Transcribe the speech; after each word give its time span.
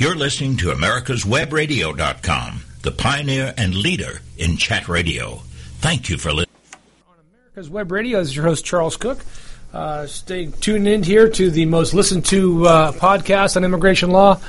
You're 0.00 0.16
listening 0.16 0.56
to 0.56 0.72
America'sWebRadio.com, 0.72 2.62
the 2.82 2.90
pioneer 2.90 3.54
and 3.56 3.76
leader 3.76 4.22
in 4.36 4.56
chat 4.56 4.88
radio. 4.88 5.36
Thank 5.78 6.08
you 6.08 6.18
for 6.18 6.32
listening. 6.32 6.56
On 7.06 7.14
America's 7.32 7.70
Web 7.70 7.92
Radio 7.92 8.18
this 8.18 8.30
is 8.30 8.36
your 8.36 8.44
host, 8.44 8.64
Charles 8.64 8.96
Cook. 8.96 9.24
Uh, 9.72 10.08
stay 10.08 10.46
tuned 10.46 10.88
in 10.88 11.04
here 11.04 11.28
to 11.28 11.48
the 11.48 11.66
most 11.66 11.94
listened 11.94 12.24
to 12.26 12.66
uh, 12.66 12.90
podcast 12.90 13.56
on 13.56 13.62
immigration 13.62 14.10
law. 14.10 14.40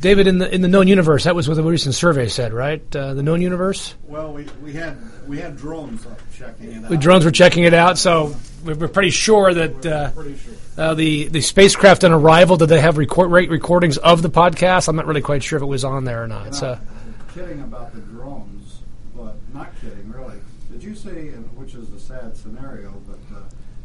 David, 0.00 0.26
in 0.26 0.38
the 0.38 0.52
in 0.54 0.60
the 0.60 0.68
known 0.68 0.86
universe, 0.88 1.24
that 1.24 1.34
was 1.34 1.48
what 1.48 1.54
the 1.54 1.62
recent 1.62 1.94
survey 1.94 2.28
said, 2.28 2.52
right? 2.52 2.82
Uh, 2.94 3.14
the 3.14 3.22
known 3.22 3.42
universe. 3.42 3.94
Well, 4.04 4.32
we, 4.32 4.44
we 4.62 4.72
had 4.72 4.96
we 5.28 5.38
had 5.38 5.56
drones 5.56 6.06
up 6.06 6.20
checking 6.32 6.72
it 6.72 6.84
out. 6.84 6.90
The 6.90 6.96
drones 6.96 7.24
were 7.24 7.30
checking 7.30 7.64
it 7.64 7.74
out, 7.74 7.98
so 7.98 8.34
we 8.64 8.74
we're 8.74 8.88
pretty 8.88 9.10
sure 9.10 9.52
that 9.52 9.86
uh, 9.86 10.10
Pretty 10.12 10.36
sure. 10.38 10.54
uh, 10.76 10.94
the 10.94 11.28
the 11.28 11.40
spacecraft 11.40 12.04
on 12.04 12.12
arrival 12.12 12.56
did 12.56 12.68
they 12.68 12.80
have 12.80 12.96
record 12.96 13.30
rate 13.30 13.50
recordings 13.50 13.98
of 13.98 14.22
the 14.22 14.30
podcast? 14.30 14.88
I'm 14.88 14.96
not 14.96 15.06
really 15.06 15.20
quite 15.22 15.42
sure 15.42 15.56
if 15.56 15.62
it 15.62 15.66
was 15.66 15.84
on 15.84 16.04
there 16.04 16.22
or 16.22 16.28
not. 16.28 16.46
And 16.46 16.54
So 16.54 16.72
I'm 16.78 17.34
kidding 17.34 17.60
about 17.62 17.92
the 17.94 18.00
drones, 18.00 18.80
but 19.16 19.34
not 19.52 19.72
kidding 19.80 20.12
really. 20.12 20.38
Did 20.70 20.82
you 20.84 20.94
see, 20.94 21.30
which 21.56 21.74
is 21.74 21.92
a 21.92 21.98
sad 21.98 22.36
scenario, 22.36 22.92
but 23.08 23.36
uh, 23.36 23.40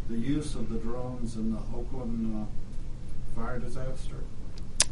the 0.09 0.17
use 0.17 0.53
of 0.53 0.69
the 0.69 0.77
drones 0.77 1.37
in 1.37 1.51
the 1.51 1.59
Oakland 1.75 2.47
uh, 2.47 3.39
fire 3.41 3.57
disaster? 3.57 4.17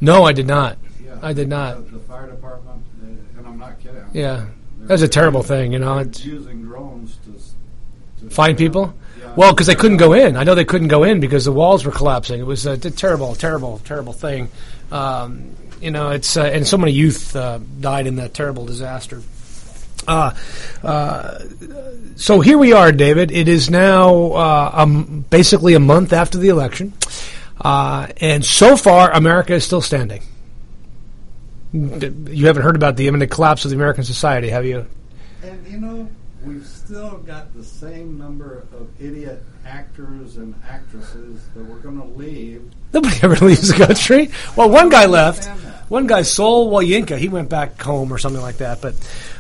No, 0.02 0.24
I 0.24 0.34
did 0.34 0.48
not. 0.48 0.78
Yeah, 1.04 1.18
I 1.22 1.34
did 1.34 1.48
not. 1.48 1.92
The, 1.92 2.00
fire 2.00 2.28
department, 2.28 2.84
and 3.02 3.48
I'm 3.48 3.58
not 3.58 3.80
kidding. 3.80 4.04
Yeah, 4.14 4.48
that's 4.80 5.02
a 5.02 5.08
terrible 5.08 5.44
thing. 5.44 5.72
You 5.72 5.80
know, 5.80 6.00
it's, 6.00 6.26
using 6.26 6.64
drones 6.64 7.18
to, 7.26 8.24
to 8.26 8.30
find 8.34 8.58
people. 8.58 8.94
Yeah. 9.20 9.34
Well, 9.36 9.54
because 9.54 9.68
they 9.68 9.76
couldn't 9.76 9.98
go 9.98 10.14
in. 10.14 10.36
I 10.36 10.44
know 10.44 10.56
they 10.56 10.66
couldn't 10.66 10.90
go 10.90 11.04
in 11.04 11.20
because 11.20 11.46
the 11.46 11.52
walls 11.52 11.86
were 11.86 11.92
collapsing. 11.92 12.40
It 12.40 12.46
was 12.46 12.66
a 12.66 12.78
terrible, 12.78 13.36
terrible, 13.36 13.80
terrible 13.86 14.14
thing. 14.14 14.50
Um, 14.92 15.56
you 15.80 15.92
know, 15.92 16.10
it's 16.10 16.38
uh, 16.38 16.44
and 16.44 16.68
so 16.68 16.78
many 16.78 16.92
youth 16.92 17.36
uh, 17.36 17.60
died 17.80 18.08
in 18.08 18.16
that 18.18 18.34
terrible 18.34 18.66
disaster. 18.66 19.22
Uh, 20.08 20.34
uh, 20.84 21.40
so 22.16 22.40
here 22.40 22.58
we 22.58 22.74
are, 22.74 22.92
David. 22.92 23.32
It 23.32 23.48
is 23.48 23.70
now 23.70 24.32
uh, 24.34 24.72
um, 24.74 25.26
basically 25.30 25.74
a 25.74 25.80
month 25.80 26.14
after 26.14 26.38
the 26.38 26.50
election, 26.50 26.94
uh, 27.62 28.08
and 28.18 28.44
so 28.44 28.76
far, 28.76 29.12
America 29.12 29.54
is 29.54 29.64
still 29.64 29.82
standing. 29.82 30.24
You 31.74 32.48
haven't 32.48 32.64
heard 32.64 32.76
about 32.76 32.98
the 32.98 33.08
imminent 33.08 33.32
collapse 33.32 33.64
of 33.64 33.72
the 33.72 33.78
American 33.78 34.04
society, 34.04 34.50
have 34.50 34.66
you? 34.66 34.86
And 35.44 35.68
you 35.68 35.80
know, 35.80 36.10
we've 36.44 36.66
still 36.66 37.18
got 37.20 37.54
the 37.54 37.64
same 37.64 38.18
number 38.18 38.66
of 38.74 38.90
idiot 39.00 39.44
actors 39.66 40.38
and 40.38 40.54
actresses 40.68 41.48
that 41.56 41.64
we're 41.64 41.80
going 41.80 41.98
to 41.98 42.08
leave. 42.18 42.70
Nobody 42.94 43.16
ever 43.22 43.36
leaves 43.46 43.68
the 43.70 43.86
country. 43.86 44.32
Well, 44.56 44.70
one 44.70 44.90
guy 44.90 45.06
left. 45.06 45.48
One 45.88 46.08
guy, 46.08 46.24
Wole 46.38 46.72
Soyinka, 46.72 47.18
he 47.18 47.30
went 47.30 47.50
back 47.50 47.82
home 47.82 48.14
or 48.14 48.18
something 48.18 48.42
like 48.42 48.58
that. 48.58 48.82
But 48.82 48.96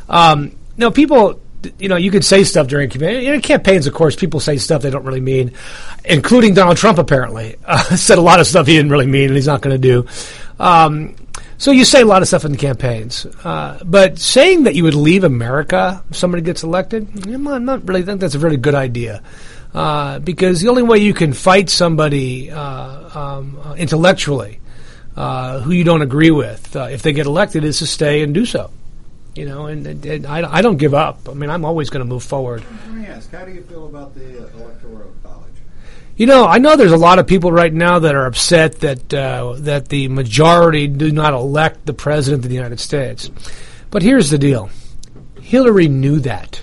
um, 0.10 0.56
no, 0.78 0.92
people, 0.92 1.40
you 1.80 1.90
know, 1.90 1.96
you 1.96 2.12
could 2.12 2.26
say 2.26 2.44
stuff 2.44 2.68
during. 2.68 2.92
You 2.92 3.34
know, 3.34 3.40
campaigns. 3.40 3.88
Of 3.88 3.94
course, 3.94 4.16
people 4.16 4.40
say 4.40 4.58
stuff 4.58 4.82
they 4.82 4.90
don't 4.90 5.04
really 5.04 5.22
mean, 5.22 5.54
including 6.06 6.54
Donald 6.54 6.78
Trump. 6.78 6.98
Apparently, 6.98 7.56
uh, 7.66 7.96
said 7.96 8.18
a 8.18 8.22
lot 8.22 8.40
of 8.40 8.48
stuff 8.48 8.68
he 8.68 8.76
didn't 8.76 8.92
really 8.92 9.08
mean, 9.08 9.28
and 9.28 9.36
he's 9.36 9.48
not 9.48 9.62
going 9.62 9.80
to 9.80 9.82
do. 9.82 10.06
Um, 10.60 11.16
so 11.58 11.70
you 11.70 11.86
say 11.86 12.02
a 12.02 12.06
lot 12.06 12.24
of 12.24 12.28
stuff 12.28 12.44
in 12.44 12.52
the 12.52 12.58
campaigns, 12.58 13.28
uh, 13.44 13.78
but 13.86 14.18
saying 14.18 14.64
that 14.64 14.74
you 14.74 14.84
would 14.84 14.96
leave 14.96 15.24
America 15.24 16.04
if 16.10 16.18
somebody 16.18 16.42
gets 16.42 16.64
elected, 16.64 17.08
I'm 17.28 17.44
not, 17.66 17.88
really 17.88 18.02
think 18.02 18.20
that's 18.20 18.34
a 18.34 18.40
really 18.40 18.58
good 18.58 18.74
idea. 18.74 19.22
Uh, 19.72 20.18
because 20.18 20.60
the 20.60 20.70
only 20.70 20.82
way 20.82 20.98
you 20.98 21.14
can 21.14 21.34
fight 21.34 21.70
somebody 21.70 22.50
uh, 22.50 23.20
um, 23.20 23.60
intellectually 23.78 24.60
uh, 25.16 25.60
who 25.60 25.72
you 25.72 25.84
don't 25.84 26.02
agree 26.02 26.32
with 26.32 26.76
uh, 26.76 26.86
if 26.86 27.04
they 27.04 27.14
get 27.14 27.28
elected 27.28 27.64
is 27.64 27.78
to 27.80 27.86
stay 27.86 28.24
and 28.24 28.34
do 28.34 28.46
so. 28.46 28.72
You 29.34 29.46
know, 29.46 29.68
and, 29.68 29.88
and, 29.88 30.06
and 30.06 30.26
I, 30.26 30.58
I 30.58 30.62
don't 30.62 30.76
give 30.76 30.94
up. 30.94 31.30
I 31.30 31.34
mean, 31.34 31.50
I'm 31.50 31.64
always 31.64 31.90
going 31.90 32.02
to 32.02 32.10
move 32.10 32.24
forward. 32.24 32.66
Let 32.88 32.96
me 32.96 33.06
ask, 33.06 33.32
how 33.32 33.46
do 33.46 33.52
you 33.54 33.62
feel 33.64 33.86
about 33.86 34.14
the 34.14 34.44
uh, 34.44 34.58
electoral 34.58 35.14
college? 35.24 35.54
You 36.18 36.26
know, 36.26 36.46
I 36.46 36.58
know 36.58 36.76
there's 36.76 36.92
a 36.92 36.98
lot 36.98 37.18
of 37.18 37.28
people 37.28 37.50
right 37.50 37.74
now 37.74 38.00
that 38.00 38.14
are 38.14 38.26
upset 38.26 38.82
that 38.82 39.14
uh, 39.14 39.56
that 39.60 39.88
the 39.88 40.10
majority 40.10 40.88
do 40.88 41.12
not 41.14 41.34
elect 41.34 41.86
the 41.86 41.94
president 41.94 42.44
of 42.44 42.50
the 42.50 42.56
United 42.56 42.82
States. 42.82 43.32
But 43.90 44.04
here's 44.04 44.30
the 44.30 44.38
deal: 44.38 44.70
Hillary 45.42 45.88
knew 45.88 46.20
that. 46.20 46.62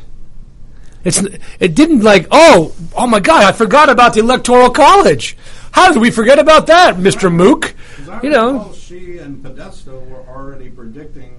It's 1.04 1.22
it 1.58 1.74
didn't 1.74 2.02
like 2.02 2.26
oh 2.30 2.74
oh 2.94 3.06
my 3.06 3.20
god 3.20 3.44
I 3.44 3.52
forgot 3.52 3.88
about 3.88 4.12
the 4.12 4.20
electoral 4.20 4.68
college. 4.70 5.38
How 5.72 5.90
did 5.90 6.02
we 6.02 6.10
forget 6.10 6.38
about 6.38 6.66
that, 6.66 6.98
Mister 6.98 7.30
Mook? 7.30 7.74
You 8.22 8.28
know, 8.28 8.74
she 8.74 9.16
and 9.18 9.42
Podesta 9.42 9.92
were 9.92 10.26
already 10.28 10.68
predicting. 10.68 11.34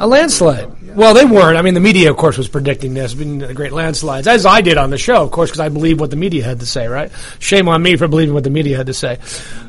A 0.00 0.06
landslide. 0.06 0.96
Well, 0.96 1.12
they 1.12 1.26
weren't. 1.26 1.58
I 1.58 1.62
mean, 1.62 1.74
the 1.74 1.80
media, 1.80 2.10
of 2.10 2.16
course, 2.16 2.38
was 2.38 2.48
predicting 2.48 2.94
this, 2.94 3.12
being 3.12 3.38
great 3.54 3.72
landslides, 3.72 4.26
as 4.26 4.46
I 4.46 4.62
did 4.62 4.78
on 4.78 4.88
the 4.88 4.96
show, 4.96 5.22
of 5.22 5.30
course, 5.30 5.50
because 5.50 5.60
I 5.60 5.68
believed 5.68 6.00
what 6.00 6.10
the 6.10 6.16
media 6.16 6.42
had 6.42 6.60
to 6.60 6.66
say. 6.66 6.88
Right? 6.88 7.12
Shame 7.38 7.68
on 7.68 7.82
me 7.82 7.96
for 7.96 8.08
believing 8.08 8.34
what 8.34 8.42
the 8.42 8.50
media 8.50 8.78
had 8.78 8.86
to 8.86 8.94
say. 8.94 9.18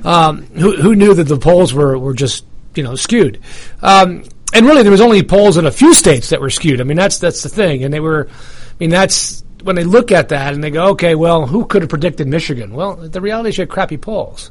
Um, 0.05 0.43
who, 0.47 0.75
who 0.75 0.95
knew 0.95 1.13
that 1.13 1.25
the 1.25 1.37
polls 1.37 1.73
were 1.73 1.97
were 1.97 2.13
just 2.13 2.45
you 2.75 2.81
know 2.81 2.95
skewed? 2.95 3.41
Um, 3.81 4.23
and 4.53 4.65
really, 4.65 4.83
there 4.83 4.91
was 4.91 5.01
only 5.01 5.21
polls 5.21 5.57
in 5.57 5.65
a 5.65 5.71
few 5.71 5.93
states 5.93 6.29
that 6.29 6.39
were 6.39 6.49
skewed. 6.49 6.79
I 6.79 6.85
mean, 6.85 6.97
that's 6.97 7.19
that's 7.19 7.43
the 7.43 7.49
thing, 7.49 7.83
and 7.83 7.93
they 7.93 7.99
were. 7.99 8.29
I 8.29 8.73
mean, 8.79 8.89
that's 8.89 9.43
when 9.63 9.75
they 9.75 9.83
look 9.83 10.11
at 10.11 10.29
that 10.29 10.53
and 10.53 10.63
they 10.63 10.71
go, 10.71 10.91
okay, 10.91 11.13
well, 11.13 11.45
who 11.45 11.65
could 11.65 11.83
have 11.83 11.89
predicted 11.89 12.27
Michigan? 12.27 12.73
Well, 12.73 12.95
the 12.95 13.21
reality 13.21 13.49
is 13.49 13.57
you 13.57 13.63
had 13.63 13.69
crappy 13.69 13.97
polls, 13.97 14.49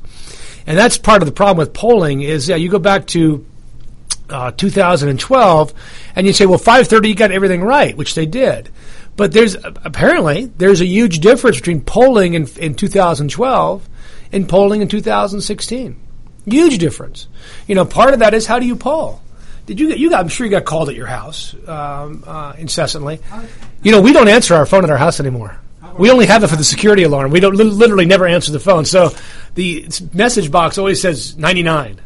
and 0.66 0.76
that's 0.76 0.98
part 0.98 1.22
of 1.22 1.26
the 1.26 1.32
problem 1.32 1.56
with 1.56 1.72
polling. 1.72 2.20
Is 2.20 2.48
yeah, 2.48 2.56
you 2.56 2.68
go 2.68 2.78
back 2.78 3.06
to 3.08 3.46
uh, 4.30 4.52
2012, 4.52 5.74
and 6.16 6.26
you 6.26 6.32
say, 6.32 6.46
well, 6.46 6.58
530, 6.58 7.08
you 7.08 7.14
got 7.14 7.30
everything 7.30 7.62
right, 7.62 7.96
which 7.96 8.14
they 8.14 8.26
did. 8.26 8.70
But 9.16 9.32
there's 9.32 9.54
apparently 9.54 10.46
there's 10.46 10.80
a 10.80 10.86
huge 10.86 11.18
difference 11.20 11.56
between 11.58 11.82
polling 11.82 12.34
in, 12.34 12.46
in 12.58 12.74
2012 12.74 13.88
and 14.32 14.48
polling 14.48 14.80
in 14.80 14.88
2016. 14.88 16.00
Huge 16.46 16.78
difference. 16.78 17.28
You 17.66 17.74
know, 17.74 17.84
part 17.84 18.14
of 18.14 18.20
that 18.20 18.32
is 18.32 18.46
how 18.46 18.58
do 18.58 18.66
you 18.66 18.76
poll? 18.76 19.20
Did 19.66 19.78
you 19.78 19.88
get? 19.88 19.98
You 19.98 20.10
got? 20.10 20.20
I'm 20.20 20.28
sure 20.28 20.46
you 20.46 20.50
got 20.50 20.64
called 20.64 20.88
at 20.88 20.94
your 20.94 21.06
house 21.06 21.54
um, 21.68 22.24
uh, 22.26 22.54
incessantly. 22.56 23.20
You 23.82 23.92
know, 23.92 24.00
we 24.00 24.12
don't 24.12 24.28
answer 24.28 24.54
our 24.54 24.66
phone 24.66 24.84
at 24.84 24.90
our 24.90 24.96
house 24.96 25.20
anymore. 25.20 25.60
We 25.98 26.10
only 26.10 26.26
have 26.26 26.42
it 26.42 26.48
for 26.48 26.56
the 26.56 26.64
security 26.64 27.02
alarm. 27.02 27.30
We 27.30 27.40
don't 27.40 27.56
literally 27.56 28.06
never 28.06 28.26
answer 28.26 28.52
the 28.52 28.60
phone. 28.60 28.84
So 28.84 29.10
the 29.54 29.86
message 30.14 30.50
box 30.50 30.78
always 30.78 31.00
says 31.00 31.36
99. 31.36 32.00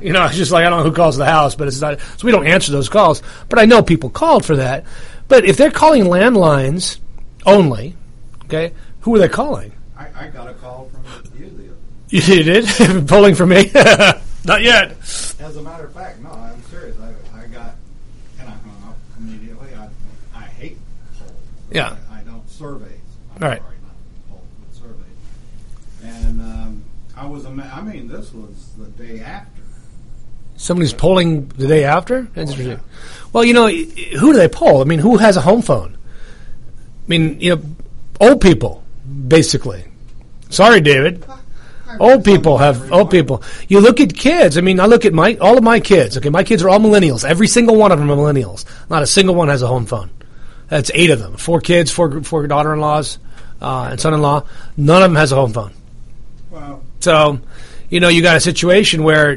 You 0.00 0.12
know, 0.12 0.24
it's 0.26 0.36
just 0.36 0.52
like 0.52 0.64
I 0.66 0.70
don't 0.70 0.80
know 0.84 0.90
who 0.90 0.94
calls 0.96 1.16
the 1.16 1.24
house, 1.26 1.54
but 1.54 1.68
it's 1.68 1.80
not. 1.80 2.00
So 2.18 2.26
we 2.26 2.32
don't 2.32 2.46
answer 2.46 2.72
those 2.72 2.88
calls. 2.88 3.22
But 3.48 3.58
I 3.58 3.64
know 3.64 3.82
people 3.82 4.10
called 4.10 4.44
for 4.44 4.56
that. 4.56 4.84
But 5.28 5.44
if 5.44 5.56
they're 5.56 5.70
calling 5.70 6.04
landlines 6.04 6.98
only, 7.44 7.96
okay, 8.44 8.72
who 9.00 9.14
are 9.16 9.18
they 9.18 9.28
calling? 9.28 9.72
I, 9.98 10.06
I 10.14 10.28
got 10.28 10.48
a 10.48 10.54
call 10.54 10.90
from 10.92 11.02
you 11.40 11.48
the 11.50 11.64
other. 11.64 11.76
You 12.08 12.42
did 12.44 13.08
polling 13.08 13.34
for 13.34 13.46
me? 13.46 13.70
not 14.44 14.62
yet. 14.62 14.92
As 15.40 15.56
a 15.56 15.62
matter 15.62 15.84
of 15.86 15.92
fact, 15.92 16.20
no, 16.20 16.30
I'm 16.30 16.62
serious. 16.64 16.96
I, 17.00 17.38
I 17.40 17.46
got, 17.48 17.74
and 18.38 18.48
I 18.48 18.52
hung 18.52 18.88
up 18.88 18.96
immediately. 19.18 19.68
I, 19.74 19.88
I 20.38 20.42
hate 20.42 20.78
polls. 21.18 21.32
Yeah. 21.72 21.96
I, 22.12 22.20
I 22.20 22.22
don't 22.22 22.48
surveys. 22.48 22.90
I'm 23.34 23.42
Right. 23.42 23.60
sorry, 23.60 23.74
not 23.82 24.30
polls, 24.30 24.44
but 24.60 24.76
surveys. 24.80 26.24
And 26.28 26.40
um, 26.40 26.84
I 27.16 27.26
was, 27.26 27.44
ama- 27.44 27.72
I 27.74 27.80
mean, 27.82 28.06
this 28.06 28.32
was 28.32 28.68
the 28.78 28.86
day 29.02 29.18
after. 29.20 29.55
Somebody's 30.66 30.92
polling 30.92 31.46
the 31.46 31.68
day 31.68 31.84
after. 31.84 32.22
That's 32.34 32.50
interesting. 32.50 32.80
Well, 33.32 33.44
you 33.44 33.54
know, 33.54 33.68
who 33.68 34.32
do 34.32 34.36
they 34.36 34.48
poll? 34.48 34.80
I 34.80 34.84
mean, 34.84 34.98
who 34.98 35.16
has 35.16 35.36
a 35.36 35.40
home 35.40 35.62
phone? 35.62 35.96
I 35.96 37.06
mean, 37.06 37.40
you 37.40 37.54
know, 37.54 37.62
old 38.20 38.40
people, 38.40 38.82
basically. 39.28 39.84
Sorry, 40.50 40.80
David. 40.80 41.24
Old 42.00 42.24
people 42.24 42.58
have 42.58 42.90
old 42.90 43.12
people. 43.12 43.44
You 43.68 43.78
look 43.78 44.00
at 44.00 44.12
kids. 44.12 44.58
I 44.58 44.60
mean, 44.60 44.80
I 44.80 44.86
look 44.86 45.04
at 45.04 45.12
my 45.12 45.36
all 45.36 45.56
of 45.56 45.62
my 45.62 45.78
kids. 45.78 46.18
Okay, 46.18 46.30
my 46.30 46.42
kids 46.42 46.64
are 46.64 46.68
all 46.68 46.80
millennials. 46.80 47.24
Every 47.24 47.46
single 47.46 47.76
one 47.76 47.92
of 47.92 48.00
them 48.00 48.10
are 48.10 48.16
millennials. 48.16 48.64
Not 48.90 49.04
a 49.04 49.06
single 49.06 49.36
one 49.36 49.46
has 49.46 49.62
a 49.62 49.68
home 49.68 49.86
phone. 49.86 50.10
That's 50.66 50.90
eight 50.94 51.10
of 51.10 51.20
them. 51.20 51.36
Four 51.36 51.60
kids, 51.60 51.92
four 51.92 52.24
four 52.24 52.44
daughter-in-laws, 52.48 53.20
uh, 53.62 53.88
and 53.92 54.00
son-in-law. 54.00 54.42
None 54.76 55.02
of 55.02 55.10
them 55.10 55.16
has 55.16 55.30
a 55.30 55.36
home 55.36 55.52
phone. 55.52 55.72
Wow. 56.50 56.80
So, 56.98 57.38
you 57.88 58.00
know, 58.00 58.08
you 58.08 58.22
got 58.22 58.36
a 58.36 58.40
situation 58.40 59.02
where 59.02 59.34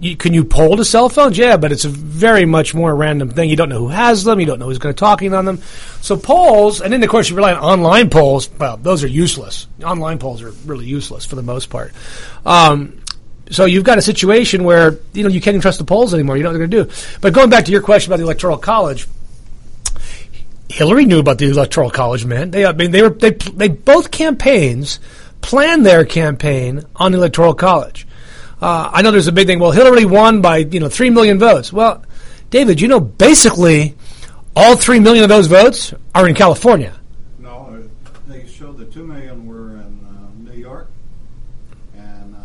you, 0.00 0.16
can 0.16 0.32
you 0.32 0.44
poll 0.44 0.76
the 0.76 0.84
cell 0.84 1.08
phones? 1.08 1.36
Yeah, 1.36 1.56
but 1.56 1.72
it's 1.72 1.84
a 1.84 1.88
very 1.88 2.46
much 2.46 2.74
more 2.74 2.94
random 2.94 3.30
thing. 3.30 3.50
You 3.50 3.56
don't 3.56 3.68
know 3.68 3.78
who 3.78 3.88
has 3.88 4.24
them. 4.24 4.40
You 4.40 4.46
don't 4.46 4.58
know 4.58 4.66
who's 4.66 4.78
going 4.78 4.94
to 4.94 4.98
talking 4.98 5.34
on 5.34 5.44
them. 5.44 5.58
So 6.00 6.16
polls, 6.16 6.80
and 6.80 6.92
then 6.92 7.02
of 7.02 7.10
course 7.10 7.28
you 7.28 7.36
rely 7.36 7.52
on 7.52 7.58
online 7.58 8.08
polls. 8.08 8.48
Well, 8.58 8.78
those 8.78 9.04
are 9.04 9.08
useless. 9.08 9.66
Online 9.84 10.18
polls 10.18 10.42
are 10.42 10.50
really 10.64 10.86
useless 10.86 11.26
for 11.26 11.36
the 11.36 11.42
most 11.42 11.68
part. 11.68 11.92
Um, 12.46 13.00
so 13.50 13.64
you've 13.64 13.84
got 13.84 13.98
a 13.98 14.02
situation 14.02 14.64
where 14.64 14.98
you 15.12 15.22
know 15.22 15.28
you 15.28 15.40
can't 15.40 15.54
even 15.54 15.60
trust 15.60 15.78
the 15.78 15.84
polls 15.84 16.14
anymore. 16.14 16.36
You 16.36 16.44
know 16.44 16.50
what 16.50 16.58
they're 16.58 16.66
going 16.68 16.86
to 16.86 16.90
do. 16.90 17.18
But 17.20 17.34
going 17.34 17.50
back 17.50 17.66
to 17.66 17.72
your 17.72 17.82
question 17.82 18.10
about 18.10 18.18
the 18.18 18.24
electoral 18.24 18.56
college, 18.56 19.06
Hillary 20.70 21.04
knew 21.04 21.18
about 21.18 21.38
the 21.38 21.50
electoral 21.50 21.90
college, 21.90 22.24
man. 22.24 22.52
They, 22.52 22.64
I 22.64 22.72
mean, 22.72 22.92
they 22.92 23.02
were 23.02 23.10
they 23.10 23.32
they 23.32 23.68
both 23.68 24.10
campaigns 24.10 25.00
planned 25.40 25.84
their 25.84 26.04
campaign 26.04 26.84
on 26.96 27.12
the 27.12 27.18
electoral 27.18 27.54
college. 27.54 28.06
Uh, 28.60 28.90
I 28.92 29.02
know 29.02 29.10
there's 29.10 29.26
a 29.26 29.32
big 29.32 29.46
thing. 29.46 29.58
Well, 29.58 29.70
Hillary 29.70 30.04
won 30.04 30.40
by 30.40 30.58
you 30.58 30.80
know 30.80 30.88
three 30.88 31.10
million 31.10 31.38
votes. 31.38 31.72
Well, 31.72 32.04
David, 32.50 32.80
you 32.80 32.88
know 32.88 33.00
basically 33.00 33.96
all 34.54 34.76
three 34.76 35.00
million 35.00 35.24
of 35.24 35.28
those 35.28 35.46
votes 35.46 35.94
are 36.14 36.28
in 36.28 36.34
California. 36.34 36.98
No, 37.38 37.50
uh, 37.50 38.10
they 38.28 38.46
showed 38.46 38.76
the 38.76 38.84
two 38.84 39.06
million 39.06 39.46
were 39.46 39.76
in 39.76 40.06
uh, 40.06 40.50
New 40.50 40.58
York, 40.58 40.88
and 41.96 42.34
uh, 42.34 42.38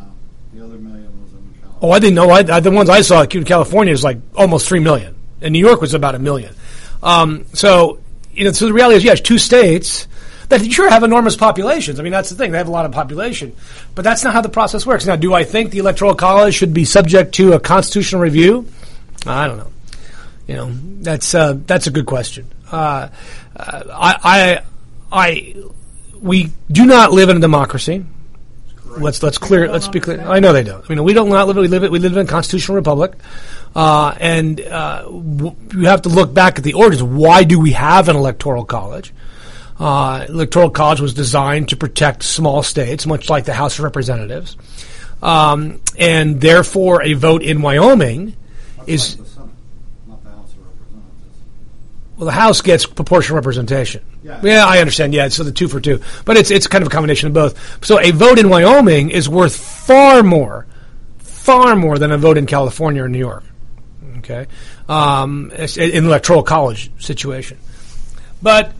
the 0.53 0.63
other 0.63 0.77
million 0.77 1.21
was 1.21 1.33
in 1.33 1.53
California. 1.59 1.79
Oh, 1.81 1.91
I 1.91 1.99
didn't 1.99 2.15
know. 2.15 2.29
I, 2.29 2.55
I, 2.55 2.59
the 2.61 2.71
ones 2.71 2.89
I 2.89 3.01
saw 3.01 3.23
in 3.23 3.43
California 3.43 3.93
is 3.93 4.03
like 4.03 4.19
almost 4.35 4.67
three 4.67 4.79
million, 4.79 5.15
and 5.41 5.51
New 5.51 5.65
York 5.65 5.81
was 5.81 5.93
about 5.93 6.15
a 6.15 6.19
million. 6.19 6.55
Um, 7.03 7.45
so 7.53 7.99
you 8.33 8.45
know, 8.45 8.51
so 8.51 8.67
the 8.67 8.73
reality 8.73 8.97
is, 8.97 9.03
yes, 9.03 9.19
two 9.19 9.37
states 9.37 10.07
that 10.49 10.71
sure 10.71 10.89
have 10.89 11.03
enormous 11.03 11.35
populations. 11.35 11.99
I 11.99 12.03
mean, 12.03 12.11
that's 12.11 12.29
the 12.29 12.35
thing; 12.35 12.51
they 12.51 12.57
have 12.57 12.67
a 12.67 12.71
lot 12.71 12.85
of 12.85 12.91
population, 12.91 13.55
but 13.93 14.03
that's 14.03 14.23
not 14.23 14.33
how 14.33 14.41
the 14.41 14.49
process 14.49 14.85
works. 14.85 15.05
Now, 15.05 15.15
do 15.15 15.33
I 15.33 15.43
think 15.43 15.71
the 15.71 15.79
electoral 15.79 16.15
college 16.15 16.55
should 16.55 16.73
be 16.73 16.85
subject 16.85 17.35
to 17.35 17.53
a 17.53 17.59
constitutional 17.59 18.21
review? 18.21 18.67
I 19.25 19.47
don't 19.47 19.57
know. 19.57 19.71
You 20.47 20.55
know, 20.55 20.71
that's 21.01 21.33
uh, 21.33 21.57
that's 21.65 21.87
a 21.87 21.91
good 21.91 22.05
question. 22.05 22.47
Uh, 22.71 23.09
uh, 23.55 23.83
I, 23.91 24.19
I, 24.23 24.61
I, 25.11 25.55
we 26.19 26.51
do 26.71 26.85
not 26.85 27.11
live 27.11 27.29
in 27.29 27.37
a 27.37 27.39
democracy. 27.39 28.05
Let's 28.85 29.21
let's 29.23 29.37
clear. 29.37 29.67
Let's 29.69 29.87
be 29.87 29.99
clear. 29.99 30.21
I 30.21 30.39
know 30.39 30.53
they 30.53 30.63
don't. 30.63 30.85
I 30.85 30.93
mean, 30.93 31.03
we 31.03 31.13
don't 31.13 31.29
not 31.29 31.47
live. 31.47 31.57
We 31.57 31.67
live. 31.67 31.89
We 31.91 31.99
live 31.99 32.15
in 32.15 32.25
a 32.25 32.29
constitutional 32.29 32.75
republic, 32.75 33.13
uh, 33.75 34.15
and 34.19 34.61
uh, 34.61 35.03
w- 35.03 35.55
you 35.73 35.87
have 35.87 36.03
to 36.03 36.09
look 36.09 36.33
back 36.33 36.57
at 36.57 36.63
the 36.63 36.73
origins. 36.73 37.03
Why 37.03 37.43
do 37.43 37.59
we 37.59 37.71
have 37.71 38.07
an 38.07 38.15
electoral 38.15 38.63
college? 38.63 39.13
Uh, 39.77 40.25
electoral 40.29 40.69
college 40.69 41.01
was 41.01 41.13
designed 41.13 41.69
to 41.69 41.75
protect 41.75 42.23
small 42.23 42.63
states, 42.63 43.05
much 43.05 43.29
like 43.29 43.43
the 43.43 43.53
House 43.53 43.77
of 43.77 43.83
Representatives, 43.83 44.55
um, 45.21 45.81
and 45.97 46.39
therefore 46.39 47.03
a 47.03 47.13
vote 47.13 47.43
in 47.43 47.61
Wyoming 47.61 48.37
Much 48.77 48.87
is 48.87 49.17
like 49.17 49.27
the 49.27 49.33
Senate, 49.33 49.49
the 50.07 50.29
House 50.29 50.51
of 50.53 50.59
Representatives. 50.59 51.31
well, 52.15 52.25
the 52.25 52.31
House 52.31 52.61
gets 52.61 52.85
proportional 52.85 53.35
representation. 53.35 54.01
Yeah. 54.23 54.65
I 54.65 54.79
understand. 54.79 55.13
Yeah, 55.13 55.27
so 55.27 55.43
the 55.43 55.51
two 55.51 55.67
for 55.67 55.81
two, 55.81 55.99
but 56.23 56.37
it's 56.37 56.51
it's 56.51 56.67
kind 56.67 56.81
of 56.81 56.87
a 56.87 56.91
combination 56.91 57.27
of 57.27 57.33
both. 57.33 57.85
So 57.85 57.99
a 57.99 58.11
vote 58.11 58.39
in 58.39 58.49
Wyoming 58.49 59.09
is 59.09 59.27
worth 59.27 59.55
far 59.57 60.23
more, 60.23 60.67
far 61.19 61.75
more 61.75 61.99
than 61.99 62.11
a 62.11 62.17
vote 62.17 62.37
in 62.37 62.45
California 62.45 63.03
or 63.03 63.09
New 63.09 63.19
York. 63.19 63.43
Okay, 64.19 64.47
um, 64.89 65.51
in 65.51 66.05
electoral 66.05 66.41
college 66.41 66.89
situation, 66.97 67.59
but 68.41 68.71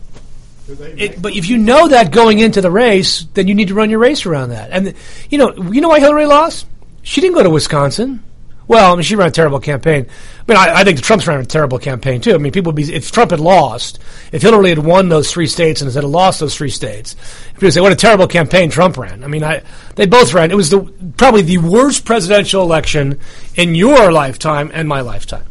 it, 0.68 1.20
but 1.22 1.34
if 1.34 1.48
you 1.48 1.58
know 1.58 1.88
that 1.88 2.10
going 2.10 2.38
into 2.38 2.60
the 2.60 2.70
race, 2.70 3.24
then 3.34 3.46
you 3.48 3.54
need 3.54 3.68
to 3.68 3.74
run 3.74 3.90
your 3.90 3.98
race 4.00 4.26
around 4.26 4.50
that. 4.50 4.70
And 4.70 4.94
you 5.30 5.38
know, 5.38 5.54
you 5.70 5.80
know 5.80 5.88
why 5.88 6.00
Hillary 6.00 6.26
lost? 6.26 6.66
She 7.02 7.20
didn't 7.20 7.36
go 7.36 7.42
to 7.42 7.50
Wisconsin. 7.50 8.22
Well, 8.68 8.92
I 8.92 8.96
mean, 8.96 9.04
she 9.04 9.14
ran 9.14 9.28
a 9.28 9.30
terrible 9.30 9.60
campaign. 9.60 10.06
I 10.08 10.52
mean, 10.52 10.58
I, 10.58 10.80
I 10.80 10.82
think 10.84 11.00
Trump's 11.00 11.28
ran 11.28 11.38
a 11.38 11.44
terrible 11.46 11.78
campaign 11.78 12.20
too. 12.20 12.34
I 12.34 12.38
mean, 12.38 12.50
people 12.50 12.72
would 12.72 12.76
be 12.84 12.92
if 12.92 13.12
Trump 13.12 13.30
had 13.30 13.38
lost, 13.38 14.00
if 14.32 14.42
Hillary 14.42 14.70
had 14.70 14.80
won 14.80 15.08
those 15.08 15.30
three 15.30 15.46
states 15.46 15.80
and 15.80 15.86
instead 15.86 16.02
of 16.02 16.10
lost 16.10 16.40
those 16.40 16.56
three 16.56 16.70
states, 16.70 17.14
people 17.54 17.66
would 17.68 17.74
say, 17.74 17.80
"What 17.80 17.92
a 17.92 17.96
terrible 17.96 18.26
campaign 18.26 18.68
Trump 18.68 18.96
ran." 18.96 19.22
I 19.22 19.28
mean, 19.28 19.44
I 19.44 19.62
they 19.94 20.06
both 20.06 20.34
ran. 20.34 20.50
It 20.50 20.56
was 20.56 20.70
the 20.70 20.80
probably 21.16 21.42
the 21.42 21.58
worst 21.58 22.04
presidential 22.04 22.60
election 22.64 23.20
in 23.54 23.76
your 23.76 24.10
lifetime 24.10 24.72
and 24.74 24.88
my 24.88 25.00
lifetime. 25.00 25.44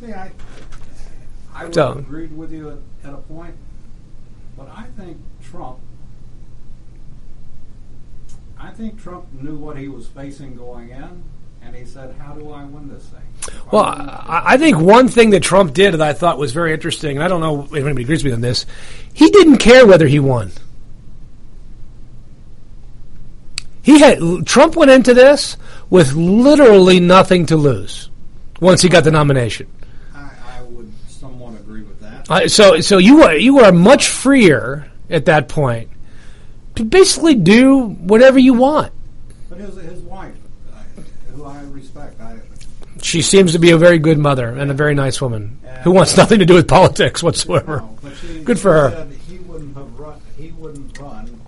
See, 0.00 0.12
I, 0.12 0.32
I 1.54 1.64
would 1.66 1.74
So- 1.74 1.86
have 1.88 1.98
agreed 1.98 2.36
with 2.36 2.50
you 2.50 2.70
at, 2.70 2.78
at 3.08 3.14
a 3.14 3.18
point, 3.18 3.54
but 4.58 4.68
I 4.76 4.86
think 4.98 5.18
Trump, 5.40 5.78
I 8.58 8.65
think 8.76 9.02
Trump 9.02 9.32
knew 9.32 9.56
what 9.56 9.78
he 9.78 9.88
was 9.88 10.06
facing 10.06 10.54
going 10.54 10.90
in, 10.90 11.24
and 11.62 11.74
he 11.74 11.84
said, 11.84 12.14
"How 12.18 12.34
do 12.34 12.50
I 12.50 12.64
win 12.64 12.88
this 12.88 13.04
thing?" 13.04 13.54
Well, 13.72 13.84
I 13.84 14.24
I, 14.26 14.42
I 14.54 14.56
think 14.58 14.78
one 14.78 15.08
thing 15.08 15.30
that 15.30 15.42
Trump 15.42 15.72
did 15.72 15.94
that 15.94 16.02
I 16.02 16.12
thought 16.12 16.38
was 16.38 16.52
very 16.52 16.72
interesting, 16.72 17.16
and 17.16 17.24
I 17.24 17.28
don't 17.28 17.40
know 17.40 17.62
if 17.64 17.72
anybody 17.72 18.02
agrees 18.02 18.22
with 18.22 18.32
me 18.32 18.34
on 18.34 18.42
this, 18.42 18.66
he 19.14 19.30
didn't 19.30 19.58
care 19.58 19.86
whether 19.86 20.06
he 20.06 20.20
won. 20.20 20.52
He 23.82 24.00
had 24.00 24.18
Trump 24.44 24.76
went 24.76 24.90
into 24.90 25.14
this 25.14 25.56
with 25.88 26.12
literally 26.12 27.00
nothing 27.00 27.46
to 27.46 27.56
lose 27.56 28.10
once 28.60 28.82
he 28.82 28.88
got 28.88 29.04
the 29.04 29.10
nomination. 29.10 29.68
I, 30.14 30.30
I 30.58 30.62
would 30.62 30.92
somewhat 31.08 31.54
agree 31.54 31.82
with 31.82 32.00
that. 32.00 32.30
Uh, 32.30 32.48
so, 32.48 32.80
so 32.80 32.98
you 32.98 33.22
are 33.22 33.36
you 33.36 33.60
are 33.60 33.72
much 33.72 34.08
freer 34.08 34.90
at 35.08 35.24
that 35.26 35.48
point 35.48 35.88
to 36.76 36.84
basically 36.84 37.34
do 37.34 37.78
whatever 37.88 38.38
you 38.38 38.54
want. 38.54 38.92
But 39.48 39.58
his 39.58 39.74
his 39.76 40.00
wife, 40.02 40.34
who 41.34 41.44
I 41.44 41.62
respect, 41.64 42.20
I 42.20 42.38
She 43.02 43.22
seems 43.22 43.52
to 43.52 43.58
be 43.58 43.70
a 43.70 43.78
very 43.78 43.98
good 43.98 44.18
mother 44.18 44.48
and 44.48 44.70
a 44.70 44.74
very 44.74 44.94
nice 44.94 45.20
woman 45.20 45.58
who 45.84 45.90
wants 45.90 46.16
nothing 46.16 46.38
to 46.40 46.46
do 46.46 46.54
with 46.54 46.66
politics 46.68 47.22
whatsoever. 47.22 47.78
no, 47.78 47.98
but 48.02 48.14
she, 48.16 48.42
Good 48.42 48.58
for 48.58 48.72
her. 48.72 48.90
Said 48.90 49.12
he 49.28 49.38
wouldn't 49.38 49.76
have 49.76 49.98
run. 49.98 50.20
He 50.36 50.48
wouldn't 50.52 50.98
run. 50.98 51.40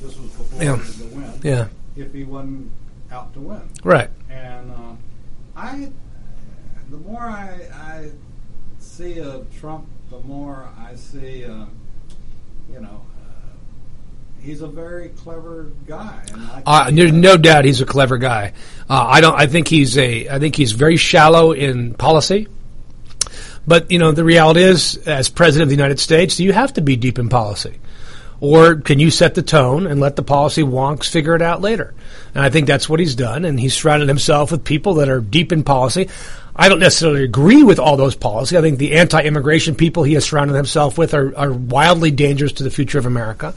This 0.00 0.16
was 0.16 0.30
before 0.30 0.62
Yeah. 0.62 0.74
he 0.76 0.80
was 0.80 0.96
to 0.98 1.04
win. 1.06 1.32
Yeah, 1.42 1.68
If 1.96 2.12
he 2.14 2.24
wasn't 2.24 2.70
out 3.10 3.32
to 3.34 3.40
win. 3.40 3.62
right. 3.84 4.10
And 4.30 4.70
uh, 4.70 4.92
I, 5.56 5.90
the 6.90 6.96
more 6.98 7.22
I, 7.22 7.60
I 7.74 8.10
see 8.78 9.18
of 9.20 9.46
Trump, 9.58 9.86
the 10.10 10.20
more 10.20 10.68
I 10.78 10.94
see, 10.94 11.44
uh, 11.44 11.66
you 12.72 12.80
know, 12.80 13.02
he's 14.48 14.62
a 14.62 14.66
very 14.66 15.10
clever 15.10 15.70
guy. 15.86 16.22
Uh, 16.64 16.90
there's 16.90 17.12
no 17.12 17.36
doubt 17.36 17.66
he's 17.66 17.82
a 17.82 17.86
clever 17.86 18.16
guy. 18.16 18.54
Uh, 18.88 19.04
I 19.06 19.20
don't. 19.20 19.38
I 19.38 19.46
think 19.46 19.68
he's 19.68 19.98
a. 19.98 20.28
I 20.28 20.38
think 20.38 20.56
he's 20.56 20.72
very 20.72 20.96
shallow 20.96 21.52
in 21.52 21.94
policy. 21.94 22.48
But 23.66 23.90
you 23.90 23.98
know, 23.98 24.12
the 24.12 24.24
reality 24.24 24.62
is, 24.62 24.96
as 25.06 25.28
president 25.28 25.64
of 25.64 25.68
the 25.68 25.76
United 25.76 26.00
States, 26.00 26.40
you 26.40 26.52
have 26.54 26.72
to 26.74 26.80
be 26.80 26.96
deep 26.96 27.18
in 27.18 27.28
policy, 27.28 27.78
or 28.40 28.76
can 28.76 28.98
you 28.98 29.10
set 29.10 29.34
the 29.34 29.42
tone 29.42 29.86
and 29.86 30.00
let 30.00 30.16
the 30.16 30.22
policy 30.22 30.62
wonks 30.62 31.10
figure 31.10 31.34
it 31.34 31.42
out 31.42 31.60
later? 31.60 31.94
And 32.34 32.42
I 32.42 32.48
think 32.48 32.66
that's 32.66 32.88
what 32.88 33.00
he's 33.00 33.14
done. 33.14 33.44
And 33.44 33.60
he's 33.60 33.74
surrounded 33.74 34.08
himself 34.08 34.50
with 34.50 34.64
people 34.64 34.94
that 34.94 35.10
are 35.10 35.20
deep 35.20 35.52
in 35.52 35.62
policy. 35.62 36.08
I 36.56 36.68
don't 36.68 36.80
necessarily 36.80 37.22
agree 37.22 37.62
with 37.62 37.78
all 37.78 37.96
those 37.96 38.16
policies. 38.16 38.58
I 38.58 38.62
think 38.62 38.78
the 38.78 38.94
anti-immigration 38.94 39.76
people 39.76 40.02
he 40.02 40.14
has 40.14 40.24
surrounded 40.24 40.56
himself 40.56 40.98
with 40.98 41.14
are, 41.14 41.36
are 41.36 41.52
wildly 41.52 42.10
dangerous 42.10 42.52
to 42.54 42.64
the 42.64 42.70
future 42.70 42.98
of 42.98 43.06
America. 43.06 43.54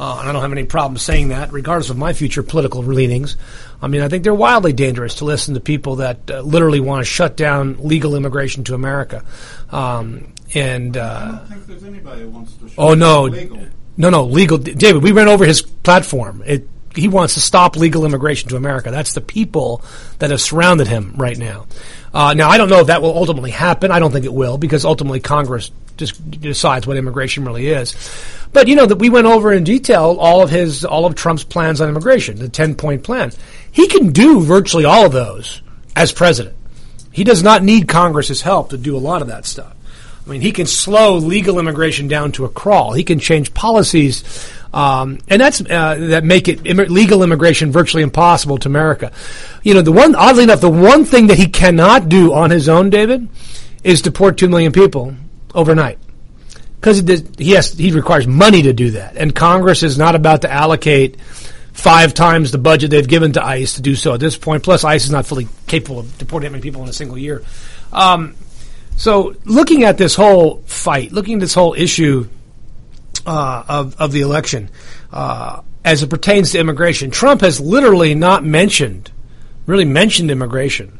Uh, 0.00 0.16
and 0.20 0.30
I 0.30 0.32
don't 0.32 0.40
have 0.40 0.50
any 0.50 0.64
problem 0.64 0.96
saying 0.96 1.28
that, 1.28 1.52
regardless 1.52 1.90
of 1.90 1.98
my 1.98 2.14
future 2.14 2.42
political 2.42 2.82
leanings. 2.82 3.36
I 3.82 3.86
mean, 3.86 4.00
I 4.00 4.08
think 4.08 4.24
they're 4.24 4.32
wildly 4.32 4.72
dangerous 4.72 5.16
to 5.16 5.26
listen 5.26 5.52
to 5.54 5.60
people 5.60 5.96
that 5.96 6.30
uh, 6.30 6.40
literally 6.40 6.80
want 6.80 7.02
to 7.02 7.04
shut 7.04 7.36
down 7.36 7.76
legal 7.80 8.16
immigration 8.16 8.64
to 8.64 8.74
America. 8.74 9.22
Um, 9.70 10.32
and 10.54 10.96
I 10.96 11.00
uh, 11.00 11.30
don't 11.32 11.48
think 11.48 11.66
there's 11.66 11.84
anybody 11.84 12.22
who 12.22 12.30
wants 12.30 12.54
to. 12.54 12.68
Show 12.70 12.74
oh 12.78 12.94
no, 12.94 13.24
legal. 13.24 13.58
no, 13.98 14.08
no, 14.08 14.24
legal. 14.24 14.56
David, 14.56 15.02
we 15.02 15.12
ran 15.12 15.28
over 15.28 15.44
his 15.44 15.60
platform. 15.60 16.42
It, 16.46 16.66
he 16.94 17.06
wants 17.06 17.34
to 17.34 17.40
stop 17.40 17.76
legal 17.76 18.06
immigration 18.06 18.48
to 18.48 18.56
America. 18.56 18.90
That's 18.90 19.12
the 19.12 19.20
people 19.20 19.84
that 20.18 20.30
have 20.30 20.40
surrounded 20.40 20.86
him 20.86 21.12
right 21.18 21.36
now. 21.36 21.66
Uh, 22.12 22.34
now, 22.34 22.48
I 22.48 22.58
don't 22.58 22.68
know 22.68 22.80
if 22.80 22.88
that 22.88 23.02
will 23.02 23.16
ultimately 23.16 23.50
happen. 23.50 23.90
I 23.90 23.98
don't 23.98 24.10
think 24.10 24.24
it 24.24 24.34
will 24.34 24.58
because 24.58 24.84
ultimately 24.84 25.20
Congress 25.20 25.70
just 25.96 26.40
decides 26.40 26.86
what 26.86 26.96
immigration 26.96 27.44
really 27.44 27.68
is. 27.68 27.94
But 28.52 28.66
you 28.66 28.74
know 28.74 28.86
that 28.86 28.96
we 28.96 29.10
went 29.10 29.26
over 29.26 29.52
in 29.52 29.62
detail 29.62 30.16
all 30.18 30.42
of 30.42 30.50
his, 30.50 30.84
all 30.84 31.06
of 31.06 31.14
Trump's 31.14 31.44
plans 31.44 31.80
on 31.80 31.88
immigration, 31.88 32.36
the 32.36 32.48
ten 32.48 32.74
point 32.74 33.04
plan. 33.04 33.30
He 33.70 33.86
can 33.86 34.10
do 34.10 34.40
virtually 34.40 34.84
all 34.84 35.06
of 35.06 35.12
those 35.12 35.62
as 35.94 36.10
president. 36.10 36.56
He 37.12 37.22
does 37.22 37.42
not 37.42 37.62
need 37.62 37.86
Congress's 37.86 38.42
help 38.42 38.70
to 38.70 38.78
do 38.78 38.96
a 38.96 38.98
lot 38.98 39.22
of 39.22 39.28
that 39.28 39.44
stuff. 39.44 39.76
I 40.24 40.30
mean, 40.30 40.40
he 40.40 40.52
can 40.52 40.66
slow 40.66 41.16
legal 41.16 41.58
immigration 41.58 42.08
down 42.08 42.32
to 42.32 42.44
a 42.44 42.48
crawl. 42.48 42.92
He 42.92 43.04
can 43.04 43.18
change 43.18 43.54
policies, 43.54 44.50
um, 44.72 45.18
and 45.28 45.40
that's 45.40 45.60
uh, 45.60 45.96
that 45.98 46.24
make 46.24 46.48
it 46.48 46.66
Im- 46.66 46.76
legal 46.92 47.22
immigration 47.22 47.72
virtually 47.72 48.02
impossible 48.02 48.58
to 48.58 48.68
America. 48.68 49.12
You 49.62 49.74
know, 49.74 49.82
the 49.82 49.92
one 49.92 50.14
oddly 50.14 50.44
enough, 50.44 50.60
the 50.60 50.70
one 50.70 51.04
thing 51.04 51.28
that 51.28 51.38
he 51.38 51.48
cannot 51.48 52.08
do 52.08 52.32
on 52.32 52.50
his 52.50 52.68
own, 52.68 52.90
David, 52.90 53.28
is 53.82 54.02
deport 54.02 54.38
two 54.38 54.48
million 54.48 54.72
people 54.72 55.14
overnight 55.54 55.98
because 56.80 57.00
he, 57.00 57.44
he 57.44 57.50
has 57.52 57.72
he 57.72 57.90
requires 57.92 58.26
money 58.26 58.62
to 58.62 58.72
do 58.72 58.92
that, 58.92 59.16
and 59.16 59.34
Congress 59.34 59.82
is 59.82 59.98
not 59.98 60.14
about 60.14 60.42
to 60.42 60.52
allocate 60.52 61.18
five 61.72 62.14
times 62.14 62.52
the 62.52 62.58
budget 62.58 62.90
they've 62.90 63.08
given 63.08 63.32
to 63.32 63.44
ICE 63.44 63.74
to 63.74 63.82
do 63.82 63.94
so 63.94 64.14
at 64.14 64.20
this 64.20 64.36
point. 64.36 64.62
Plus, 64.62 64.84
ICE 64.84 65.04
is 65.04 65.10
not 65.10 65.26
fully 65.26 65.48
capable 65.66 66.00
of 66.00 66.18
deporting 66.18 66.46
that 66.46 66.52
many 66.52 66.62
people 66.62 66.82
in 66.82 66.88
a 66.88 66.92
single 66.92 67.18
year. 67.18 67.42
Um, 67.92 68.34
so, 69.00 69.34
looking 69.46 69.84
at 69.84 69.96
this 69.96 70.14
whole 70.14 70.60
fight, 70.66 71.10
looking 71.10 71.36
at 71.36 71.40
this 71.40 71.54
whole 71.54 71.72
issue 71.72 72.28
uh, 73.24 73.64
of 73.66 73.98
of 73.98 74.12
the 74.12 74.20
election 74.20 74.68
uh, 75.10 75.62
as 75.86 76.02
it 76.02 76.10
pertains 76.10 76.52
to 76.52 76.58
immigration, 76.58 77.10
Trump 77.10 77.40
has 77.40 77.62
literally 77.62 78.14
not 78.14 78.44
mentioned, 78.44 79.10
really 79.64 79.86
mentioned 79.86 80.30
immigration 80.30 80.98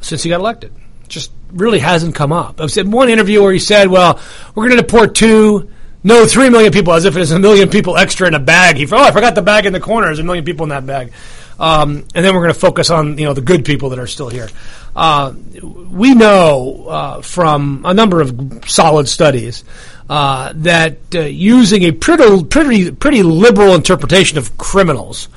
since 0.00 0.24
he 0.24 0.30
got 0.30 0.40
elected. 0.40 0.72
Just 1.06 1.30
really 1.52 1.78
hasn't 1.78 2.16
come 2.16 2.32
up. 2.32 2.60
I've 2.60 2.72
said 2.72 2.90
one 2.90 3.10
interview 3.10 3.40
where 3.40 3.52
he 3.52 3.60
said, 3.60 3.86
"Well, 3.86 4.18
we're 4.56 4.66
going 4.66 4.78
to 4.78 4.82
deport 4.82 5.14
two, 5.14 5.70
no, 6.02 6.26
three 6.26 6.50
million 6.50 6.72
people, 6.72 6.94
as 6.94 7.04
if 7.04 7.14
it 7.14 7.20
is 7.20 7.30
a 7.30 7.38
million 7.38 7.70
people 7.70 7.96
extra 7.96 8.26
in 8.26 8.34
a 8.34 8.40
bag." 8.40 8.76
He, 8.76 8.88
oh, 8.90 8.96
I 8.96 9.12
forgot 9.12 9.36
the 9.36 9.42
bag 9.42 9.66
in 9.66 9.72
the 9.72 9.78
corner. 9.78 10.08
There's 10.08 10.18
a 10.18 10.24
million 10.24 10.44
people 10.44 10.64
in 10.64 10.70
that 10.70 10.84
bag. 10.84 11.12
Um, 11.58 12.06
and 12.14 12.24
then 12.24 12.34
we're 12.34 12.42
going 12.42 12.54
to 12.54 12.58
focus 12.60 12.90
on 12.90 13.18
you 13.18 13.24
know 13.24 13.34
the 13.34 13.40
good 13.40 13.64
people 13.64 13.90
that 13.90 13.98
are 13.98 14.06
still 14.06 14.28
here. 14.28 14.48
Uh, 14.94 15.34
we 15.62 16.14
know 16.14 16.86
uh, 16.88 17.22
from 17.22 17.82
a 17.84 17.94
number 17.94 18.20
of 18.20 18.64
solid 18.66 19.08
studies 19.08 19.64
uh, 20.08 20.52
that 20.56 20.98
uh, 21.14 21.20
using 21.20 21.82
a 21.84 21.92
pretty 21.92 22.44
pretty 22.44 22.90
pretty 22.90 23.22
liberal 23.22 23.74
interpretation 23.74 24.38
of 24.38 24.56
criminals, 24.58 25.28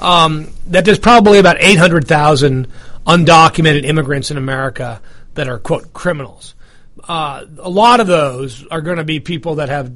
um, 0.00 0.48
that 0.66 0.84
there's 0.84 0.98
probably 0.98 1.38
about 1.38 1.56
eight 1.60 1.78
hundred 1.78 2.06
thousand 2.06 2.68
undocumented 3.06 3.84
immigrants 3.84 4.30
in 4.30 4.36
America 4.36 5.00
that 5.34 5.48
are 5.48 5.58
quote 5.58 5.92
criminals. 5.92 6.54
Uh, 7.08 7.44
a 7.58 7.70
lot 7.70 8.00
of 8.00 8.06
those 8.08 8.66
are 8.66 8.80
going 8.80 8.96
to 8.96 9.04
be 9.04 9.20
people 9.20 9.56
that 9.56 9.68
have 9.68 9.92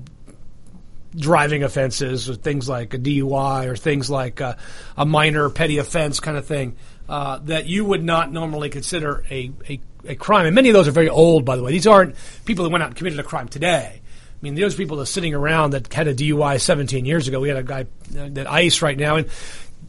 driving 1.14 1.62
offenses, 1.62 2.28
or 2.30 2.34
things 2.34 2.68
like 2.68 2.94
a 2.94 2.98
DUI, 2.98 3.66
or 3.66 3.76
things 3.76 4.08
like 4.08 4.40
a, 4.40 4.56
a 4.96 5.04
minor 5.04 5.50
petty 5.50 5.78
offense 5.78 6.20
kind 6.20 6.36
of 6.36 6.46
thing 6.46 6.76
uh, 7.08 7.38
that 7.44 7.66
you 7.66 7.84
would 7.84 8.04
not 8.04 8.32
normally 8.32 8.70
consider 8.70 9.24
a, 9.30 9.50
a, 9.68 9.80
a 10.04 10.14
crime. 10.14 10.46
And 10.46 10.54
many 10.54 10.68
of 10.68 10.74
those 10.74 10.86
are 10.88 10.92
very 10.92 11.08
old, 11.08 11.44
by 11.44 11.56
the 11.56 11.62
way. 11.62 11.72
These 11.72 11.86
aren't 11.86 12.14
people 12.44 12.64
that 12.64 12.70
went 12.70 12.82
out 12.82 12.90
and 12.90 12.96
committed 12.96 13.18
a 13.18 13.24
crime 13.24 13.48
today. 13.48 14.00
I 14.00 14.42
mean, 14.42 14.54
those 14.54 14.74
people 14.74 14.96
that 14.98 15.02
are 15.02 15.06
sitting 15.06 15.34
around 15.34 15.72
that 15.72 15.92
had 15.92 16.08
a 16.08 16.14
DUI 16.14 16.60
17 16.60 17.04
years 17.04 17.28
ago. 17.28 17.40
We 17.40 17.48
had 17.48 17.58
a 17.58 17.62
guy 17.62 17.82
uh, 17.82 18.28
that 18.30 18.50
ICE 18.50 18.80
right 18.80 18.96
now, 18.96 19.16
and 19.16 19.28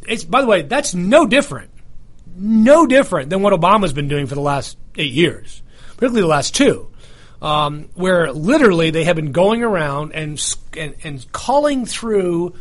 it's 0.08 0.24
by 0.24 0.42
the 0.42 0.48
way, 0.48 0.64
that's 0.64 0.94
no 0.94 1.26
different, 1.26 1.70
no 2.36 2.86
different 2.86 3.30
than 3.30 3.42
what 3.42 3.54
Obama's 3.54 3.94
been 3.94 4.10
doing 4.10 4.26
for 4.26 4.36
the 4.36 4.42
last 4.42 4.78
eight 4.98 5.14
years, 5.14 5.62
particularly 5.96 6.22
the 6.22 6.28
last 6.28 6.56
two 6.56 6.91
um, 7.42 7.90
where 7.96 8.32
literally 8.32 8.92
they 8.92 9.04
have 9.04 9.16
been 9.16 9.32
going 9.32 9.64
around 9.64 10.14
and 10.14 10.40
and, 10.78 10.96
and 11.04 11.32
calling 11.32 11.86
through 11.86 12.56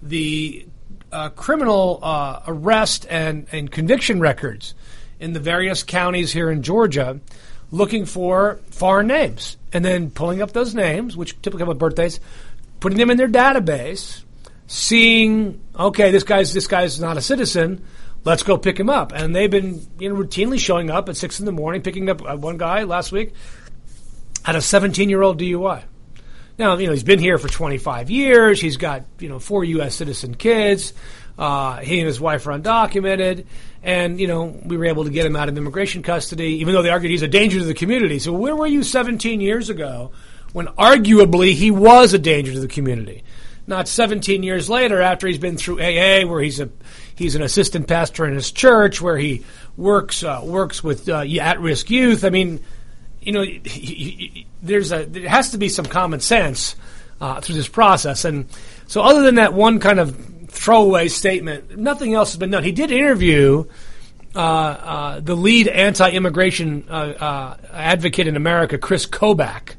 the 0.00 0.66
uh, 1.12 1.28
criminal 1.30 2.00
uh, 2.02 2.40
arrest 2.46 3.06
and, 3.10 3.46
and 3.52 3.70
conviction 3.70 4.18
records 4.18 4.74
in 5.20 5.34
the 5.34 5.40
various 5.40 5.82
counties 5.82 6.32
here 6.32 6.50
in 6.50 6.62
Georgia, 6.62 7.20
looking 7.70 8.06
for 8.06 8.58
foreign 8.70 9.06
names, 9.06 9.56
and 9.72 9.84
then 9.84 10.10
pulling 10.10 10.42
up 10.42 10.52
those 10.52 10.74
names, 10.74 11.16
which 11.16 11.40
typically 11.42 11.60
have 11.60 11.68
with 11.68 11.78
birthdays, 11.78 12.18
putting 12.80 12.98
them 12.98 13.10
in 13.10 13.18
their 13.18 13.28
database, 13.28 14.22
seeing 14.66 15.60
okay, 15.78 16.10
this 16.10 16.24
guy's 16.24 16.54
this 16.54 16.66
guy's 16.66 16.98
not 16.98 17.16
a 17.16 17.22
citizen. 17.22 17.84
Let's 18.24 18.44
go 18.44 18.56
pick 18.56 18.78
him 18.78 18.88
up, 18.88 19.12
and 19.12 19.34
they've 19.34 19.50
been 19.50 19.86
you 19.98 20.08
know 20.08 20.16
routinely 20.16 20.58
showing 20.58 20.90
up 20.90 21.08
at 21.08 21.16
six 21.16 21.38
in 21.38 21.46
the 21.46 21.52
morning, 21.52 21.82
picking 21.82 22.08
up 22.08 22.22
uh, 22.26 22.36
one 22.36 22.56
guy 22.56 22.84
last 22.84 23.12
week 23.12 23.34
had 24.42 24.56
a 24.56 24.60
17 24.60 25.08
year 25.08 25.22
old 25.22 25.40
DUI. 25.40 25.84
Now, 26.58 26.76
you 26.76 26.86
know, 26.86 26.92
he's 26.92 27.02
been 27.02 27.18
here 27.18 27.38
for 27.38 27.48
25 27.48 28.10
years. 28.10 28.60
He's 28.60 28.76
got, 28.76 29.04
you 29.18 29.28
know, 29.28 29.38
four 29.38 29.64
U.S. 29.64 29.94
citizen 29.94 30.34
kids. 30.34 30.92
Uh, 31.38 31.78
he 31.78 31.98
and 31.98 32.06
his 32.06 32.20
wife 32.20 32.46
are 32.46 32.58
undocumented. 32.58 33.46
And, 33.82 34.20
you 34.20 34.26
know, 34.26 34.44
we 34.64 34.76
were 34.76 34.84
able 34.84 35.04
to 35.04 35.10
get 35.10 35.24
him 35.24 35.34
out 35.34 35.48
of 35.48 35.56
immigration 35.56 36.02
custody, 36.02 36.58
even 36.60 36.74
though 36.74 36.82
they 36.82 36.90
argued 36.90 37.10
he's 37.10 37.22
a 37.22 37.28
danger 37.28 37.58
to 37.58 37.64
the 37.64 37.74
community. 37.74 38.18
So, 38.18 38.32
where 38.32 38.54
were 38.54 38.66
you 38.66 38.82
17 38.82 39.40
years 39.40 39.70
ago 39.70 40.12
when 40.52 40.66
arguably 40.66 41.54
he 41.54 41.70
was 41.70 42.12
a 42.12 42.18
danger 42.18 42.52
to 42.52 42.60
the 42.60 42.68
community? 42.68 43.24
Not 43.66 43.88
17 43.88 44.42
years 44.42 44.68
later, 44.68 45.00
after 45.00 45.26
he's 45.26 45.38
been 45.38 45.56
through 45.56 45.80
AA, 45.80 46.26
where 46.26 46.42
he's 46.42 46.60
a 46.60 46.68
he's 47.14 47.36
an 47.36 47.42
assistant 47.42 47.86
pastor 47.86 48.26
in 48.26 48.34
his 48.34 48.50
church, 48.50 49.00
where 49.00 49.16
he 49.16 49.44
works 49.76 50.22
uh, 50.22 50.40
works 50.44 50.82
with 50.82 51.08
uh, 51.08 51.24
at 51.40 51.60
risk 51.60 51.88
youth. 51.88 52.24
I 52.24 52.30
mean, 52.30 52.60
you 53.22 53.32
know, 53.32 53.44
there's 54.62 54.92
a 54.92 55.04
there 55.04 55.28
has 55.28 55.50
to 55.50 55.58
be 55.58 55.68
some 55.68 55.86
common 55.86 56.20
sense 56.20 56.76
uh, 57.20 57.40
through 57.40 57.54
this 57.54 57.68
process, 57.68 58.24
and 58.24 58.46
so 58.86 59.02
other 59.02 59.22
than 59.22 59.36
that 59.36 59.54
one 59.54 59.78
kind 59.78 60.00
of 60.00 60.16
throwaway 60.48 61.08
statement, 61.08 61.78
nothing 61.78 62.14
else 62.14 62.32
has 62.32 62.38
been 62.38 62.50
done. 62.50 62.64
He 62.64 62.72
did 62.72 62.90
interview. 62.90 63.64
Uh, 64.34 64.38
uh, 64.38 65.20
the 65.20 65.36
lead 65.36 65.68
anti-immigration 65.68 66.86
uh, 66.88 66.92
uh, 66.92 67.56
advocate 67.70 68.26
in 68.26 68.34
America, 68.34 68.78
Chris 68.78 69.04
Kobach, 69.04 69.74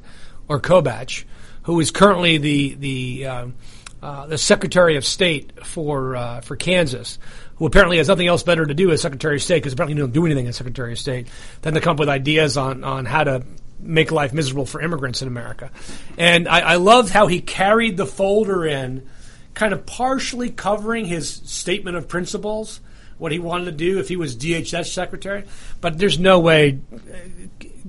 or 0.47 0.59
Kobach, 0.59 1.23
who 1.63 1.79
is 1.79 1.89
currently 1.89 2.37
the 2.37 2.75
the 2.75 3.25
uh, 3.25 4.27
the 4.27 4.37
Secretary 4.37 4.95
of 4.95 5.03
State 5.05 5.65
for 5.65 6.39
for 6.43 6.55
Kansas 6.55 7.17
who 7.55 7.65
apparently 7.65 7.97
has 7.97 8.07
nothing 8.07 8.27
else 8.27 8.43
better 8.43 8.65
to 8.65 8.73
do 8.73 8.91
as 8.91 9.01
Secretary 9.01 9.35
of 9.35 9.43
State, 9.43 9.57
because 9.57 9.73
apparently 9.73 9.95
he 9.95 9.99
doesn't 9.99 10.13
do 10.13 10.25
anything 10.25 10.47
as 10.47 10.55
Secretary 10.55 10.91
of 10.93 10.99
State, 10.99 11.27
than 11.61 11.73
to 11.73 11.81
come 11.81 11.93
up 11.93 11.99
with 11.99 12.09
ideas 12.09 12.57
on, 12.57 12.83
on 12.83 13.05
how 13.05 13.23
to 13.23 13.43
make 13.79 14.11
life 14.11 14.33
miserable 14.33 14.65
for 14.65 14.81
immigrants 14.81 15.21
in 15.21 15.27
America. 15.27 15.71
And 16.17 16.47
I, 16.47 16.59
I 16.59 16.75
loved 16.75 17.09
how 17.09 17.27
he 17.27 17.41
carried 17.41 17.97
the 17.97 18.05
folder 18.05 18.65
in, 18.65 19.07
kind 19.53 19.73
of 19.73 19.85
partially 19.85 20.49
covering 20.49 21.05
his 21.05 21.29
statement 21.29 21.97
of 21.97 22.07
principles, 22.07 22.79
what 23.17 23.31
he 23.31 23.39
wanted 23.39 23.65
to 23.65 23.71
do 23.71 23.99
if 23.99 24.09
he 24.09 24.15
was 24.15 24.35
DHS 24.35 24.91
Secretary. 24.91 25.43
But 25.81 25.97
there's 25.97 26.17
no 26.17 26.39
way 26.39 26.79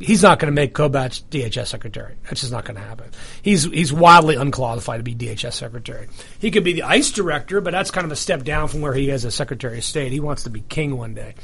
he's 0.01 0.23
not 0.23 0.39
going 0.39 0.53
to 0.53 0.55
make 0.55 0.75
Kobach 0.75 1.23
DHS 1.31 1.67
secretary. 1.67 2.15
That's 2.25 2.41
just 2.41 2.53
not 2.53 2.65
going 2.65 2.77
to 2.77 2.83
happen. 2.83 3.11
He's 3.43 3.65
he's 3.65 3.93
wildly 3.93 4.37
unqualified 4.37 4.99
to 4.99 5.03
be 5.03 5.15
DHS 5.15 5.53
secretary. 5.53 6.09
He 6.39 6.51
could 6.51 6.65
be 6.65 6.73
the 6.73 6.83
ICE 6.83 7.11
director, 7.13 7.61
but 7.61 7.73
that's 7.73 7.91
kind 7.91 8.05
of 8.05 8.13
a 8.13 8.17
step 8.17 8.45
down 8.45 8.69
from 8.69 8.81
where 8.81 8.95
he 8.95 9.11
is 9.11 9.25
as 9.25 9.35
Secretary 9.35 9.79
of 9.79 9.85
State. 9.85 10.13
He 10.13 10.21
wants 10.21 10.45
to 10.45 10.51
be 10.51 10.61
king 10.61 10.97
one 10.97 11.15
day, 11.15 11.35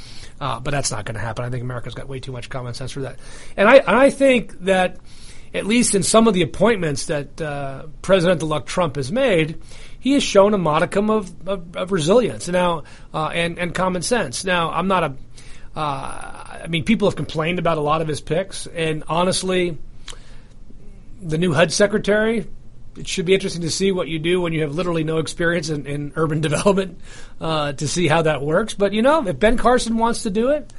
uh, 0.40 0.60
but 0.60 0.72
that's 0.72 0.90
not 0.90 1.04
going 1.04 1.14
to 1.14 1.20
happen. 1.20 1.44
I 1.44 1.50
think 1.50 1.62
America's 1.62 1.94
got 1.94 2.08
way 2.08 2.20
too 2.20 2.32
much 2.32 2.48
common 2.48 2.74
sense 2.74 2.92
for 2.92 3.00
that. 3.00 3.18
And 3.56 3.68
I 3.68 3.82
I 3.86 4.10
think 4.10 4.58
that 4.60 4.96
at 5.52 5.66
least 5.66 5.94
in 5.94 6.02
some 6.02 6.28
of 6.28 6.34
the 6.34 6.42
appointments 6.42 7.06
that 7.06 7.40
uh, 7.40 7.86
President-elect 8.02 8.66
Trump 8.66 8.96
has 8.96 9.10
made, 9.10 9.60
he 9.98 10.12
has 10.12 10.22
shown 10.22 10.54
a 10.54 10.58
modicum 10.58 11.10
of, 11.10 11.48
of, 11.48 11.76
of 11.76 11.92
resilience 11.92 12.48
now 12.48 12.84
uh, 13.12 13.26
and 13.26 13.58
and 13.58 13.74
common 13.74 14.02
sense. 14.02 14.44
Now 14.44 14.70
I'm 14.70 14.88
not 14.88 15.04
a 15.04 15.14
uh, 15.80 16.60
I 16.62 16.66
mean, 16.68 16.84
people 16.84 17.08
have 17.08 17.16
complained 17.16 17.58
about 17.58 17.78
a 17.78 17.80
lot 17.80 18.02
of 18.02 18.08
his 18.08 18.20
picks, 18.20 18.66
and 18.66 19.02
honestly, 19.08 19.78
the 21.22 21.38
new 21.38 21.54
HUD 21.54 21.72
secretary. 21.72 22.46
It 22.96 23.08
should 23.08 23.24
be 23.24 23.32
interesting 23.32 23.62
to 23.62 23.70
see 23.70 23.92
what 23.92 24.08
you 24.08 24.18
do 24.18 24.42
when 24.42 24.52
you 24.52 24.60
have 24.62 24.74
literally 24.74 25.04
no 25.04 25.18
experience 25.18 25.70
in, 25.70 25.86
in 25.86 26.12
urban 26.16 26.40
development 26.48 27.00
uh, 27.40 27.72
to 27.72 27.88
see 27.88 28.08
how 28.08 28.22
that 28.22 28.42
works. 28.42 28.74
But 28.74 28.92
you 28.92 29.00
know, 29.00 29.26
if 29.26 29.38
Ben 29.38 29.56
Carson 29.56 29.96
wants 29.96 30.24
to 30.24 30.30
do 30.30 30.50
it, 30.50 30.70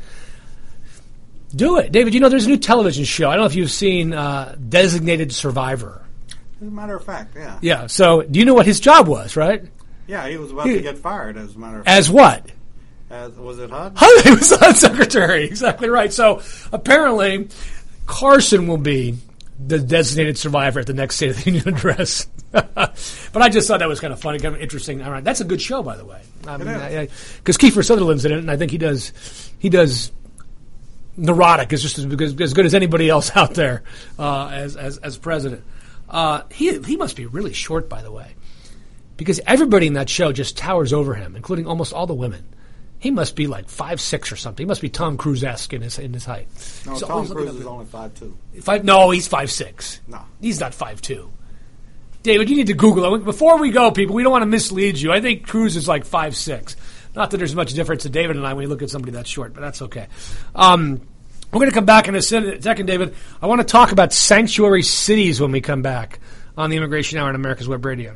do 1.56 1.80
it. 1.80 1.92
David, 1.92 2.14
you 2.14 2.20
know, 2.20 2.30
there's 2.30 2.46
a 2.46 2.50
new 2.50 2.58
television 2.58 3.04
show. 3.04 3.30
I 3.30 3.34
don't 3.34 3.44
know 3.44 3.48
if 3.48 3.56
you've 3.56 3.72
seen 3.72 4.14
uh, 4.14 4.56
Designated 4.70 5.34
Survivor. 5.34 6.06
As 6.62 6.68
a 6.68 6.72
matter 6.72 6.96
of 6.96 7.04
fact, 7.04 7.36
yeah. 7.36 7.58
Yeah. 7.62 7.88
So, 7.88 8.22
do 8.22 8.38
you 8.38 8.46
know 8.46 8.54
what 8.54 8.68
his 8.68 8.80
job 8.80 9.08
was, 9.08 9.36
right? 9.36 9.66
Yeah, 10.06 10.28
he 10.28 10.38
was 10.38 10.52
about 10.52 10.68
he, 10.68 10.76
to 10.76 10.82
get 10.82 11.00
fired, 11.00 11.38
as 11.38 11.56
a 11.56 11.60
matter 11.60 11.80
of 11.80 11.86
fact. 11.86 11.98
As 11.98 12.12
what? 12.12 12.52
As, 13.12 13.34
was 13.34 13.60
it 13.60 13.70
HUD? 13.70 13.94
HUD 13.96 14.22
he 14.26 14.32
was 14.32 14.50
HUD 14.52 14.78
secretary. 14.78 15.46
Exactly 15.46 15.90
right. 15.90 16.12
So 16.14 16.42
apparently, 16.72 17.50
Carson 18.06 18.68
will 18.68 18.78
be 18.78 19.18
the 19.68 19.80
designated 19.80 20.38
survivor 20.38 20.80
at 20.80 20.88
the 20.88 20.94
next 20.94 21.18
State 21.18 21.32
of 21.32 21.44
the 21.44 21.52
Union 21.52 21.68
address. 21.68 22.28
but 22.52 23.36
I 23.36 23.50
just 23.50 23.68
thought 23.68 23.80
that 23.80 23.90
was 23.90 24.00
kind 24.00 24.14
of 24.14 24.20
funny, 24.20 24.40
kind 24.40 24.56
of 24.56 24.62
interesting. 24.62 25.02
All 25.02 25.12
right, 25.12 25.24
that's 25.24 25.42
a 25.42 25.46
good 25.46 25.62
show, 25.62 25.84
by 25.84 25.98
the 25.98 26.06
way. 26.06 26.22
I 26.48 26.58
mean, 26.58 27.10
because 27.38 27.58
Kiefer 27.58 27.86
Sutherland's 27.86 28.26
in 28.26 28.32
it, 28.32 28.40
and 28.40 28.50
I 28.50 28.58
think 28.58 28.72
he 28.72 28.78
does 28.78 29.12
he 29.60 29.70
does 29.70 30.12
neurotic 31.18 31.72
is 31.74 31.82
just 31.82 31.98
as, 31.98 32.06
as 32.42 32.54
good 32.54 32.66
as 32.66 32.74
anybody 32.74 33.10
else 33.10 33.32
out 33.36 33.54
there 33.54 33.84
uh, 34.18 34.48
as, 34.48 34.76
as 34.76 34.98
as 34.98 35.18
president. 35.18 35.64
Uh, 36.10 36.44
he 36.52 36.80
he 36.80 36.98
must 36.98 37.16
be 37.16 37.26
really 37.26 37.54
short, 37.54 37.88
by 37.90 38.02
the 38.02 38.12
way, 38.12 38.36
because 39.18 39.40
everybody 39.46 39.88
in 39.88 39.94
that 39.94 40.10
show 40.10 40.32
just 40.32 40.58
towers 40.58 40.94
over 40.94 41.14
him, 41.14 41.36
including 41.36 41.68
almost 41.68 41.94
all 41.94 42.08
the 42.08 42.14
women. 42.14 42.46
He 43.02 43.10
must 43.10 43.36
be 43.36 43.48
like 43.48 43.68
five 43.68 44.00
six 44.00 44.32
or 44.32 44.36
something. 44.36 44.64
He 44.64 44.68
must 44.68 44.80
be 44.80 44.88
Tom 44.88 45.18
Cruise 45.18 45.44
esque 45.44 45.74
in 45.74 45.82
his 45.82 45.98
in 45.98 46.14
his 46.14 46.24
height. 46.24 46.48
No, 46.86 47.00
Tom 47.00 47.28
Cruise 47.28 47.56
is 47.56 47.66
only 47.66 47.86
five 47.86 48.14
two. 48.14 48.38
Five? 48.62 48.86
No, 48.86 49.10
he's 49.10 49.28
five 49.28 49.50
six. 49.50 50.00
No, 50.08 50.22
he's 50.40 50.60
not 50.60 50.76
five 50.76 51.02
two. 51.02 51.32
David, 52.22 52.48
you 52.48 52.56
need 52.56 52.68
to 52.68 52.76
Google 52.76 53.16
it 53.16 53.24
before 53.26 53.58
we 53.58 53.72
go, 53.72 53.90
people. 53.90 54.14
We 54.14 54.22
don't 54.22 54.32
want 54.32 54.44
to 54.44 54.48
mislead 54.48 55.00
you. 55.00 55.12
I 55.12 55.20
think 55.20 55.48
Cruise 55.48 55.76
is 55.76 55.88
like 55.88 56.06
five 56.06 56.36
six. 56.36 56.76
Not 57.16 57.32
that 57.32 57.38
there's 57.38 57.56
much 57.56 57.74
difference 57.74 58.04
to 58.04 58.10
David 58.10 58.36
and 58.36 58.46
I 58.46 58.54
when 58.54 58.62
you 58.62 58.70
look 58.70 58.84
at 58.84 58.92
somebody 58.92 59.14
that 59.14 59.26
short, 59.26 59.56
but 59.56 59.62
that's 59.62 59.82
okay. 59.82 60.06
Um, 60.54 61.02
we're 61.52 61.60
going 61.60 61.72
to 61.72 61.76
come 61.76 61.86
back 61.86 62.08
in 62.08 62.16
a 62.16 62.22
second, 62.22 62.86
David. 62.86 63.16
I 63.42 63.48
want 63.48 63.62
to 63.62 63.66
talk 63.66 63.92
about 63.92 64.14
sanctuary 64.14 64.84
cities 64.84 65.42
when 65.42 65.52
we 65.52 65.60
come 65.60 65.82
back 65.82 66.20
on 66.56 66.70
the 66.70 66.78
Immigration 66.78 67.18
Hour 67.18 67.30
on 67.30 67.36
America's 67.36 67.68
Web 67.68 67.84
Radio. 67.84 68.16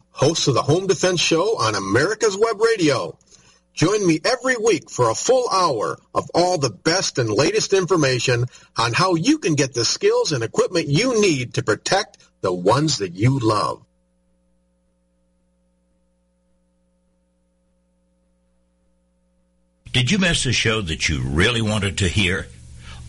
host 0.11 0.47
of 0.47 0.53
the 0.53 0.61
Home 0.61 0.87
Defense 0.87 1.19
Show 1.19 1.57
on 1.57 1.75
America's 1.75 2.37
Web 2.37 2.59
Radio. 2.59 3.17
Join 3.73 4.05
me 4.05 4.19
every 4.25 4.57
week 4.57 4.89
for 4.89 5.09
a 5.09 5.15
full 5.15 5.49
hour 5.49 5.97
of 6.13 6.29
all 6.33 6.57
the 6.57 6.69
best 6.69 7.17
and 7.17 7.29
latest 7.29 7.73
information 7.73 8.45
on 8.77 8.93
how 8.93 9.15
you 9.15 9.39
can 9.39 9.55
get 9.55 9.73
the 9.73 9.85
skills 9.85 10.31
and 10.33 10.43
equipment 10.43 10.87
you 10.87 11.21
need 11.21 11.53
to 11.53 11.63
protect 11.63 12.17
the 12.41 12.53
ones 12.53 12.97
that 12.97 13.13
you 13.13 13.39
love. 13.39 13.83
Did 19.93 20.09
you 20.09 20.19
miss 20.19 20.45
a 20.45 20.53
show 20.53 20.81
that 20.81 21.09
you 21.09 21.21
really 21.21 21.61
wanted 21.61 21.97
to 21.99 22.07
hear? 22.07 22.47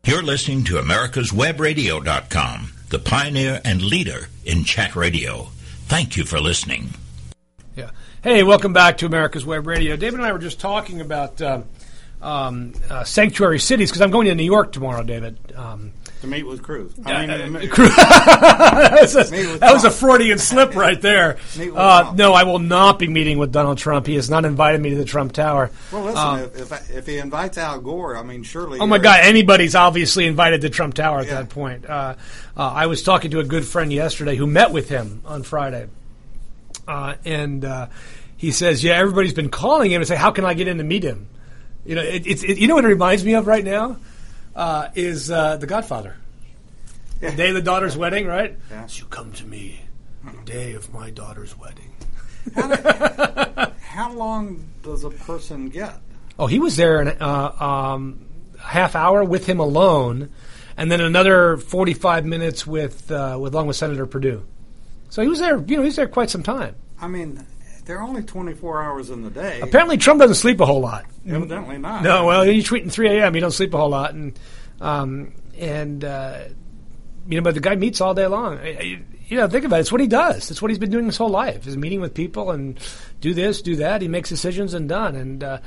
You're 0.05 0.23
listening 0.23 0.65
to 0.65 0.75
americaswebradio.com, 0.75 2.73
the 2.91 2.99
pioneer 2.99 3.63
and 3.65 3.81
leader 3.81 4.29
in 4.45 4.65
chat 4.65 4.95
radio. 4.95 5.45
Thank 5.87 6.19
you 6.19 6.25
for 6.25 6.39
listening. 6.39 6.91
Yeah. 7.75 7.89
Hey, 8.23 8.43
welcome 8.43 8.75
back 8.75 8.99
to 8.99 9.07
America's 9.07 9.47
Web 9.47 9.67
Radio. 9.67 9.97
David 9.97 10.21
and 10.21 10.29
I 10.29 10.33
were 10.33 10.39
just 10.39 10.61
talking 10.61 11.01
about 11.01 11.41
um, 11.41 11.65
um, 12.23 12.73
uh, 12.89 13.05
sanctuary 13.05 13.59
cities 13.59 13.91
because 13.91 14.01
I'm 14.01 14.11
going 14.11 14.27
to 14.27 14.35
New 14.35 14.45
York 14.45 14.73
tomorrow, 14.73 15.03
David. 15.03 15.39
Um, 15.57 15.93
To 16.21 16.27
meet 16.29 16.45
with 16.45 16.63
Cruz. 16.63 16.93
I 17.05 17.27
mean, 17.27 17.31
uh, 17.31 17.47
meet- 17.49 17.71
that 17.75 18.99
was 19.01 19.17
a, 19.17 19.59
that 19.59 19.73
was 19.73 19.85
a. 19.85 19.91
Freudian 19.91 20.39
slip 20.39 20.75
right 20.77 21.01
there. 21.01 21.37
Uh, 21.75 22.13
no, 22.17 22.33
I 22.33 22.45
will 22.45 22.59
not 22.59 22.99
be 22.99 23.09
meeting 23.09 23.39
with 23.39 23.51
Donald 23.53 23.79
Trump. 23.79 24.07
He 24.07 24.15
has 24.17 24.29
not 24.31 24.45
invited 24.45 24.81
me 24.81 24.91
to 24.91 24.97
the 24.97 25.05
Trump 25.05 25.33
Tower. 25.33 25.71
well, 25.93 26.03
listen, 26.05 26.19
Um, 26.19 26.39
if, 26.41 26.73
if, 26.73 26.91
if 26.91 27.07
he 27.07 27.19
invites 27.19 27.57
Al 27.59 27.81
Gore, 27.81 28.17
I 28.17 28.23
mean, 28.23 28.43
surely. 28.43 28.79
Oh 28.79 28.87
my 28.87 28.99
God! 28.99 29.21
Anybody's 29.23 29.75
obviously 29.75 30.27
invited 30.27 30.61
to 30.63 30.71
Trump 30.71 30.95
Tower 30.95 31.21
at 31.21 31.27
Yeah. 31.27 31.35
that 31.37 31.49
point. 31.51 31.87
Uh, 31.89 32.15
uh, 32.57 32.63
I 32.73 32.87
was 32.87 33.03
talking 33.03 33.31
to 33.33 33.41
a 33.41 33.45
good 33.45 33.65
friend 33.65 33.93
yesterday 33.93 34.37
who 34.37 34.47
met 34.47 34.71
with 34.71 34.89
him 34.89 35.23
on 35.25 35.43
Friday, 35.43 35.89
uh, 36.89 37.15
and 37.25 37.65
uh, 37.65 37.87
he 38.37 38.51
says, 38.51 38.83
"Yeah, 38.85 38.95
everybody's 38.95 39.35
been 39.35 39.51
calling 39.51 39.91
him 39.91 40.01
and 40.01 40.09
say, 40.09 40.17
how 40.17 40.31
can 40.31 40.45
I 40.45 40.55
get 40.55 40.69
in 40.69 40.79
to 40.79 40.85
meet 40.85 41.03
him?" 41.05 41.29
You 41.85 41.97
know, 41.97 42.03
it, 42.03 42.27
it's 42.27 42.43
it, 42.43 42.59
you 42.59 42.69
know 42.69 42.75
what 42.77 42.85
it 42.85 42.89
reminds 42.89 43.25
me 43.25 43.35
of 43.35 43.47
right 43.47 43.65
now 43.65 43.97
uh, 44.55 44.89
is 44.95 45.31
uh, 45.31 45.57
The 45.57 45.67
Godfather. 45.67 46.17
The 47.21 47.31
day 47.31 47.49
of 47.51 47.55
the 47.55 47.63
daughter's 47.63 47.97
wedding, 47.97 48.27
right? 48.27 48.59
Yeah. 48.71 48.87
So 48.87 49.03
you 49.03 49.05
come 49.07 49.33
to 49.35 49.47
me 49.47 49.81
the 50.25 50.45
day 50.45 50.75
of 50.75 50.93
my 50.93 51.11
daughter's 51.11 51.57
wedding. 51.57 51.93
How 53.81 54.13
long 54.13 54.65
does 54.83 55.05
a 55.05 55.11
person 55.11 55.69
get? 55.69 55.95
Oh, 56.39 56.47
he 56.47 56.59
was 56.59 56.77
there 56.77 57.01
an 57.01 57.09
uh, 57.21 57.53
um, 57.61 58.27
half 58.59 58.97
hour 58.97 59.23
with 59.23 59.47
him 59.47 59.61
alone, 59.61 60.31
and 60.77 60.91
then 60.91 61.01
another 61.01 61.57
forty-five 61.59 62.25
minutes 62.25 62.67
with 62.67 63.11
uh, 63.13 63.37
with 63.41 63.55
along 63.55 63.69
with 63.69 63.77
Senator 63.77 64.07
Perdue. 64.07 64.45
So 65.11 65.23
he 65.23 65.29
was 65.29 65.39
there. 65.39 65.59
You 65.59 65.77
know, 65.77 65.83
he 65.83 65.89
was 65.89 65.97
there 65.97 66.09
quite 66.09 66.31
some 66.31 66.43
time. 66.43 66.75
I 67.01 67.07
mean, 67.07 67.47
there 67.85 67.99
are 67.99 68.03
only 68.03 68.23
24 68.23 68.83
hours 68.83 69.11
in 69.11 69.23
the 69.23 69.31
day. 69.31 69.61
Apparently, 69.61 69.97
Trump 69.97 70.21
doesn't 70.21 70.37
sleep 70.37 70.61
a 70.61 70.67
whole 70.67 70.81
lot. 70.81 71.05
Evidently 71.27 71.79
not. 71.79 72.03
No, 72.03 72.27
well, 72.27 72.45
you 72.45 72.63
tweet 72.63 72.85
in 72.85 72.91
three 72.91 73.09
a.m. 73.09 73.35
You 73.35 73.41
don't 73.41 73.51
sleep 73.53 73.75
a 73.75 73.79
whole 73.79 73.91
lot, 73.91 74.15
and 74.15 74.39
um, 74.81 75.33
and 75.59 76.05
uh, 76.05 76.45
you 77.29 77.37
know, 77.37 77.43
but 77.43 77.55
the 77.55 77.61
guy 77.61 77.77
meets 77.77 78.01
all 78.01 78.15
day 78.15 78.27
long. 78.27 78.59
You 79.29 79.39
know, 79.39 79.49
think 79.49 79.65
about 79.65 79.77
it. 79.77 79.81
It's 79.81 79.93
what 79.93 80.01
he 80.01 80.09
does. 80.09 80.51
It's 80.51 80.61
what 80.61 80.71
he's 80.71 80.79
been 80.79 80.91
doing 80.91 81.07
his 81.07 81.17
whole 81.17 81.31
life. 81.31 81.67
Is 81.67 81.77
meeting 81.77 82.01
with 82.01 82.15
people 82.15 82.51
and 82.51 82.79
do 83.21 83.33
this, 83.35 83.63
do 83.63 83.77
that. 83.77 84.03
He 84.03 84.09
makes 84.09 84.29
decisions 84.29 84.75
and 84.75 84.89
done. 84.89 85.15
And 85.17 85.43
uh, 85.43 85.59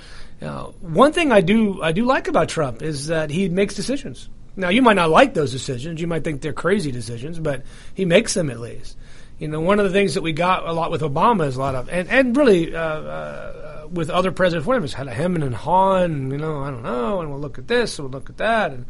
you 0.42 0.48
know, 0.48 0.76
one 0.82 1.14
thing 1.14 1.32
I 1.32 1.42
do 1.42 1.82
I 1.82 1.92
do 1.92 2.06
like 2.06 2.28
about 2.28 2.50
Trump 2.50 2.82
is 2.82 3.08
that 3.08 3.30
he 3.30 3.50
makes 3.50 3.74
decisions. 3.74 4.30
Now, 4.58 4.70
you 4.70 4.82
might 4.82 4.94
not 4.94 5.10
like 5.10 5.34
those 5.34 5.52
decisions. 5.52 6.00
You 6.00 6.08
might 6.08 6.24
think 6.24 6.42
they're 6.42 6.54
crazy 6.54 6.92
decisions, 6.92 7.40
but 7.40 7.64
he 7.94 8.06
makes 8.06 8.34
them 8.34 8.50
at 8.50 8.60
least. 8.60 8.98
You 9.40 9.48
know, 9.50 9.60
one 9.60 9.80
of 9.80 9.86
the 9.86 9.92
things 9.92 10.14
that 10.14 10.22
we 10.22 10.32
got 10.32 10.66
a 10.68 10.72
lot 10.72 10.92
with 10.92 11.02
Obama 11.02 11.46
is 11.48 11.58
a 11.58 11.60
lot 11.60 11.76
of, 11.76 11.90
and, 11.90 12.08
and 12.10 12.36
really 12.38 12.74
uh, 12.74 12.80
uh, 12.80 13.88
with 13.92 14.10
other 14.10 14.32
presidents, 14.32 14.66
him 14.68 14.84
is 14.84 14.94
had 14.94 15.08
a 15.08 15.14
hemming 15.14 15.44
and 15.44 15.54
hawing, 15.54 16.32
you 16.32 16.38
know, 16.38 16.62
I 16.64 16.72
don't 16.72 16.84
know, 16.84 17.20
and 17.20 17.30
we'll 17.30 17.40
look 17.42 17.58
at 17.60 17.68
this, 17.68 18.00
and 18.00 18.10
we'll 18.10 18.18
look 18.20 18.30
at 18.30 18.38
that, 18.38 18.72
and 18.72 18.86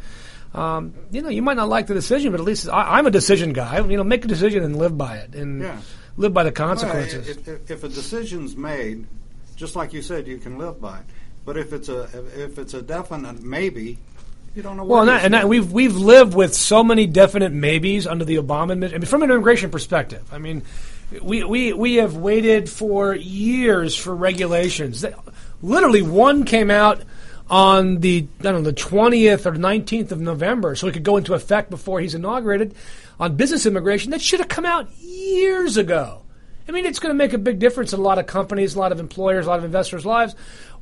um, 0.53 0.93
you 1.11 1.21
know, 1.21 1.29
you 1.29 1.41
might 1.41 1.57
not 1.57 1.67
like 1.67 1.87
the 1.87 1.93
decision, 1.95 2.31
but 2.31 2.39
at 2.39 2.45
least 2.45 2.69
I, 2.69 2.97
I'm 2.99 3.07
a 3.07 3.11
decision 3.11 3.51
guy. 3.53 3.79
You 3.79 3.97
know, 3.97 4.03
make 4.05 4.23
a 4.23 4.27
decision 4.27 4.63
and 4.63 4.77
live 4.77 4.97
by 4.97 5.17
it, 5.17 5.35
and 5.35 5.61
Yeah. 5.61 5.81
live 6.15 6.33
by 6.33 6.43
the 6.43 6.53
Well, 6.57 6.67
consequences. 6.69 7.27
if, 7.27 7.47
if, 7.47 7.71
if 7.71 7.83
a 7.83 7.89
decision's 7.89 8.55
made, 8.55 9.05
just 9.57 9.75
like 9.75 9.91
you 9.93 10.01
said, 10.01 10.27
you 10.27 10.37
can 10.37 10.57
live 10.57 10.79
by 10.79 10.99
it. 10.99 11.05
But 11.43 11.57
if 11.57 11.73
it's 11.73 11.89
a 11.89 12.03
if 12.37 12.57
it's 12.57 12.73
a 12.73 12.81
definite 12.81 13.41
maybe, 13.43 13.97
you 14.55 14.63
don't 14.63 14.77
know. 14.77 14.85
Well, 14.85 15.01
and, 15.01 15.09
that, 15.09 15.25
and 15.25 15.33
that, 15.33 15.47
we've 15.47 15.71
we've 15.71 15.95
lived 15.95 16.33
with 16.33 16.55
so 16.55 16.83
many 16.83 17.07
definite 17.07 17.51
maybes 17.51 18.07
under 18.07 18.25
the 18.25 18.35
Obama 18.37 18.71
administration. 18.71 18.95
I 18.95 18.99
mean, 18.99 19.09
from 19.09 19.23
an 19.23 19.31
immigration 19.31 19.69
perspective, 19.69 20.23
I 20.31 20.37
mean, 20.37 20.63
we 21.21 21.43
we 21.43 21.73
we 21.73 21.95
have 21.95 22.15
waited 22.15 22.69
for 22.69 23.13
years 23.13 23.95
for 23.95 24.15
regulations. 24.15 25.01
That- 25.01 25.19
Literally, 25.61 26.01
one 26.01 26.43
came 26.43 26.69
out 26.69 27.01
on 27.49 27.99
the 28.01 28.27
I 28.39 28.43
don't 28.43 28.55
know 28.55 28.61
the 28.61 28.73
twentieth 28.73 29.47
or 29.47 29.53
nineteenth 29.53 30.11
of 30.11 30.19
November, 30.19 30.75
so 30.75 30.87
it 30.87 30.93
could 30.93 31.03
go 31.03 31.17
into 31.17 31.33
effect 31.33 31.69
before 31.69 31.99
he's 31.99 32.13
inaugurated 32.13 32.75
on 33.19 33.35
business 33.35 33.65
immigration. 33.65 34.11
That 34.11 34.21
should 34.21 34.41
have 34.41 34.49
come 34.49 34.65
out 34.65 34.91
years 34.99 35.77
ago. 35.77 36.21
I 36.67 36.71
mean, 36.71 36.85
it's 36.85 36.99
going 36.99 37.11
to 37.11 37.17
make 37.17 37.33
a 37.33 37.37
big 37.37 37.59
difference 37.59 37.93
in 37.93 37.99
a 37.99 38.03
lot 38.03 38.19
of 38.19 38.27
companies, 38.27 38.75
a 38.75 38.79
lot 38.79 38.91
of 38.91 38.99
employers, 38.99 39.45
a 39.45 39.49
lot 39.49 39.59
of 39.59 39.65
investors' 39.65 40.05
lives. 40.05 40.35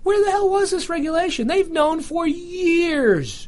Where 0.04 0.24
the 0.24 0.32
hell 0.32 0.50
was 0.50 0.72
this 0.72 0.90
regulation? 0.90 1.48
They've 1.48 1.70
known 1.70 2.02
for 2.02 2.26
years. 2.26 3.48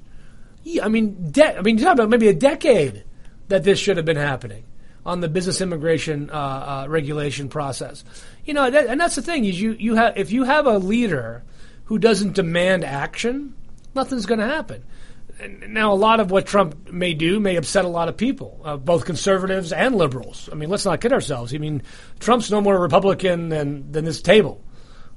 I 0.82 0.88
mean, 0.88 1.32
de- 1.32 1.58
I 1.58 1.62
mean, 1.62 1.78
you're 1.78 1.86
talking 1.86 2.00
about 2.00 2.10
maybe 2.10 2.28
a 2.28 2.34
decade 2.34 3.04
that 3.48 3.64
this 3.64 3.80
should 3.80 3.98
have 3.98 4.06
been 4.06 4.18
happening 4.18 4.66
on 5.06 5.22
the 5.22 5.28
business 5.30 5.62
immigration 5.62 6.30
uh, 6.32 6.34
uh, 6.34 6.86
regulation 6.90 7.48
process. 7.48 8.04
You 8.46 8.54
know, 8.54 8.70
that, 8.70 8.88
and 8.88 9.00
that's 9.00 9.16
the 9.16 9.22
thing 9.22 9.46
is 9.46 9.60
you 9.60 9.74
you 9.74 9.96
have 9.96 10.18
if 10.18 10.32
you 10.32 10.44
have 10.44 10.66
a 10.66 10.78
leader 10.78 11.44
who 11.86 12.00
doesn't 12.00 12.34
demand 12.34 12.84
action, 12.84 13.54
nothing's 13.94 14.26
going 14.26 14.40
to 14.40 14.48
happen. 14.48 14.84
Now, 15.68 15.92
a 15.92 15.96
lot 15.96 16.22
of 16.22 16.32
what 16.32 16.46
Trump 16.46 16.90
may 16.92 17.14
do 17.14 17.42
may 17.42 17.58
upset 17.58 17.84
a 17.84 17.90
lot 17.90 18.08
of 18.08 18.16
people, 18.16 18.62
uh, 18.64 18.78
both 18.78 19.04
conservatives 19.04 19.74
and 19.74 19.94
liberals. 19.96 20.48
I 20.50 20.56
mean, 20.56 20.70
let's 20.70 20.86
not 20.86 21.02
kid 21.02 21.12
ourselves. 21.12 21.54
I 21.54 21.58
mean, 21.58 21.84
Trump's 22.20 22.50
no 22.50 22.62
more 22.62 22.80
Republican 22.80 23.50
than 23.50 23.92
than 23.92 24.06
this 24.06 24.22
table. 24.22 24.62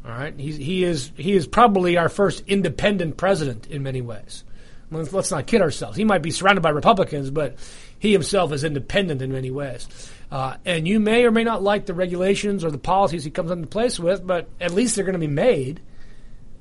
All 0.05 0.11
right, 0.11 0.35
He's, 0.39 0.57
he 0.57 0.85
is 0.85 1.13
he 1.17 1.33
is 1.33 1.47
probably 1.47 1.97
our 1.97 2.09
first 2.09 2.43
independent 2.47 3.17
president 3.17 3.67
in 3.69 3.83
many 3.83 4.01
ways. 4.01 4.45
Let's, 4.91 5.13
let's 5.13 5.31
not 5.31 5.47
kid 5.47 5.61
ourselves. 5.61 5.97
He 5.97 6.05
might 6.05 6.23
be 6.23 6.31
surrounded 6.31 6.63
by 6.63 6.71
Republicans, 6.71 7.31
but 7.31 7.57
he 7.99 8.13
himself 8.13 8.53
is 8.53 8.65
independent 8.65 9.23
in 9.23 9.33
many 9.33 9.51
ways. 9.51 9.89
Uh, 10.31 10.57
and 10.65 10.87
you 10.87 11.01
may 11.01 11.25
or 11.25 11.31
may 11.31 11.45
not 11.45 11.63
like 11.63 11.87
the 11.87 11.95
regulations 11.95 12.65
or 12.65 12.71
the 12.71 12.79
policies 12.79 13.25
he 13.25 13.31
comes 13.31 13.51
into 13.51 13.67
place 13.67 13.99
with, 13.99 14.27
but 14.27 14.49
at 14.61 14.73
least 14.73 14.97
they're 14.97 15.05
going 15.05 15.15
to 15.15 15.19
be 15.19 15.27
made. 15.27 15.81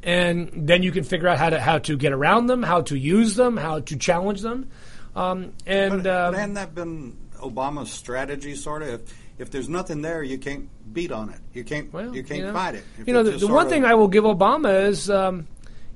And 0.04 0.50
then 0.54 0.84
you 0.84 0.92
can 0.92 1.04
figure 1.04 1.28
out 1.28 1.38
how 1.38 1.50
to 1.50 1.60
how 1.60 1.80
to 1.80 1.98
get 1.98 2.14
around 2.14 2.48
them, 2.48 2.64
how 2.64 2.82
to 2.84 2.98
use 2.98 3.36
them, 3.36 3.58
how 3.58 3.80
to 3.80 3.98
challenge 3.98 4.42
them. 4.42 4.70
Um, 5.16 5.54
and 5.66 6.04
But, 6.04 6.10
uh, 6.10 6.32
but 6.32 6.40
hadn't 6.40 6.54
that 6.56 6.76
been 6.76 7.18
Obama's 7.40 7.92
strategy, 7.92 8.56
sort 8.56 8.84
of? 8.84 8.90
If, 8.90 9.02
if 9.40 9.52
there's 9.52 9.68
nothing 9.68 10.02
there, 10.02 10.24
you 10.24 10.38
can't 10.38 10.70
beat 10.94 11.12
on 11.12 11.30
it. 11.30 11.40
You 11.54 11.64
can't. 11.64 11.92
Well, 11.92 12.16
you 12.16 12.24
can't 12.24 12.44
know, 12.44 12.54
fight 12.54 12.76
it. 12.76 12.84
If 13.00 13.08
You 13.08 13.14
know, 13.14 13.24
the, 13.24 13.32
the 13.32 13.48
one 13.48 13.68
thing 13.68 13.86
I 13.86 13.96
will 13.96 14.08
give 14.08 14.24
Obama 14.24 14.88
is, 14.88 15.10
um, 15.10 15.48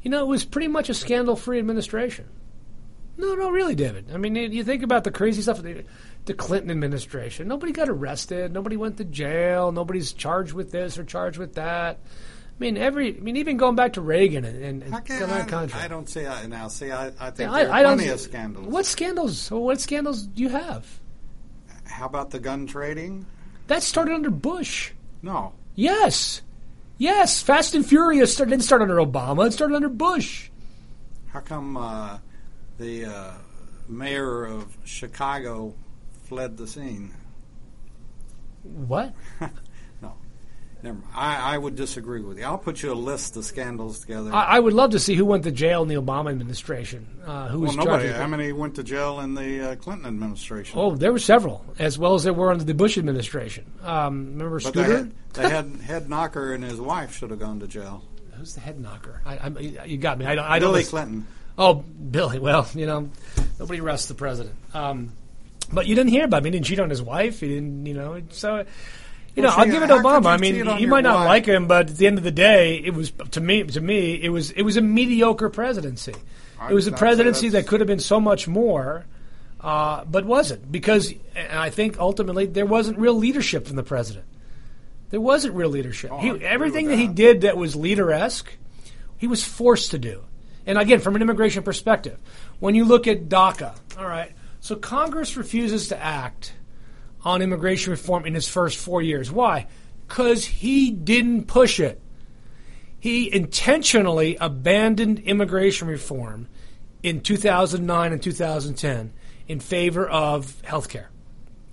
you 0.02 0.10
know, 0.12 0.22
it 0.22 0.28
was 0.28 0.46
pretty 0.46 0.68
much 0.68 0.90
a 0.90 0.94
scandal-free 0.94 1.60
administration. 1.60 2.28
No, 3.18 3.36
no, 3.36 3.50
really, 3.52 3.76
David. 3.76 4.12
I 4.14 4.18
mean, 4.18 4.36
you- 4.36 4.64
think 4.64 4.84
about 4.84 5.04
the 5.04 5.12
crazy 5.12 5.42
stuff. 5.42 5.62
The, 5.62 5.84
the 6.26 6.34
Clinton 6.34 6.72
administration. 6.72 7.48
Nobody 7.48 7.72
got 7.72 7.90
arrested. 7.90 8.52
Nobody 8.52 8.78
went 8.78 8.98
to 8.98 9.04
jail. 9.04 9.72
Nobody's 9.72 10.14
charged 10.14 10.54
with 10.54 10.72
this 10.72 10.98
or 10.98 11.04
charged 11.04 11.38
with 11.38 11.56
that. 11.56 12.00
I 12.06 12.60
mean, 12.60 12.78
every. 12.78 13.16
I 13.18 13.20
mean, 13.20 13.38
even 13.38 13.58
going 13.58 13.76
back 13.76 13.94
to 13.94 14.02
Reagan 14.02 14.46
and, 14.46 14.64
and, 14.64 14.84
and 14.84 14.96
I, 14.96 15.02
can't, 15.02 15.28
that 15.28 15.42
I, 15.42 15.50
country. 15.50 15.80
I 15.80 15.88
don't 15.88 16.08
see. 16.08 16.26
I, 16.26 16.46
now, 16.48 16.68
see, 16.68 16.92
I, 16.92 17.08
I 17.20 17.32
think 17.32 17.50
I, 17.52 17.64
there 17.64 17.72
are 17.72 17.74
I 17.74 17.82
don't. 17.82 17.98
plenty 17.98 18.12
of 18.12 18.20
scandals. 18.20 18.68
What 18.68 18.86
scandals? 18.86 19.50
What 19.52 19.82
scandals 19.82 20.24
do 20.24 20.44
you 20.44 20.50
have? 20.50 20.86
How 21.86 22.06
about 22.06 22.30
the 22.32 22.40
gun 22.40 22.68
trading? 22.68 23.26
That 23.68 23.84
started 23.84 24.14
under 24.14 24.30
Bush. 24.30 24.92
No. 25.22 25.54
Yes. 25.76 26.42
Yes, 27.02 27.42
Fast 27.42 27.74
and 27.74 27.84
Furious 27.84 28.32
started, 28.32 28.52
didn't 28.52 28.64
start 28.64 28.84
under 28.84 28.98
Obama. 28.98 29.48
It 29.48 29.54
started 29.54 29.74
under 29.74 29.90
Bush. 29.90 30.52
How 31.30 31.40
come 31.40 31.76
uh, 31.76 32.20
the 32.78 33.06
uh, 33.06 33.32
mayor 33.90 34.46
of 34.46 34.78
Chicago 34.86 35.74
fled 36.26 36.58
the 36.58 36.68
scene? 36.68 37.12
What? 38.62 39.16
never. 40.84 40.98
Mind. 40.98 41.12
I, 41.16 41.56
I 41.56 41.58
would 41.58 41.76
disagree 41.76 42.22
with 42.22 42.38
you. 42.38 42.46
I'll 42.46 42.58
put 42.58 42.82
you 42.82 42.92
a 42.92 42.94
list 42.94 43.38
of 43.38 43.46
scandals 43.46 44.00
together. 44.00 44.34
I, 44.34 44.44
I 44.44 44.60
would 44.60 44.74
love 44.74 44.92
to 44.92 45.00
see 45.00 45.16
who 45.16 45.26
went 45.26 45.44
to 45.44 45.52
jail 45.52 45.82
in 45.84 45.88
the 45.88 45.96
Obama 45.96 46.32
administration. 46.32 47.08
Uh, 47.26 47.48
who 47.48 47.62
was 47.62 47.76
well, 47.76 47.86
nobody. 47.86 48.10
How 48.10 48.28
many 48.28 48.52
went 48.52 48.76
to 48.76 48.84
jail 48.84 49.20
in 49.20 49.36
the 49.36 49.72
uh, 49.72 49.76
Clinton 49.76 50.08
administration? 50.08 50.80
Oh, 50.80 50.96
there 50.96 51.12
were 51.12 51.20
several, 51.20 51.66
as 51.80 51.98
well 51.98 52.16
as 52.16 52.24
there 52.24 52.34
were 52.34 52.52
under 52.52 52.64
the 52.64 52.74
Bush 52.74 52.98
administration. 52.98 53.66
Um, 53.84 54.34
remember 54.38 54.60
but 54.60 54.74
they 54.74 54.84
had, 54.84 55.12
they 55.34 55.50
had 55.50 55.66
head 55.86 56.10
knocker 56.10 56.54
and 56.54 56.64
his 56.64 56.80
wife 56.80 57.16
should 57.16 57.32
have 57.32 57.40
gone 57.40 57.60
to 57.60 57.68
jail. 57.68 58.04
Who's 58.34 58.56
the 58.56 58.62
head 58.62 58.80
knocker? 58.80 59.22
I, 59.26 59.38
I, 59.38 59.86
you 59.86 59.98
got 59.98 60.18
me. 60.18 60.26
I 60.26 60.36
don't. 60.36 60.46
I 60.46 60.60
don't 60.60 60.72
Billy 60.72 60.84
Clinton. 60.84 61.28
Oh, 61.58 61.76
Billy. 61.76 62.40
Well, 62.40 62.68
you 62.74 62.86
know, 62.88 63.10
nobody 63.60 63.80
arrests 63.82 64.08
the 64.08 64.16
president. 64.16 64.56
Um, 64.74 65.14
but 65.72 65.88
you 65.88 65.96
didn't 65.96 66.12
hear 66.12 66.26
about 66.26 66.40
him. 66.40 66.46
He 66.46 66.52
didn't 66.52 66.66
cheat 66.66 66.80
on 66.80 66.90
his 66.90 67.02
wife. 67.02 67.40
He 67.40 67.48
didn't, 67.50 67.86
you 67.86 67.94
know. 67.94 68.22
So, 68.30 68.66
you 69.36 69.44
know, 69.44 69.50
I'll 69.50 69.66
give 69.66 69.84
it 69.84 69.90
Obama. 69.90 70.28
I 70.28 70.38
mean, 70.38 70.56
you 70.56 70.88
might 70.88 71.02
not 71.02 71.20
wife? 71.20 71.28
like 71.28 71.46
him, 71.46 71.68
but 71.68 71.90
at 71.90 71.98
the 71.98 72.08
end 72.08 72.18
of 72.18 72.24
the 72.24 72.32
day, 72.32 72.78
it 72.78 72.94
was 72.94 73.12
to 73.32 73.42
me. 73.42 73.64
To 73.64 73.82
me, 73.82 74.22
it 74.22 74.30
was 74.30 74.52
it 74.52 74.64
was 74.64 74.78
a 74.78 74.82
mediocre 74.82 75.50
presidency. 75.50 76.14
It 76.70 76.74
was 76.74 76.88
a 76.88 76.92
presidency 76.92 77.50
that 77.50 77.66
could 77.66 77.80
have 77.80 77.88
been 77.88 78.00
so 78.00 78.20
much 78.20 78.48
more, 78.48 79.06
uh, 79.62 80.04
but 80.06 80.26
wasn't 80.26 80.72
because. 80.72 81.14
And 81.36 81.60
I 81.60 81.70
think 81.70 81.98
ultimately 82.00 82.46
there 82.46 82.66
wasn't 82.66 83.00
real 83.00 83.16
leadership 83.16 83.68
from 83.68 83.78
the 83.78 83.84
president. 83.84 84.26
There 85.12 85.22
wasn't 85.22 85.56
real 85.56 85.70
leadership. 85.70 86.12
Oh, 86.12 86.20
he, 86.20 86.30
everything 86.44 86.88
with 86.88 86.98
that 86.98 87.02
he 87.02 87.08
did 87.08 87.42
that 87.42 87.58
was 87.58 87.76
leader 87.76 88.12
esque, 88.12 88.52
he 89.18 89.28
was 89.28 89.44
forced 89.44 89.92
to 89.92 90.00
do. 90.00 90.24
And 90.66 90.78
again, 90.78 91.00
from 91.00 91.16
an 91.16 91.22
immigration 91.22 91.64
perspective, 91.64 92.20
when 92.60 92.76
you 92.76 92.86
look 92.86 93.08
at 93.08 93.28
DACA, 93.28 93.76
all 93.98 94.08
right, 94.08 94.32
so 94.60 94.76
Congress 94.76 95.36
refuses 95.36 95.90
to 95.90 96.02
act 96.02 96.54
on 97.24 97.42
immigration 97.42 97.92
reform 97.92 98.26
in 98.26 98.34
his 98.34 98.48
first 98.48 98.78
four 98.78 99.02
years. 99.02 99.32
Why? 99.32 99.68
Because 100.08 100.46
he 100.46 100.92
didn't 100.92 101.46
push 101.46 101.80
it. 101.80 102.02
He 103.00 103.34
intentionally 103.34 104.38
abandoned 104.40 105.20
immigration 105.20 105.88
reform 105.88 106.48
in 107.02 107.22
2009 107.22 108.14
and 108.14 108.22
2010 108.22 109.14
in 109.48 109.60
favor 109.60 110.08
of 110.08 110.62
health 110.62 110.90
care. 110.90 111.10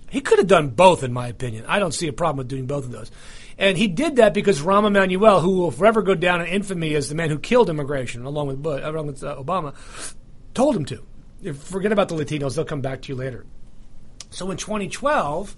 He 0.09 0.21
could 0.21 0.39
have 0.39 0.47
done 0.47 0.69
both, 0.69 1.03
in 1.03 1.13
my 1.13 1.27
opinion. 1.27 1.65
I 1.67 1.79
don't 1.79 1.93
see 1.93 2.07
a 2.07 2.13
problem 2.13 2.37
with 2.37 2.47
doing 2.47 2.65
both 2.65 2.83
of 2.85 2.91
those. 2.91 3.11
And 3.59 3.77
he 3.77 3.87
did 3.87 4.15
that 4.15 4.33
because 4.33 4.61
Rahm 4.61 4.87
Emanuel, 4.87 5.41
who 5.41 5.57
will 5.59 5.71
forever 5.71 6.01
go 6.01 6.15
down 6.15 6.41
in 6.41 6.47
infamy 6.47 6.95
as 6.95 7.09
the 7.09 7.15
man 7.15 7.29
who 7.29 7.37
killed 7.37 7.69
immigration, 7.69 8.25
along 8.25 8.47
with 8.47 8.63
Bush, 8.63 8.81
along 8.83 9.07
with 9.07 9.23
uh, 9.23 9.35
Obama, 9.35 9.75
told 10.53 10.75
him 10.75 10.85
to. 10.85 11.05
Forget 11.53 11.91
about 11.91 12.09
the 12.09 12.15
Latinos; 12.15 12.55
they'll 12.55 12.65
come 12.65 12.81
back 12.81 13.01
to 13.03 13.09
you 13.09 13.15
later. 13.15 13.45
So 14.29 14.49
in 14.51 14.57
2012, 14.57 15.55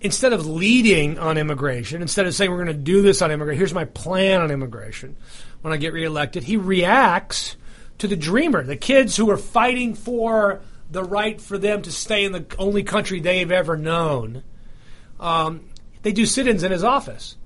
instead 0.00 0.32
of 0.32 0.46
leading 0.46 1.18
on 1.18 1.38
immigration, 1.38 2.02
instead 2.02 2.26
of 2.26 2.34
saying 2.34 2.50
we're 2.50 2.64
going 2.64 2.76
to 2.76 2.82
do 2.82 3.02
this 3.02 3.22
on 3.22 3.30
immigration, 3.30 3.58
here's 3.58 3.74
my 3.74 3.84
plan 3.84 4.40
on 4.40 4.50
immigration. 4.50 5.16
When 5.62 5.72
I 5.72 5.76
get 5.76 5.92
reelected, 5.92 6.44
he 6.44 6.56
reacts 6.56 7.56
to 7.98 8.08
the 8.08 8.16
dreamer, 8.16 8.64
the 8.64 8.76
kids 8.76 9.16
who 9.16 9.30
are 9.30 9.36
fighting 9.36 9.94
for 9.94 10.60
the 10.90 11.04
right 11.04 11.40
for 11.40 11.56
them 11.56 11.82
to 11.82 11.92
stay 11.92 12.24
in 12.24 12.32
the 12.32 12.44
only 12.58 12.82
country 12.82 13.20
they've 13.20 13.50
ever 13.50 13.76
known. 13.76 14.42
Um, 15.20 15.68
they 16.02 16.12
do 16.12 16.26
sit-ins 16.26 16.64
in 16.64 16.72
his 16.72 16.82
office, 16.82 17.36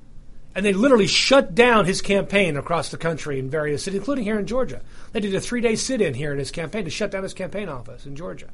and 0.55 0.65
they 0.65 0.73
literally 0.73 1.07
shut 1.07 1.55
down 1.55 1.85
his 1.85 2.01
campaign 2.01 2.57
across 2.57 2.89
the 2.89 2.97
country 2.97 3.39
in 3.39 3.51
various 3.51 3.85
cities, 3.85 3.99
including 3.99 4.25
here 4.25 4.39
in 4.39 4.47
Georgia. 4.47 4.81
They 5.13 5.21
did 5.21 5.35
a 5.35 5.41
three-day 5.41 5.77
sit-in 5.77 6.15
here 6.15 6.33
in 6.33 6.39
his 6.39 6.51
campaign 6.51 6.85
to 6.85 6.91
shut 6.91 7.11
down 7.11 7.23
his 7.23 7.35
campaign 7.35 7.69
office 7.69 8.07
in 8.07 8.17
Georgia. 8.17 8.49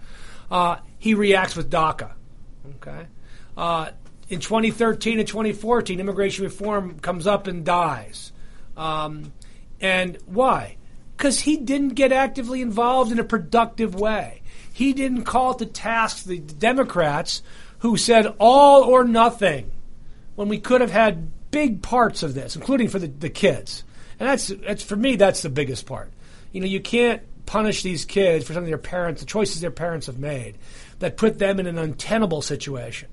Uh, 0.53 0.77
he 0.99 1.15
reacts 1.15 1.57
with 1.57 1.71
DACA. 1.71 2.13
Okay. 2.77 3.07
Uh, 3.57 3.89
in 4.29 4.39
2013 4.39 5.19
and 5.19 5.27
2014, 5.27 5.99
immigration 5.99 6.45
reform 6.45 6.99
comes 7.01 7.27
up 7.27 7.47
and 7.47 7.65
dies. 7.65 8.33
Um, 8.77 9.33
and 9.81 10.19
why? 10.27 10.77
Because 11.17 11.41
he 11.41 11.57
didn't 11.57 11.95
get 11.95 12.13
actively 12.13 12.61
involved 12.61 13.11
in 13.11 13.19
a 13.19 13.25
productive 13.25 13.95
way. 13.95 14.43
He 14.75 14.93
didn't 14.93 15.25
call 15.25 15.55
to 15.55 15.65
task 15.65 16.25
the 16.25 16.39
Democrats 16.39 17.43
who 17.79 17.97
said 17.97 18.27
all 18.39 18.85
or 18.85 19.05
nothing 19.05 19.71
when 20.35 20.49
we 20.49 20.59
could 20.59 20.83
have 20.83 20.91
had 20.91 21.31
big 21.51 21.81
parts 21.81 22.23
of 22.23 22.35
this, 22.35 22.57
including 22.57 22.89
for 22.89 22.99
the, 22.99 23.09
the 23.09 23.31
kids. 23.31 23.85
And 24.21 24.29
that's, 24.29 24.49
that's 24.49 24.83
for 24.83 24.97
me, 24.97 25.17
that's 25.17 25.41
the 25.41 25.49
biggest 25.49 25.87
part. 25.87 26.13
You 26.53 26.61
know, 26.61 26.67
you 26.67 26.81
can't 26.81 27.23
punish 27.53 27.83
these 27.83 28.07
kids 28.07 28.47
for 28.47 28.55
something 28.55 28.71
their 28.71 28.79
parents, 28.79 29.21
the 29.21 29.27
choices 29.27 29.61
their 29.61 29.71
parents 29.71 30.07
have 30.07 30.19
made, 30.19 30.57
that 31.01 31.19
put 31.19 31.39
them 31.39 31.61
in 31.61 31.67
an 31.67 31.77
untenable 31.77 32.41
situation. 32.41 33.11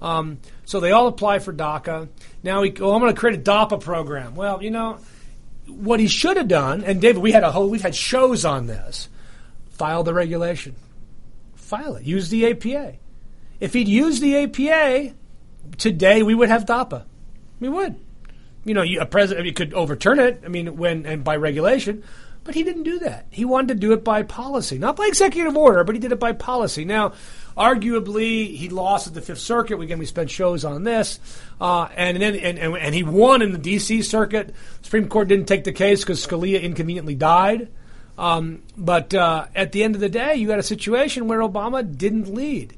Um, 0.00 0.38
so 0.64 0.78
they 0.78 0.92
all 0.92 1.08
apply 1.08 1.40
for 1.40 1.52
DACA. 1.52 2.08
Now, 2.44 2.62
he, 2.62 2.72
oh, 2.78 2.92
I'm 2.92 3.00
going 3.00 3.12
to 3.12 3.18
create 3.18 3.40
a 3.40 3.42
DAPA 3.42 3.80
program. 3.80 4.36
Well, 4.36 4.62
you 4.62 4.70
know, 4.70 5.00
what 5.66 5.98
he 5.98 6.06
should 6.06 6.36
have 6.36 6.46
done, 6.46 6.84
and 6.84 7.00
David, 7.00 7.20
we 7.20 7.32
had 7.32 7.42
a 7.42 7.50
whole, 7.50 7.68
we've 7.68 7.82
had 7.82 7.96
shows 7.96 8.44
on 8.44 8.68
this. 8.68 9.08
File 9.70 10.04
the 10.04 10.14
regulation. 10.14 10.76
File 11.56 11.96
it. 11.96 12.04
Use 12.04 12.28
the 12.28 12.48
APA. 12.48 12.94
If 13.58 13.72
he'd 13.72 13.88
used 13.88 14.22
the 14.22 14.36
APA, 14.36 15.14
today 15.78 16.22
we 16.22 16.36
would 16.36 16.48
have 16.48 16.64
DAPA. 16.64 17.06
We 17.58 17.68
would. 17.68 17.96
You 18.64 18.74
know, 18.74 18.82
you, 18.82 19.00
a 19.00 19.06
president 19.06 19.46
you 19.46 19.52
could 19.52 19.74
overturn 19.74 20.20
it. 20.20 20.42
I 20.44 20.48
mean, 20.48 20.76
when 20.76 21.06
and 21.06 21.24
by 21.24 21.34
regulation, 21.34 22.04
but 22.44 22.54
he 22.54 22.62
didn't 22.62 22.84
do 22.84 22.98
that. 23.00 23.26
He 23.30 23.44
wanted 23.44 23.68
to 23.68 23.74
do 23.74 23.92
it 23.92 24.02
by 24.02 24.22
policy, 24.22 24.78
not 24.78 24.96
by 24.96 25.06
executive 25.06 25.56
order, 25.56 25.84
but 25.84 25.94
he 25.94 26.00
did 26.00 26.12
it 26.12 26.20
by 26.20 26.32
policy. 26.32 26.84
Now, 26.84 27.12
arguably, 27.56 28.56
he 28.56 28.68
lost 28.68 29.06
at 29.06 29.14
the 29.14 29.20
Fifth 29.20 29.40
Circuit. 29.40 29.80
Again, 29.80 29.98
we 29.98 30.06
spent 30.06 30.30
shows 30.30 30.64
on 30.64 30.84
this, 30.84 31.20
uh, 31.60 31.88
and 31.96 32.20
then 32.20 32.34
and, 32.34 32.58
and 32.58 32.76
and 32.76 32.94
he 32.94 33.02
won 33.02 33.42
in 33.42 33.52
the 33.52 33.58
D.C. 33.58 34.02
Circuit. 34.02 34.54
Supreme 34.82 35.08
Court 35.08 35.28
didn't 35.28 35.46
take 35.46 35.64
the 35.64 35.72
case 35.72 36.00
because 36.00 36.26
Scalia 36.26 36.62
inconveniently 36.62 37.14
died. 37.14 37.68
Um, 38.16 38.62
but 38.76 39.14
uh, 39.14 39.46
at 39.54 39.72
the 39.72 39.82
end 39.82 39.94
of 39.94 40.00
the 40.00 40.08
day, 40.08 40.34
you 40.34 40.46
got 40.46 40.58
a 40.58 40.62
situation 40.62 41.26
where 41.26 41.40
Obama 41.40 41.96
didn't 41.96 42.32
lead. 42.34 42.76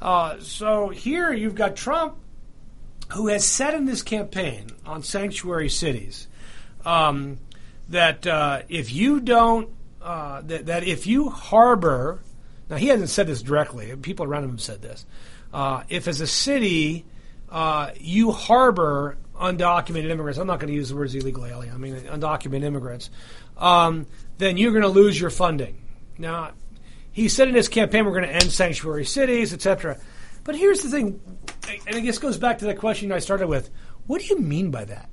Uh, 0.00 0.36
so 0.40 0.90
here 0.90 1.32
you've 1.32 1.54
got 1.54 1.74
Trump, 1.74 2.16
who 3.12 3.28
has 3.28 3.44
said 3.44 3.74
in 3.74 3.84
this 3.84 4.02
campaign 4.02 4.70
on 4.84 5.02
sanctuary 5.02 5.68
cities 5.68 6.28
um, 6.84 7.38
that 7.88 8.26
uh, 8.26 8.62
if 8.68 8.92
you 8.92 9.20
don't, 9.20 9.70
uh, 10.02 10.42
that, 10.42 10.66
that 10.66 10.84
if 10.84 11.06
you 11.06 11.30
harbor, 11.30 12.20
now 12.68 12.76
he 12.76 12.88
hasn't 12.88 13.10
said 13.10 13.26
this 13.26 13.42
directly, 13.42 13.94
people 13.96 14.26
around 14.26 14.44
him 14.44 14.50
have 14.50 14.60
said 14.60 14.82
this. 14.82 15.06
Uh, 15.52 15.82
if 15.88 16.08
as 16.08 16.20
a 16.20 16.26
city 16.26 17.04
uh, 17.48 17.90
you 17.98 18.32
harbor 18.32 19.16
undocumented 19.34 20.10
immigrants, 20.10 20.38
I'm 20.38 20.46
not 20.46 20.60
going 20.60 20.68
to 20.68 20.74
use 20.74 20.88
the 20.88 20.96
words 20.96 21.14
illegal 21.14 21.46
alien, 21.46 21.74
I 21.74 21.78
mean 21.78 21.94
undocumented 21.94 22.64
immigrants, 22.64 23.10
um, 23.56 24.06
then 24.38 24.56
you're 24.56 24.72
going 24.72 24.82
to 24.82 24.88
lose 24.88 25.20
your 25.20 25.30
funding. 25.30 25.82
Now, 26.18 26.52
he 27.12 27.28
said 27.28 27.48
in 27.48 27.54
his 27.54 27.68
campaign 27.68 28.04
we're 28.04 28.12
going 28.12 28.24
to 28.24 28.34
end 28.34 28.50
sanctuary 28.50 29.04
cities, 29.04 29.52
etc. 29.52 29.98
But 30.44 30.56
here's 30.56 30.82
the 30.82 30.88
thing, 30.88 31.20
and 31.86 31.96
I 31.96 32.00
guess 32.00 32.18
goes 32.18 32.38
back 32.38 32.58
to 32.58 32.66
the 32.66 32.74
question 32.74 33.10
I 33.12 33.20
started 33.20 33.48
with. 33.48 33.70
What 34.06 34.20
do 34.20 34.26
you 34.26 34.38
mean 34.38 34.70
by 34.70 34.84
that? 34.84 35.10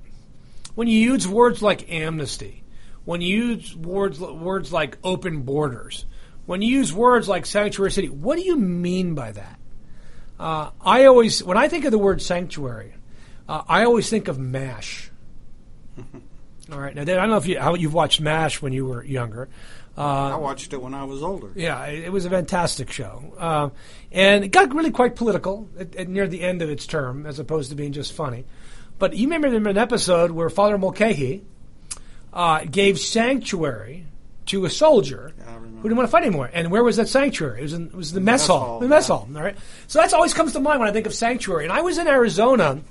When 0.75 0.87
you 0.87 0.97
use 0.97 1.27
words 1.27 1.61
like 1.61 1.91
amnesty, 1.91 2.62
when 3.05 3.21
you 3.21 3.35
use 3.35 3.75
words 3.75 4.19
words 4.19 4.71
like 4.71 4.97
open 5.03 5.41
borders, 5.41 6.05
when 6.45 6.61
you 6.61 6.77
use 6.77 6.93
words 6.93 7.27
like 7.27 7.45
sanctuary 7.45 7.91
city, 7.91 8.09
what 8.09 8.37
do 8.37 8.43
you 8.43 8.57
mean 8.57 9.15
by 9.15 9.31
that? 9.31 9.59
Uh, 10.39 10.71
I 10.81 11.05
always, 11.05 11.43
when 11.43 11.57
I 11.57 11.67
think 11.67 11.85
of 11.85 11.91
the 11.91 11.97
word 11.97 12.21
sanctuary, 12.21 12.93
uh, 13.47 13.63
I 13.67 13.85
always 13.85 14.09
think 14.09 14.27
of 14.27 14.39
MASH. 14.39 15.11
All 16.71 16.79
right, 16.79 16.95
now 16.95 17.03
Dave, 17.03 17.17
I 17.17 17.21
don't 17.21 17.29
know 17.29 17.37
if 17.37 17.47
you 17.47 17.59
how 17.59 17.75
you've 17.75 17.93
watched 17.93 18.21
MASH 18.21 18.61
when 18.61 18.73
you 18.73 18.85
were 18.85 19.03
younger. 19.03 19.49
I 19.95 20.35
watched 20.37 20.73
it 20.73 20.81
when 20.81 20.95
I 20.95 21.03
was 21.03 21.21
older. 21.21 21.51
Yeah, 21.55 21.85
it, 21.85 22.05
it 22.05 22.11
was 22.11 22.25
a 22.25 22.29
fantastic 22.29 22.91
show, 22.91 23.33
uh, 23.37 23.69
and 24.11 24.43
it 24.43 24.47
got 24.47 24.73
really 24.73 24.89
quite 24.89 25.15
political 25.15 25.69
at, 25.77 25.95
at 25.95 26.09
near 26.09 26.27
the 26.27 26.41
end 26.41 26.61
of 26.61 26.69
its 26.69 26.87
term, 26.87 27.27
as 27.27 27.37
opposed 27.37 27.69
to 27.69 27.75
being 27.75 27.91
just 27.91 28.13
funny. 28.13 28.45
But 28.97 29.15
you 29.15 29.29
remember 29.29 29.69
an 29.69 29.77
episode 29.77 30.31
where 30.31 30.49
Father 30.49 30.77
Mulcahy 30.77 31.43
uh, 32.33 32.65
gave 32.65 32.99
sanctuary 32.99 34.05
to 34.47 34.65
a 34.65 34.69
soldier 34.69 35.33
who 35.83 35.89
didn't 35.89 35.97
want 35.97 36.07
to 36.07 36.11
fight 36.11 36.23
anymore. 36.23 36.49
And 36.51 36.71
where 36.71 36.83
was 36.83 36.97
that 36.97 37.07
sanctuary? 37.07 37.59
It 37.59 37.63
was 37.63 37.73
in 37.73 37.87
it 37.87 37.93
was 37.93 38.11
the 38.11 38.19
mess, 38.19 38.41
mess 38.41 38.47
hall. 38.47 38.59
hall, 38.59 38.79
The 38.79 38.87
mess 38.87 39.09
yeah. 39.09 39.15
hall. 39.15 39.29
All 39.35 39.41
right. 39.41 39.57
So 39.87 39.99
that's 39.99 40.13
always 40.13 40.33
comes 40.33 40.53
to 40.53 40.59
mind 40.59 40.79
when 40.79 40.89
I 40.89 40.91
think 40.91 41.05
of 41.05 41.13
sanctuary. 41.13 41.63
And 41.65 41.73
I 41.73 41.81
was 41.81 41.97
in 41.97 42.07
Arizona 42.07 42.81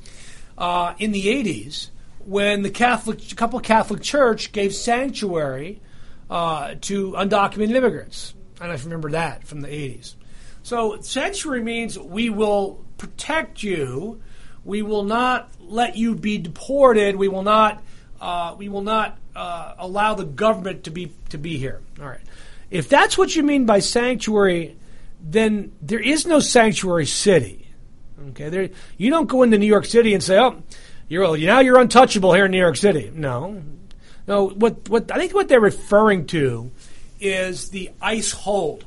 uh, 0.57 0.95
in 0.99 1.13
the 1.13 1.27
'80s 1.27 1.89
when 2.25 2.63
the 2.63 2.71
Catholic, 2.71 3.21
couple 3.37 3.59
Catholic 3.61 4.03
church 4.03 4.53
gave 4.53 4.75
sanctuary 4.75 5.81
uh, 6.31 6.75
to 6.83 7.13
undocumented 7.13 7.75
immigrants, 7.75 8.35
and 8.61 8.71
I 8.71 8.77
remember 8.77 9.11
that 9.11 9.45
from 9.45 9.61
the 9.61 9.69
'80s. 9.69 10.15
So 10.63 11.01
sanctuary 11.01 11.63
means 11.63 11.99
we 11.99 12.31
will 12.31 12.85
protect 12.99 13.63
you. 13.63 14.23
We 14.65 14.83
will 14.83 15.05
not 15.05 15.51
let 15.61 15.97
you 15.97 16.15
be 16.15 16.39
deported. 16.39 17.17
We 17.17 17.29
will 17.29 17.43
not 17.43 17.83
uh, 18.21 18.55
we 18.57 18.69
will 18.69 18.83
not 18.83 19.19
uh, 19.35 19.75
allow 19.79 20.15
the 20.15 20.25
government 20.25 20.85
to 20.85 20.91
be 20.91 21.13
to 21.31 21.39
be 21.39 21.57
here. 21.57 21.81
All 22.01 22.07
right. 22.07 22.21
If 22.71 22.89
that's 22.89 23.19
what 23.19 23.35
you 23.37 23.43
mean 23.43 23.67
by 23.67 23.81
sanctuary, 23.81 24.77
then 25.21 25.73
there 25.81 26.01
is 26.01 26.27
no 26.27 26.41
sanctuary 26.41 27.07
city. 27.07 27.69
Okay, 28.31 28.49
there 28.49 28.71
you 28.97 29.11
don't 29.11 29.29
go 29.29 29.43
into 29.43 29.59
New 29.59 29.67
York 29.67 29.85
City 29.85 30.15
and 30.15 30.23
say, 30.23 30.39
"Oh, 30.39 30.63
you're 31.09 31.37
now 31.39 31.61
you're 31.61 31.81
untouchable 31.81 32.33
here 32.33 32.47
in 32.47 32.51
New 32.51 32.59
York 32.59 32.77
City." 32.77 33.11
No, 33.15 33.63
no. 34.27 34.49
What 34.49 34.89
what 34.89 35.11
I 35.11 35.19
think 35.19 35.35
what 35.35 35.49
they're 35.49 35.61
referring 35.61 36.27
to 36.29 36.71
is 37.21 37.71
the 37.71 37.91
ICE 38.01 38.33
hold. 38.33 38.85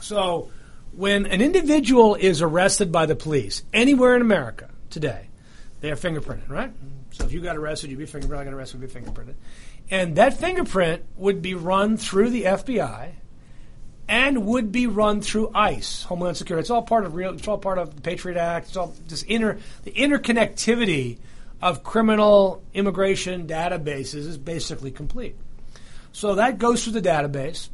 So 0.00 0.50
when 0.92 1.26
an 1.26 1.40
individual 1.40 2.14
is 2.14 2.42
arrested 2.42 2.92
by 2.92 3.06
the 3.06 3.16
police 3.16 3.62
anywhere 3.72 4.14
in 4.14 4.22
America 4.22 4.68
today, 4.90 5.28
they 5.80 5.90
are 5.90 5.96
fingerprinted, 5.96 6.48
right? 6.48 6.72
So 7.22 7.26
if 7.26 7.32
you 7.32 7.40
got 7.40 7.56
arrested, 7.56 7.88
you'd 7.88 8.00
be 8.00 8.04
fingerprinted. 8.06 8.38
I 8.38 8.44
got 8.44 8.52
arrested, 8.52 8.80
you'd 8.80 8.92
be 8.92 9.00
fingerprinted. 9.00 9.34
And 9.92 10.16
that 10.16 10.34
fingerprint 10.38 11.04
would 11.16 11.40
be 11.40 11.54
run 11.54 11.96
through 11.96 12.30
the 12.30 12.42
FBI 12.42 13.12
and 14.08 14.44
would 14.44 14.72
be 14.72 14.88
run 14.88 15.20
through 15.20 15.52
ICE, 15.54 16.02
Homeland 16.02 16.36
Security. 16.36 16.62
It's 16.62 16.70
all 16.70 16.82
part 16.82 17.04
of 17.04 17.14
real. 17.14 17.32
It's 17.32 17.46
all 17.46 17.58
part 17.58 17.78
of 17.78 17.94
the 17.94 18.02
Patriot 18.02 18.36
Act. 18.36 18.66
It's 18.66 18.76
all 18.76 18.92
just 19.06 19.24
inner 19.28 19.60
the 19.84 19.92
interconnectivity 19.92 21.18
of 21.60 21.84
criminal 21.84 22.60
immigration 22.74 23.46
databases 23.46 24.26
is 24.26 24.36
basically 24.36 24.90
complete. 24.90 25.36
So 26.10 26.34
that 26.34 26.58
goes 26.58 26.82
through 26.82 26.94
the 26.94 27.02
database, 27.02 27.68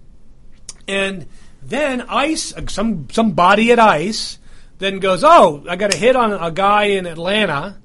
and 0.87 1.27
then 1.63 2.03
ICE, 2.03 2.53
some 2.69 3.09
somebody 3.11 3.73
at 3.73 3.79
ICE, 3.79 4.39
then 4.77 4.99
goes, 4.99 5.25
"Oh, 5.25 5.65
I 5.67 5.77
got 5.77 5.95
a 5.95 5.97
hit 5.97 6.17
on 6.17 6.35
a 6.35 6.51
guy 6.51 6.85
in 6.85 7.07
Atlanta." 7.07 7.79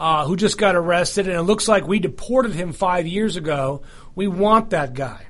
Uh, 0.00 0.24
who 0.24 0.34
just 0.34 0.56
got 0.56 0.74
arrested, 0.74 1.28
and 1.28 1.36
it 1.36 1.42
looks 1.42 1.68
like 1.68 1.86
we 1.86 1.98
deported 1.98 2.54
him 2.54 2.72
five 2.72 3.06
years 3.06 3.36
ago. 3.36 3.82
We 4.14 4.28
want 4.28 4.70
that 4.70 4.94
guy. 4.94 5.26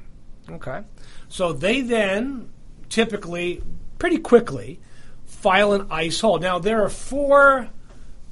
Okay. 0.49 0.83
So 1.29 1.53
they 1.53 1.81
then 1.81 2.51
typically, 2.89 3.65
pretty 3.99 4.19
quickly, 4.19 4.79
file 5.27 5.73
an 5.73 5.89
ICE 5.91 6.21
hold. 6.21 6.43
Now, 6.43 6.61
there 6.61 6.85
are 6.85 6.89
four 6.89 7.69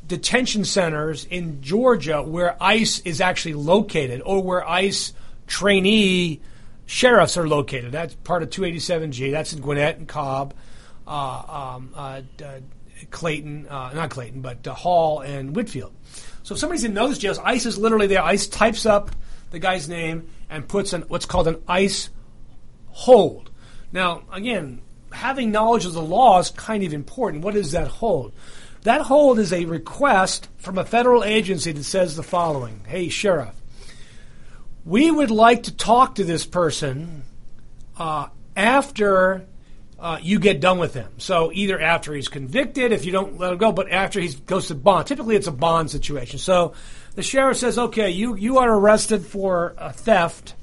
detention 0.07 0.65
centers 0.65 1.25
in 1.25 1.61
Georgia 1.61 2.23
where 2.23 2.57
ICE 2.63 3.01
is 3.01 3.21
actually 3.21 3.55
located 3.55 4.23
or 4.25 4.41
where 4.41 4.69
ICE 4.69 5.13
trainee 5.49 6.41
sheriffs 6.87 7.37
are 7.37 7.49
located. 7.49 7.93
That's 7.93 8.15
part 8.15 8.43
of 8.43 8.51
287G. 8.51 9.33
That's 9.33 9.53
in 9.53 9.61
Gwinnett 9.61 9.99
and 9.99 10.07
Cobb, 10.07 10.55
uh, 11.07 11.75
um, 11.77 11.91
uh, 11.97 12.23
Clayton, 13.11 13.67
uh, 13.69 13.93
not 13.95 14.11
Clayton, 14.11 14.41
but 14.41 14.67
uh, 14.67 14.75
Hall 14.75 15.21
and 15.21 15.55
Whitfield. 15.55 15.93
So 16.49 16.55
if 16.55 16.61
somebody's 16.61 16.85
in 16.85 16.95
those 16.95 17.19
jails, 17.19 17.39
ICE 17.39 17.67
is 17.67 17.77
literally 17.77 18.07
there. 18.07 18.23
ICE 18.23 18.47
types 18.47 18.87
up 18.87 19.11
the 19.51 19.59
guy's 19.59 19.87
name 19.87 20.31
and 20.49 20.67
puts 20.67 20.95
an, 20.95 21.03
what's 21.03 21.27
called 21.27 21.47
an 21.47 21.63
ICE 21.69 22.09
hold. 22.87 23.51
Now, 23.93 24.23
again, 24.33 24.81
having 25.13 25.53
knowledge 25.53 25.85
of 25.85 25.93
the 25.93 26.01
law 26.01 26.39
is 26.39 26.49
kind 26.49 26.83
of 26.85 26.95
important. 26.95 27.45
What 27.45 27.55
is 27.55 27.73
that 27.73 27.89
hold? 27.89 28.33
That 28.85 29.03
hold 29.03 29.39
is 29.39 29.53
a 29.53 29.67
request 29.67 30.49
from 30.57 30.79
a 30.79 30.87
federal 30.87 31.23
agency 31.23 31.73
that 31.73 31.85
says 31.85 32.17
the 32.17 32.23
following 32.23 32.81
Hey, 32.87 33.11
Sheriff, 33.11 33.55
we 34.87 35.11
would 35.11 35.31
like 35.31 35.65
to 35.65 35.77
talk 35.77 36.15
to 36.15 36.25
this 36.25 36.47
person 36.47 37.25
uh, 37.99 38.29
after 38.57 39.45
uh, 39.99 40.19
you 40.23 40.39
get 40.39 40.61
done 40.61 40.79
with 40.79 40.95
him. 40.95 41.11
So 41.19 41.51
either 41.53 41.81
after 41.81 42.15
he's 42.15 42.29
convicted, 42.29 42.93
if 42.93 43.05
you 43.05 43.13
don't 43.13 43.39
let 43.39 43.53
him 43.53 43.59
go, 43.59 43.73
but 43.73 43.91
after 43.91 44.21
he 44.21 44.29
goes 44.29 44.69
to 44.69 44.75
bond. 44.75 45.07
Typically, 45.07 45.37
it's 45.37 45.49
a 45.49 45.53
bond 45.53 45.91
situation. 45.91 46.39
So 46.39 46.75
the 47.15 47.23
sheriff 47.23 47.57
says, 47.57 47.79
"Okay, 47.79 48.11
you 48.11 48.37
you 48.37 48.59
are 48.59 48.73
arrested 48.73 49.27
for 49.27 49.75
a 49.77 49.93
theft. 49.93 50.55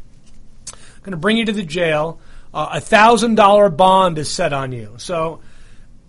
Going 1.04 1.12
to 1.12 1.17
bring 1.17 1.38
you 1.38 1.45
to 1.45 1.52
the 1.52 1.63
jail. 1.63 2.19
Uh, 2.54 2.69
a 2.74 2.82
thousand 2.82 3.36
dollar 3.36 3.69
bond 3.69 4.17
is 4.17 4.32
set 4.32 4.54
on 4.54 4.71
you. 4.71 4.95
So, 4.98 5.41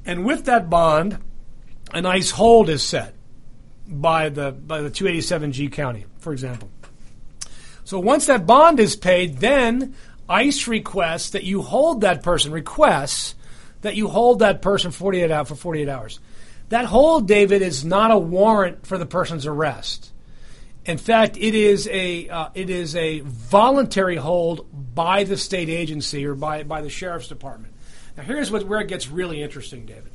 and 0.06 0.24
with 0.24 0.44
that 0.44 0.70
bond, 0.70 1.18
an 1.92 2.06
ICE 2.06 2.30
hold 2.30 2.68
is 2.68 2.82
set 2.82 3.14
by 3.86 4.28
the 4.28 4.52
by 4.52 4.80
the 4.80 4.90
287G 4.90 5.70
county, 5.72 6.06
for 6.18 6.32
example. 6.32 6.70
So 7.84 7.98
once 7.98 8.26
that 8.26 8.46
bond 8.46 8.80
is 8.80 8.96
paid, 8.96 9.38
then 9.38 9.94
ICE 10.28 10.66
requests 10.66 11.30
that 11.30 11.44
you 11.44 11.62
hold 11.62 12.00
that 12.00 12.22
person, 12.22 12.52
requests 12.52 13.34
that 13.82 13.96
you 13.96 14.08
hold 14.08 14.40
that 14.40 14.62
person 14.62 14.90
48 14.90 15.30
out 15.30 15.48
for 15.48 15.54
48 15.54 15.88
hours. 15.88 16.20
That 16.70 16.86
hold, 16.86 17.28
David, 17.28 17.62
is 17.62 17.84
not 17.84 18.10
a 18.10 18.18
warrant 18.18 18.86
for 18.86 18.98
the 18.98 19.06
person's 19.06 19.46
arrest. 19.46 20.12
In 20.84 20.98
fact, 20.98 21.36
it 21.36 21.54
is 21.54 21.88
a 21.88 22.28
uh, 22.28 22.48
it 22.54 22.70
is 22.70 22.94
a 22.94 23.20
voluntary 23.20 24.16
hold 24.16 24.66
by 24.94 25.24
the 25.24 25.36
state 25.36 25.68
agency 25.68 26.24
or 26.26 26.34
by 26.34 26.62
by 26.62 26.80
the 26.80 26.90
sheriff's 26.90 27.28
department. 27.28 27.74
Now, 28.16 28.22
here's 28.22 28.50
what, 28.50 28.64
where 28.64 28.80
it 28.80 28.88
gets 28.88 29.08
really 29.08 29.42
interesting, 29.42 29.84
David. 29.84 30.12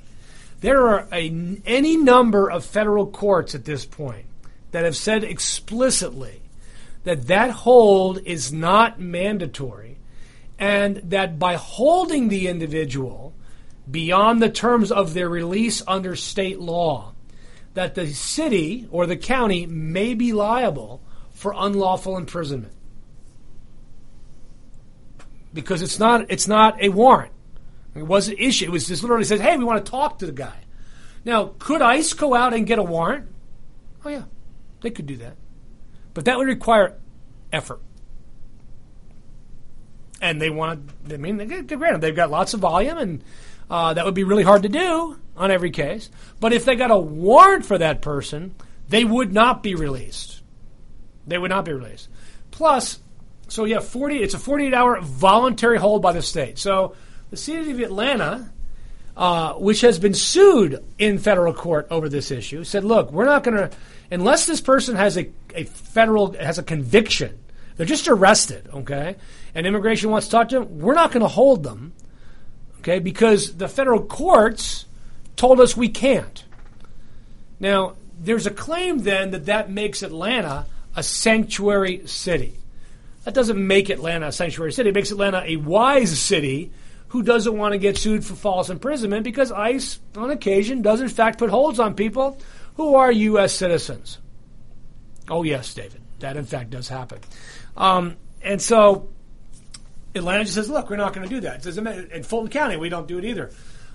There 0.62 0.88
are 0.88 1.08
a, 1.12 1.58
any 1.66 1.98
number 1.98 2.50
of 2.50 2.66
federal 2.66 3.08
courts 3.08 3.56
at 3.56 3.66
this 3.66 3.86
point 3.86 4.26
that 4.72 4.86
have 4.86 4.96
said 4.96 5.24
explicitly 5.24 6.42
that 7.04 7.28
that 7.28 7.52
hold 7.52 8.20
is 8.20 8.54
not 8.54 9.00
mandatory 9.00 9.91
and 10.62 10.98
that 10.98 11.40
by 11.40 11.56
holding 11.56 12.28
the 12.28 12.48
individual 12.48 13.34
beyond 13.90 14.42
the 14.42 14.50
terms 14.50 14.92
of 14.92 15.16
their 15.16 15.28
release 15.28 15.82
under 15.88 16.16
state 16.16 16.60
law, 16.60 17.16
that 17.74 17.96
the 17.96 18.08
city 18.14 18.88
or 18.92 19.08
the 19.08 19.18
county 19.18 19.66
may 19.66 20.14
be 20.14 20.32
liable 20.32 21.02
for 21.32 21.56
unlawful 21.58 22.16
imprisonment. 22.16 22.74
Because 25.52 25.82
it's 25.82 25.98
not 25.98 26.30
it's 26.30 26.48
not 26.48 26.82
a 26.82 26.90
warrant. 26.90 27.34
It 27.96 28.04
wasn't 28.04 28.40
issued. 28.40 28.70
It 28.70 28.72
was 28.72 28.88
just 28.88 29.02
literally 29.02 29.26
says, 29.26 29.42
"Hey, 29.42 29.58
we 29.58 29.66
want 29.66 29.84
to 29.84 29.92
talk 29.92 30.20
to 30.20 30.28
the 30.28 30.32
guy." 30.32 30.60
Now, 31.26 31.56
could 31.58 31.82
ICE 31.82 32.14
go 32.14 32.36
out 32.36 32.54
and 32.54 32.68
get 32.68 32.78
a 32.80 32.84
warrant? 32.84 33.28
Oh 34.06 34.10
yeah, 34.10 34.24
they 34.82 34.92
could 34.92 35.08
do 35.08 35.18
that, 35.18 35.36
but 36.14 36.26
that 36.26 36.38
would 36.38 36.48
require 36.48 37.00
effort 37.52 37.82
and 40.22 40.42
they 40.42 40.50
want. 40.50 40.90
I 41.12 41.18
mean, 41.18 41.38
granted, 41.38 42.02
they've 42.02 42.16
got 42.16 42.30
lots 42.30 42.54
of 42.54 42.62
volume, 42.62 42.98
and 42.98 43.24
uh, 43.70 43.94
that 43.96 44.06
would 44.06 44.14
be 44.14 44.24
really 44.24 44.44
hard 44.44 44.64
to 44.64 44.70
do 44.70 45.20
on 45.36 45.52
every 45.52 45.72
case. 45.72 46.10
But 46.40 46.54
if 46.54 46.64
they 46.64 46.76
got 46.76 46.92
a 46.92 46.98
warrant 46.98 47.66
for 47.66 47.78
that 47.78 48.02
person, 48.02 48.56
they 48.88 49.04
would 49.04 49.34
not 49.34 49.64
be 49.64 49.76
released. 49.76 50.42
They 51.28 51.38
would 51.38 51.50
not 51.50 51.66
be 51.66 51.74
released. 51.74 52.08
Plus, 52.52 53.00
so 53.48 53.66
yeah, 53.66 53.80
forty. 53.80 54.18
It's 54.18 54.34
a 54.34 54.40
forty-eight 54.40 54.74
hour 54.74 55.02
voluntary 55.02 55.80
hold 55.80 56.02
by 56.02 56.14
the 56.14 56.22
state. 56.22 56.58
So 56.58 56.96
the 57.30 57.38
city 57.38 57.72
of 57.72 57.80
Atlanta. 57.80 58.52
Uh, 59.14 59.56
which 59.56 59.82
has 59.82 60.00
been 60.00 60.14
sued 60.14 60.82
in 60.98 61.20
federal 61.20 61.54
court 61.54 61.86
over 61.92 62.08
this 62.08 62.32
issue, 62.32 62.64
said, 62.64 62.86
"Look, 62.86 63.12
we're 63.12 63.26
not 63.26 63.44
going 63.44 63.58
to, 63.58 63.70
unless 64.10 64.46
this 64.46 64.62
person 64.62 64.96
has 64.96 65.18
a, 65.18 65.30
a 65.54 65.66
federal 65.66 66.32
has 66.32 66.58
a 66.58 66.64
conviction 66.64 67.38
they're 67.76 67.86
just 67.86 68.08
arrested, 68.08 68.70
okay? 68.74 69.16
And 69.56 69.66
immigration 69.66 70.10
wants 70.10 70.28
to 70.28 70.32
talk 70.32 70.50
to 70.50 70.60
them. 70.60 70.80
We're 70.80 70.94
not 70.94 71.12
going 71.12 71.22
to 71.22 71.28
hold 71.28 71.64
them, 71.64 71.94
okay? 72.80 73.00
Because 73.00 73.58
the 73.58 73.68
federal 73.68 74.04
courts 74.04 74.86
told 75.36 75.60
us 75.60 75.76
we 75.76 75.90
can't. 75.90 76.44
Now, 77.60 77.96
there's 78.20 78.46
a 78.46 78.52
claim 78.52 79.00
then 79.00 79.32
that 79.32 79.46
that 79.46 79.70
makes 79.70 80.04
Atlanta 80.04 80.66
a 80.96 81.04
sanctuary 81.04 82.06
city. 82.06 82.58
That 83.24 83.34
doesn't 83.34 83.66
make 83.66 83.90
Atlanta 83.90 84.28
a 84.28 84.32
sanctuary 84.32 84.74
city. 84.74 84.90
It 84.90 84.96
makes 84.96 85.12
Atlanta 85.12 85.44
a 85.46 85.56
wise 85.58 86.20
city 86.20 86.72
who 87.10 87.24
doesn't 87.24 87.58
want 87.58 87.74
to 87.74 87.78
get 87.78 87.98
sued 87.98 88.26
for 88.26 88.36
false 88.36 88.70
imprisonment 88.70 89.24
because 89.24 89.52
ICE, 89.52 90.00
on 90.16 90.32
occasion, 90.32 90.82
does 90.82 91.02
in 91.02 91.10
fact 91.10 91.40
put 91.40 91.50
holds 91.50 91.80
on 91.80 91.94
people 91.94 92.38
who 92.76 92.96
are 92.96 93.12
U.S. 93.12 93.54
citizens. 93.54 94.18
Oh, 95.30 95.44
yes, 95.44 95.74
David. 95.74 96.02
That 96.20 96.38
in 96.38 96.46
fact 96.46 96.70
does 96.70 96.88
happen. 96.88 97.20
Um, 97.78 98.18
and 98.42 98.62
so 98.62 99.10
Atlanta 100.16 100.44
just 100.44 100.56
says, 100.56 100.70
look, 100.70 100.90
we're 100.90 100.98
not 100.98 101.14
going 101.14 101.28
to 101.28 101.34
do 101.34 101.42
that. 101.42 101.66
It 101.66 102.12
in 102.12 102.24
Fulton 102.24 102.50
County, 102.50 102.78
we 102.78 102.90
don't 102.90 103.08
do 103.08 103.18
it 103.18 103.26
either. 103.26 103.52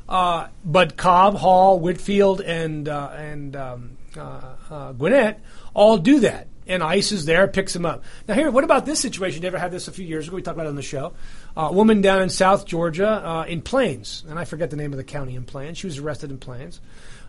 Uh, 0.09 0.49
but 0.65 0.97
Cobb, 0.97 1.35
Hall, 1.35 1.81
Whitfield, 1.81 2.41
and 2.41 2.89
uh, 2.89 3.11
and 3.17 3.57
um, 3.57 3.99
uh, 4.17 4.41
uh, 4.71 4.93
Gwinnett 4.93 5.41
all 5.75 5.99
do 5.99 6.21
that, 6.21 6.47
and 6.69 6.81
ICE 6.81 7.11
is 7.11 7.25
there, 7.25 7.49
picks 7.49 7.73
them 7.73 7.85
up. 7.85 8.05
Now, 8.29 8.35
here, 8.35 8.51
what 8.53 8.63
about 8.63 8.87
this 8.87 9.01
situation? 9.01 9.43
You 9.43 9.49
ever 9.49 9.59
had 9.59 9.73
this 9.73 9.89
a 9.89 9.93
few 9.93 10.07
years 10.07 10.29
ago? 10.29 10.37
We 10.37 10.43
talked 10.43 10.57
about 10.57 10.67
it 10.67 10.71
on 10.71 10.77
the 10.77 10.83
show. 10.83 11.13
Uh, 11.57 11.69
a 11.71 11.73
woman 11.73 12.03
down 12.03 12.23
in 12.23 12.31
South 12.31 12.67
Georgia, 12.67 13.09
uh, 13.09 13.45
in 13.49 13.63
Plains, 13.63 14.25
and 14.29 14.39
I 14.39 14.45
forget 14.45 14.71
the 14.71 14.77
name 14.77 14.93
of 14.93 14.97
the 14.97 15.05
county 15.05 15.35
in 15.35 15.45
Plains. 15.45 15.79
She 15.79 15.89
was 15.89 15.99
arrested 15.99 16.31
in 16.31 16.39
Plains, 16.39 16.81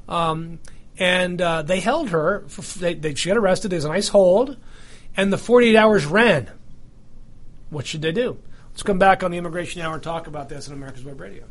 um, 0.07 0.59
and 0.99 1.39
they 1.39 1.79
held 1.79 2.09
her. 2.09 2.43
For, 2.47 2.61
they, 2.77 2.93
they, 2.93 3.15
she 3.15 3.29
got 3.29 3.37
arrested. 3.37 3.71
There's 3.71 3.85
an 3.85 3.91
ICE 3.91 4.07
hold 4.07 4.55
and 5.17 5.33
the 5.33 5.37
48 5.37 5.75
hours 5.75 6.05
ran. 6.05 6.49
What 7.69 7.85
should 7.85 8.01
they 8.01 8.13
do? 8.13 8.37
Let's 8.69 8.83
come 8.83 8.99
back 8.99 9.23
on 9.23 9.31
the 9.31 9.37
Immigration 9.37 9.81
Hour 9.81 9.95
and 9.95 10.03
talk 10.03 10.27
about 10.27 10.47
this 10.47 10.69
on 10.69 10.75
America's 10.75 11.03
Web 11.03 11.19
Radio. 11.19 11.43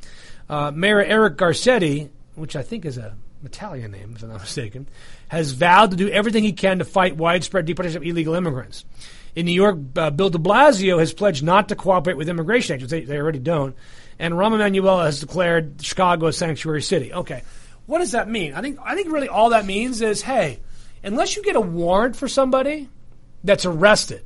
uh, 0.49 0.71
Mayor 0.75 1.03
Eric 1.03 1.37
Garcetti, 1.37 2.09
which 2.35 2.57
I 2.57 2.63
think 2.63 2.85
is 2.85 2.99
a 2.99 3.17
Italian 3.45 3.93
name, 3.93 4.15
if 4.17 4.23
I'm 4.23 4.31
not 4.31 4.41
mistaken, 4.41 4.89
has 5.29 5.53
vowed 5.53 5.91
to 5.91 5.97
do 5.97 6.09
everything 6.09 6.45
he 6.45 6.53
can 6.53 6.79
to 6.79 6.85
fight 6.85 7.17
widespread 7.17 7.67
deportation 7.67 7.99
of 7.99 8.05
illegal 8.05 8.35
immigrants. 8.35 8.85
In 9.35 9.47
New 9.47 9.53
York, 9.53 9.79
uh, 9.97 10.11
Bill 10.11 10.31
de 10.31 10.39
Blasio 10.39 10.99
has 10.99 11.13
pledged 11.13 11.45
not 11.45 11.69
to 11.69 11.77
cooperate 11.77 12.17
with 12.17 12.29
immigration 12.29 12.75
agents. 12.75 12.91
They, 12.91 13.03
they 13.03 13.19
already 13.19 13.39
don't. 13.39 13.77
And 14.19 14.35
Rahm 14.35 14.55
Emanuel 14.55 15.01
has 15.01 15.21
declared 15.21 15.83
Chicago 15.83 16.27
a 16.27 16.33
sanctuary 16.33 16.83
city. 16.83 17.13
Okay. 17.13 17.43
What 17.87 17.99
does 17.99 18.13
that 18.13 18.29
mean? 18.29 18.55
I 18.55 18.61
think, 18.61 18.79
I 18.85 18.95
think 18.95 19.13
really 19.13 19.29
all 19.29 19.51
that 19.51 19.65
means 19.65 20.03
is 20.03 20.23
hey, 20.23 20.61
unless 21.03 21.37
you 21.37 21.43
get 21.43 21.57
a 21.57 21.61
warrant 21.61 22.17
for 22.17 22.29
somebody 22.29 22.89
that's 23.45 23.65
arrested, 23.65 24.25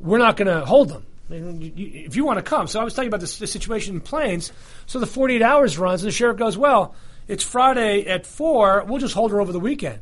we're 0.00 0.18
not 0.18 0.36
going 0.36 0.48
to 0.48 0.64
hold 0.64 0.88
them. 0.88 1.06
If 1.28 2.14
you 2.14 2.24
want 2.24 2.38
to 2.38 2.42
come. 2.42 2.66
So 2.66 2.80
I 2.80 2.84
was 2.84 2.94
talking 2.94 3.08
about 3.08 3.20
this 3.20 3.34
situation 3.34 3.94
in 3.94 4.00
Plains. 4.00 4.52
So 4.86 5.00
the 5.00 5.06
48 5.06 5.42
hours 5.42 5.78
runs, 5.78 6.02
and 6.02 6.08
the 6.08 6.14
sheriff 6.14 6.36
goes, 6.36 6.56
well, 6.56 6.94
it's 7.26 7.42
Friday 7.42 8.06
at 8.06 8.26
4. 8.26 8.84
We'll 8.86 9.00
just 9.00 9.14
hold 9.14 9.32
her 9.32 9.40
over 9.40 9.52
the 9.52 9.58
weekend 9.58 10.00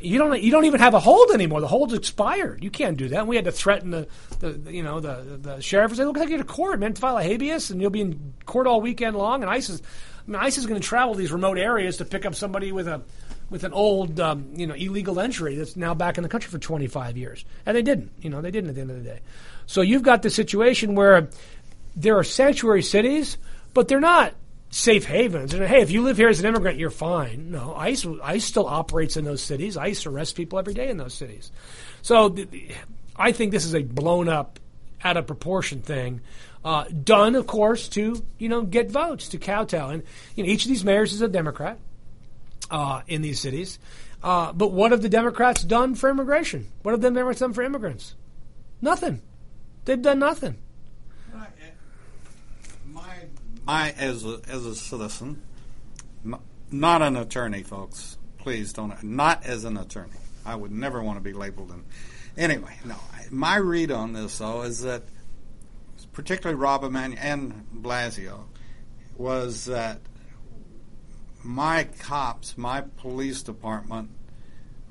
you 0.00 0.18
don't 0.18 0.40
you 0.42 0.50
don't 0.50 0.64
even 0.64 0.80
have 0.80 0.94
a 0.94 1.00
hold 1.00 1.30
anymore. 1.30 1.60
The 1.60 1.68
hold's 1.68 1.94
expired. 1.94 2.62
You 2.62 2.70
can't 2.70 2.96
do 2.96 3.08
that. 3.08 3.20
And 3.20 3.28
we 3.28 3.36
had 3.36 3.44
to 3.46 3.52
threaten 3.52 3.90
the, 3.90 4.08
the, 4.38 4.72
you 4.72 4.82
know 4.82 5.00
the 5.00 5.38
the 5.40 5.60
sheriff 5.60 5.90
and 5.90 5.98
say, 5.98 6.04
look 6.04 6.16
like 6.16 6.28
you're 6.28 6.38
to 6.38 6.44
court, 6.44 6.78
man. 6.80 6.94
To 6.94 7.00
file 7.00 7.18
a 7.18 7.22
habeas, 7.22 7.70
and 7.70 7.80
you'll 7.80 7.90
be 7.90 8.02
in 8.02 8.34
court 8.46 8.66
all 8.66 8.80
weekend 8.80 9.16
long. 9.16 9.42
And 9.42 9.50
ISIS, 9.50 9.76
is, 9.76 9.82
I 10.26 10.30
mean, 10.30 10.40
ICE 10.40 10.58
is 10.58 10.66
going 10.66 10.80
to 10.80 10.86
travel 10.86 11.14
these 11.14 11.32
remote 11.32 11.58
areas 11.58 11.96
to 11.98 12.04
pick 12.04 12.26
up 12.26 12.34
somebody 12.34 12.72
with 12.72 12.88
a 12.88 13.02
with 13.48 13.64
an 13.64 13.72
old 13.72 14.20
um, 14.20 14.50
you 14.54 14.66
know 14.66 14.74
illegal 14.74 15.18
entry 15.18 15.56
that's 15.56 15.76
now 15.76 15.94
back 15.94 16.18
in 16.18 16.22
the 16.22 16.28
country 16.28 16.50
for 16.50 16.58
25 16.58 17.16
years, 17.16 17.44
and 17.66 17.76
they 17.76 17.82
didn't. 17.82 18.12
You 18.20 18.30
know, 18.30 18.40
they 18.40 18.50
didn't 18.50 18.70
at 18.70 18.76
the 18.76 18.80
end 18.82 18.90
of 18.90 18.98
the 18.98 19.08
day. 19.08 19.20
So 19.66 19.80
you've 19.82 20.02
got 20.02 20.22
the 20.22 20.30
situation 20.30 20.94
where 20.94 21.28
there 21.96 22.16
are 22.18 22.24
sanctuary 22.24 22.82
cities, 22.82 23.38
but 23.74 23.88
they're 23.88 24.00
not 24.00 24.34
safe 24.70 25.04
havens. 25.04 25.52
And 25.52 25.64
hey, 25.64 25.82
if 25.82 25.90
you 25.90 26.02
live 26.02 26.16
here 26.16 26.28
as 26.28 26.40
an 26.40 26.46
immigrant, 26.46 26.78
you're 26.78 26.90
fine. 26.90 27.50
No, 27.50 27.74
ICE, 27.74 28.06
ICE 28.22 28.44
still 28.44 28.66
operates 28.66 29.16
in 29.16 29.24
those 29.24 29.42
cities. 29.42 29.76
ICE 29.76 30.06
arrests 30.06 30.32
people 30.32 30.58
every 30.58 30.74
day 30.74 30.88
in 30.88 30.96
those 30.96 31.14
cities. 31.14 31.50
So 32.02 32.34
I 33.16 33.32
think 33.32 33.52
this 33.52 33.64
is 33.64 33.74
a 33.74 33.82
blown 33.82 34.28
up, 34.28 34.58
out 35.02 35.16
of 35.16 35.26
proportion 35.26 35.82
thing. 35.82 36.20
Uh, 36.64 36.84
done, 36.84 37.34
of 37.34 37.46
course, 37.46 37.88
to 37.88 38.22
you 38.38 38.48
know 38.48 38.62
get 38.62 38.90
votes 38.90 39.28
to 39.28 39.38
kowtow, 39.38 39.88
and 39.88 40.02
you 40.36 40.44
know 40.44 40.50
each 40.50 40.64
of 40.64 40.68
these 40.68 40.84
mayors 40.84 41.12
is 41.14 41.22
a 41.22 41.28
Democrat 41.28 41.78
uh, 42.70 43.00
in 43.06 43.22
these 43.22 43.40
cities. 43.40 43.78
Uh, 44.22 44.52
but 44.52 44.70
what 44.70 44.90
have 44.90 45.00
the 45.00 45.08
Democrats 45.08 45.62
done 45.64 45.94
for 45.94 46.10
immigration? 46.10 46.68
What 46.82 46.92
have 46.92 47.00
the 47.00 47.08
Democrats 47.08 47.40
done 47.40 47.54
for 47.54 47.62
immigrants? 47.62 48.14
Nothing. 48.82 49.22
They've 49.86 50.00
done 50.00 50.18
nothing. 50.18 50.58
I, 53.70 53.90
as 53.90 54.24
a, 54.24 54.40
as 54.48 54.66
a 54.66 54.74
citizen, 54.74 55.42
not 56.72 57.02
an 57.02 57.16
attorney, 57.16 57.62
folks. 57.62 58.18
Please 58.38 58.72
don't. 58.72 59.00
Not 59.04 59.46
as 59.46 59.64
an 59.64 59.76
attorney. 59.76 60.18
I 60.44 60.56
would 60.56 60.72
never 60.72 61.00
want 61.00 61.18
to 61.18 61.22
be 61.22 61.32
labeled. 61.32 61.70
In, 61.70 61.84
anyway, 62.36 62.76
no. 62.84 62.96
My 63.30 63.56
read 63.56 63.92
on 63.92 64.12
this, 64.12 64.38
though, 64.38 64.62
is 64.62 64.82
that 64.82 65.04
particularly 66.12 66.60
Rahm 66.60 66.82
Emanuel 66.82 67.18
and 67.22 67.66
Blasio 67.72 68.46
was 69.16 69.66
that 69.66 70.00
my 71.44 71.84
cops, 72.00 72.58
my 72.58 72.80
police 72.80 73.44
department, 73.44 74.10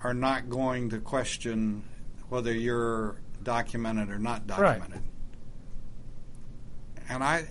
are 0.02 0.14
not 0.14 0.50
going 0.50 0.92
to 0.92 1.00
question 1.00 1.84
whether 2.30 2.54
you're 2.54 3.20
documented 3.44 4.10
or 4.10 4.20
not 4.20 4.48
documented. 4.48 4.92
Right. 4.92 5.02
And 7.10 7.24
I, 7.24 7.46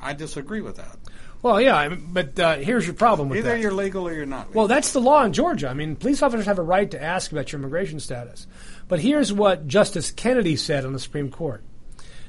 I 0.00 0.12
disagree 0.12 0.60
with 0.60 0.76
that. 0.76 0.96
Well, 1.42 1.60
yeah, 1.60 1.76
I 1.76 1.88
mean, 1.88 2.08
but 2.12 2.38
uh, 2.38 2.56
here's 2.56 2.84
your 2.84 2.94
problem 2.94 3.28
with 3.28 3.38
Either 3.38 3.50
that. 3.50 3.54
Either 3.54 3.62
you're 3.62 3.72
legal 3.72 4.08
or 4.08 4.12
you're 4.12 4.26
not. 4.26 4.48
Legal. 4.48 4.60
Well, 4.60 4.68
that's 4.68 4.92
the 4.92 5.00
law 5.00 5.22
in 5.24 5.32
Georgia. 5.32 5.68
I 5.68 5.74
mean, 5.74 5.94
police 5.94 6.20
officers 6.22 6.46
have 6.46 6.58
a 6.58 6.62
right 6.62 6.90
to 6.90 7.02
ask 7.02 7.30
about 7.30 7.52
your 7.52 7.60
immigration 7.60 8.00
status. 8.00 8.46
But 8.88 9.00
here's 9.00 9.32
what 9.32 9.68
Justice 9.68 10.10
Kennedy 10.10 10.56
said 10.56 10.84
on 10.84 10.92
the 10.92 10.98
Supreme 10.98 11.30
Court 11.30 11.62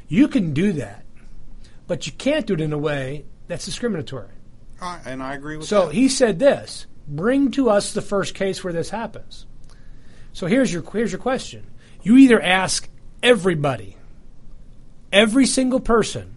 you 0.08 0.28
can 0.28 0.54
do 0.54 0.74
that, 0.74 1.06
but 1.88 2.06
you 2.06 2.14
can't 2.14 2.46
do 2.46 2.54
it 2.54 2.62
in 2.62 2.74
a 2.74 2.78
way 2.78 3.26
that's 3.48 3.66
discriminatory. 3.66 4.30
Uh, 4.82 5.00
and 5.06 5.22
I 5.22 5.34
agree 5.36 5.58
with 5.58 5.68
so 5.68 5.82
that. 5.82 5.86
So 5.88 5.92
he 5.92 6.08
said 6.08 6.40
this 6.40 6.86
bring 7.08 7.52
to 7.52 7.70
us 7.70 7.94
the 7.94 8.02
first 8.02 8.36
case 8.36 8.64
where 8.64 8.74
this 8.74 8.92
happens. 8.92 9.46
So 10.34 10.46
here's 10.46 10.72
your, 10.72 10.84
here's 10.92 11.12
your 11.12 11.20
question. 11.20 11.66
You 12.04 12.18
either 12.18 12.42
ask 12.42 12.88
everybody, 13.22 13.98
every 15.12 15.46
single 15.46 15.80
person, 15.80 16.36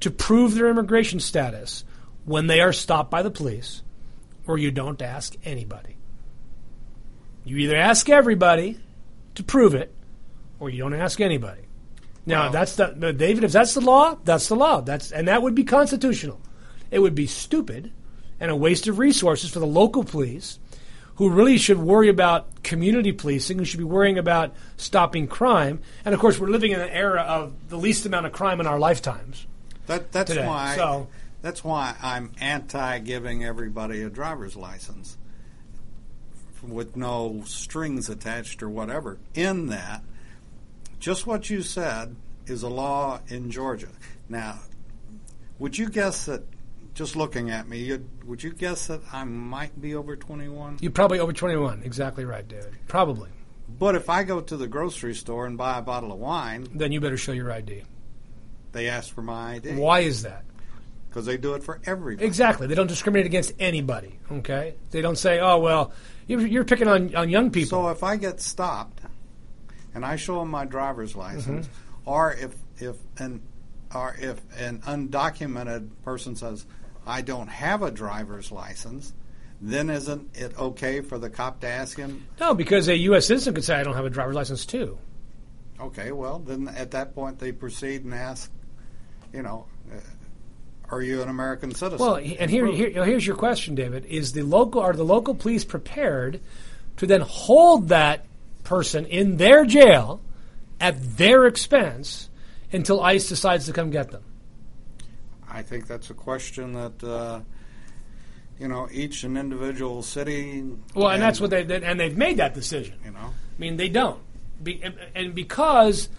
to 0.00 0.10
prove 0.10 0.54
their 0.54 0.68
immigration 0.68 1.20
status 1.20 1.84
when 2.24 2.46
they 2.46 2.60
are 2.60 2.72
stopped 2.72 3.10
by 3.10 3.22
the 3.22 3.30
police, 3.30 3.82
or 4.46 4.58
you 4.58 4.70
don't 4.70 5.00
ask 5.00 5.36
anybody. 5.44 5.96
You 7.44 7.56
either 7.58 7.76
ask 7.76 8.08
everybody 8.08 8.78
to 9.34 9.42
prove 9.42 9.74
it, 9.74 9.94
or 10.58 10.70
you 10.70 10.82
don't 10.82 10.94
ask 10.94 11.20
anybody. 11.20 11.62
Now, 12.26 12.44
well, 12.44 12.52
that's 12.52 12.76
the 12.76 13.14
David. 13.16 13.44
If 13.44 13.52
that's 13.52 13.74
the 13.74 13.80
law, 13.80 14.16
that's 14.24 14.48
the 14.48 14.56
law. 14.56 14.82
That's 14.82 15.10
and 15.10 15.28
that 15.28 15.42
would 15.42 15.54
be 15.54 15.64
constitutional. 15.64 16.40
It 16.90 16.98
would 16.98 17.14
be 17.14 17.26
stupid 17.26 17.92
and 18.38 18.50
a 18.50 18.56
waste 18.56 18.88
of 18.88 18.98
resources 18.98 19.50
for 19.50 19.58
the 19.58 19.66
local 19.66 20.04
police, 20.04 20.58
who 21.16 21.30
really 21.30 21.58
should 21.58 21.78
worry 21.78 22.08
about 22.08 22.62
community 22.62 23.12
policing, 23.12 23.58
who 23.58 23.64
should 23.64 23.78
be 23.78 23.84
worrying 23.84 24.18
about 24.18 24.54
stopping 24.76 25.26
crime. 25.26 25.80
And 26.04 26.14
of 26.14 26.20
course, 26.20 26.38
we're 26.38 26.48
living 26.48 26.72
in 26.72 26.80
an 26.80 26.88
era 26.88 27.20
of 27.22 27.68
the 27.68 27.76
least 27.76 28.06
amount 28.06 28.26
of 28.26 28.32
crime 28.32 28.60
in 28.60 28.66
our 28.66 28.78
lifetimes. 28.78 29.46
That, 29.90 30.12
that's 30.12 30.30
today. 30.30 30.46
why. 30.46 30.76
So, 30.76 31.08
that's 31.42 31.64
why 31.64 31.96
I'm 32.00 32.30
anti 32.40 33.00
giving 33.00 33.44
everybody 33.44 34.02
a 34.02 34.08
driver's 34.08 34.54
license 34.54 35.16
with 36.62 36.96
no 36.96 37.42
strings 37.44 38.08
attached 38.08 38.62
or 38.62 38.68
whatever. 38.68 39.18
In 39.34 39.66
that, 39.66 40.02
just 41.00 41.26
what 41.26 41.50
you 41.50 41.62
said 41.62 42.14
is 42.46 42.62
a 42.62 42.68
law 42.68 43.18
in 43.26 43.50
Georgia. 43.50 43.88
Now, 44.28 44.60
would 45.58 45.76
you 45.76 45.88
guess 45.88 46.26
that? 46.26 46.44
Just 46.92 47.16
looking 47.16 47.50
at 47.50 47.68
me, 47.68 47.78
you'd, 47.78 48.06
would 48.26 48.42
you 48.42 48.52
guess 48.52 48.88
that 48.88 49.00
I 49.12 49.24
might 49.24 49.80
be 49.80 49.94
over 49.94 50.16
21? 50.16 50.78
You're 50.80 50.90
probably 50.90 51.20
over 51.20 51.32
21. 51.32 51.82
Exactly 51.84 52.24
right, 52.24 52.46
David. 52.46 52.76
Probably. 52.88 53.30
But 53.78 53.94
if 53.94 54.10
I 54.10 54.24
go 54.24 54.40
to 54.40 54.56
the 54.56 54.66
grocery 54.66 55.14
store 55.14 55.46
and 55.46 55.56
buy 55.56 55.78
a 55.78 55.82
bottle 55.82 56.12
of 56.12 56.18
wine, 56.18 56.68
Then 56.74 56.90
you 56.92 57.00
better 57.00 57.16
show 57.16 57.32
your 57.32 57.50
ID. 57.52 57.84
They 58.72 58.88
ask 58.88 59.12
for 59.12 59.22
my 59.22 59.54
ID. 59.54 59.74
Why 59.76 60.00
is 60.00 60.22
that? 60.22 60.44
Because 61.08 61.26
they 61.26 61.36
do 61.36 61.54
it 61.54 61.64
for 61.64 61.80
everybody. 61.86 62.24
Exactly. 62.26 62.66
They 62.68 62.74
don't 62.76 62.86
discriminate 62.86 63.26
against 63.26 63.52
anybody. 63.58 64.18
Okay. 64.30 64.74
They 64.92 65.02
don't 65.02 65.16
say, 65.18 65.40
"Oh 65.40 65.58
well, 65.58 65.92
you're, 66.28 66.46
you're 66.46 66.64
picking 66.64 66.86
on, 66.88 67.14
on 67.16 67.28
young 67.28 67.50
people." 67.50 67.82
So 67.84 67.88
if 67.90 68.04
I 68.04 68.16
get 68.16 68.40
stopped 68.40 69.00
and 69.94 70.04
I 70.04 70.14
show 70.16 70.38
them 70.38 70.50
my 70.50 70.64
driver's 70.66 71.16
license, 71.16 71.66
Mm-hmm. 71.66 72.08
or 72.10 72.32
if 72.34 72.54
if 72.78 72.96
an 73.18 73.42
or 73.92 74.14
if 74.20 74.40
an 74.58 74.80
undocumented 74.82 75.88
person 76.04 76.36
says 76.36 76.64
I 77.06 77.22
don't 77.22 77.48
have 77.48 77.82
a 77.82 77.90
driver's 77.90 78.52
license, 78.52 79.12
then 79.60 79.90
isn't 79.90 80.36
it 80.36 80.56
okay 80.56 81.00
for 81.00 81.18
the 81.18 81.28
cop 81.28 81.58
to 81.62 81.66
ask 81.66 81.96
him? 81.98 82.24
no, 82.38 82.54
because 82.54 82.86
a 82.86 82.96
U.S. 82.98 83.26
citizen 83.26 83.52
could 83.54 83.64
say, 83.64 83.74
"I 83.74 83.82
don't 83.82 83.96
have 83.96 84.04
a 84.04 84.10
driver's 84.10 84.36
license 84.36 84.64
too." 84.64 84.96
Okay, 85.80 86.12
well 86.12 86.38
then 86.38 86.68
at 86.68 86.92
that 86.92 87.16
point 87.16 87.40
they 87.40 87.50
proceed 87.52 88.04
and 88.04 88.14
ask, 88.14 88.48
you 89.32 89.42
know, 89.42 89.66
uh, 89.92 89.96
are 90.90 91.02
you 91.02 91.22
an 91.22 91.28
American 91.28 91.74
citizen? 91.74 92.04
Well, 92.04 92.16
and 92.16 92.50
here, 92.50 92.66
here, 92.66 93.04
here's 93.04 93.26
your 93.26 93.36
question, 93.36 93.74
David: 93.74 94.04
Is 94.06 94.32
the 94.32 94.42
local 94.42 94.80
are 94.80 94.92
the 94.92 95.04
local 95.04 95.34
police 95.34 95.64
prepared 95.64 96.40
to 96.96 97.06
then 97.06 97.20
hold 97.22 97.88
that 97.88 98.26
person 98.64 99.06
in 99.06 99.36
their 99.36 99.64
jail 99.64 100.20
at 100.80 101.16
their 101.16 101.46
expense 101.46 102.28
until 102.72 103.00
ICE 103.00 103.26
decides 103.28 103.66
to 103.66 103.72
come 103.72 103.90
get 103.90 104.10
them? 104.10 104.22
I 105.48 105.62
think 105.62 105.86
that's 105.86 106.10
a 106.10 106.14
question 106.14 106.72
that. 106.74 107.02
Uh, 107.04 107.40
you 108.58 108.68
know, 108.68 108.86
each 108.92 109.24
an 109.24 109.38
individual 109.38 110.02
city. 110.02 110.62
Well, 110.94 111.08
and 111.08 111.22
that's 111.22 111.40
what 111.40 111.48
they 111.48 111.62
they- 111.64 111.82
and 111.82 111.98
they've 111.98 112.14
made 112.14 112.36
that 112.36 112.52
decision. 112.52 112.98
you 113.02 113.10
know. 113.10 113.18
I 113.20 113.32
mean, 113.58 113.78
they 113.78 113.88
don't, 113.88 114.20
Be, 114.62 114.82
and- 114.82 114.96
and 115.14 115.34
because 115.34 116.10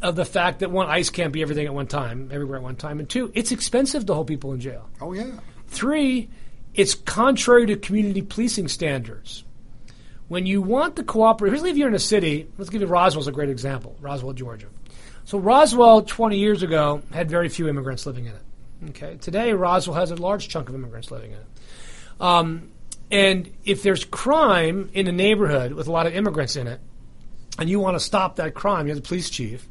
of 0.00 0.16
the 0.16 0.24
fact 0.24 0.60
that 0.60 0.70
one, 0.70 0.88
ICE 0.88 1.10
can't 1.10 1.32
be 1.32 1.42
everything 1.42 1.66
at 1.66 1.74
one 1.74 1.86
time, 1.86 2.30
everywhere 2.32 2.58
at 2.58 2.62
one 2.62 2.76
time, 2.76 3.00
and 3.00 3.08
two, 3.08 3.32
it's 3.34 3.52
expensive 3.52 4.06
to 4.06 4.14
hold 4.14 4.26
people 4.26 4.52
in 4.52 4.60
jail. 4.60 4.88
Oh 5.00 5.12
yeah. 5.12 5.38
Three, 5.66 6.28
it's 6.74 6.94
contrary 6.94 7.66
to 7.66 7.76
community 7.76 8.22
policing 8.22 8.68
standards. 8.68 9.44
When 10.28 10.46
you 10.46 10.62
want 10.62 10.96
to 10.96 11.02
cooperate, 11.02 11.50
here's 11.50 11.64
if 11.64 11.76
you're 11.76 11.88
in 11.88 11.94
a 11.94 11.98
city, 11.98 12.48
let's 12.58 12.70
give 12.70 12.80
you 12.80 12.86
Roswell's 12.86 13.28
a 13.28 13.32
great 13.32 13.48
example, 13.48 13.96
Roswell, 14.00 14.34
Georgia. 14.34 14.68
So 15.24 15.38
Roswell, 15.38 16.02
20 16.02 16.38
years 16.38 16.62
ago, 16.62 17.02
had 17.12 17.30
very 17.30 17.48
few 17.48 17.68
immigrants 17.68 18.06
living 18.06 18.26
in 18.26 18.32
it. 18.32 18.90
Okay, 18.90 19.16
today 19.16 19.52
Roswell 19.52 19.96
has 19.96 20.10
a 20.10 20.16
large 20.16 20.48
chunk 20.48 20.68
of 20.68 20.74
immigrants 20.74 21.10
living 21.10 21.32
in 21.32 21.38
it. 21.38 21.46
Um, 22.20 22.70
and 23.10 23.50
if 23.64 23.82
there's 23.82 24.04
crime 24.04 24.90
in 24.92 25.06
a 25.08 25.12
neighborhood 25.12 25.72
with 25.72 25.88
a 25.88 25.92
lot 25.92 26.06
of 26.06 26.14
immigrants 26.14 26.56
in 26.56 26.66
it, 26.66 26.80
and 27.58 27.68
you 27.68 27.80
want 27.80 27.96
to 27.96 28.00
stop 28.00 28.36
that 28.36 28.54
crime, 28.54 28.86
you're 28.86 28.96
the 28.96 29.02
police 29.02 29.30
chief. 29.30 29.68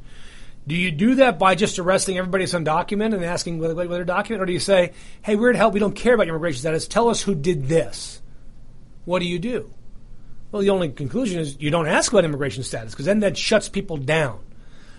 Do 0.68 0.76
you 0.76 0.92
do 0.92 1.16
that 1.16 1.40
by 1.40 1.56
just 1.56 1.80
arresting 1.80 2.18
everybody 2.18 2.44
that's 2.44 2.54
undocumented 2.54 3.16
and 3.16 3.26
asking 3.26 3.60
whether, 3.60 3.74
whether 3.74 3.88
they're 3.88 4.04
documented, 4.04 4.44
or 4.44 4.46
do 4.46 4.54
you 4.54 4.60
say, 4.60 4.92
"Hey, 5.22 5.38
we're 5.38 5.54
to 5.54 5.58
help. 5.58 5.74
We 5.74 5.80
don't 5.80 5.96
care 5.96 6.14
about 6.14 6.28
your 6.28 6.36
immigration 6.36 6.60
status. 6.60 6.88
Tell 6.88 7.10
us 7.10 7.22
who 7.22 7.34
did 7.34 7.70
this." 7.70 8.22
What 9.06 9.20
do 9.20 9.26
you 9.26 9.40
do? 9.40 9.72
Well, 10.52 10.62
the 10.62 10.70
only 10.70 10.90
conclusion 10.90 11.40
is 11.40 11.56
you 11.60 11.72
don't 11.72 11.88
ask 11.88 12.12
about 12.12 12.26
immigration 12.26 12.64
status 12.64 12.92
because 12.92 13.06
then 13.06 13.22
that 13.22 13.38
shuts 13.38 13.70
people 13.70 13.96
down. 13.96 14.40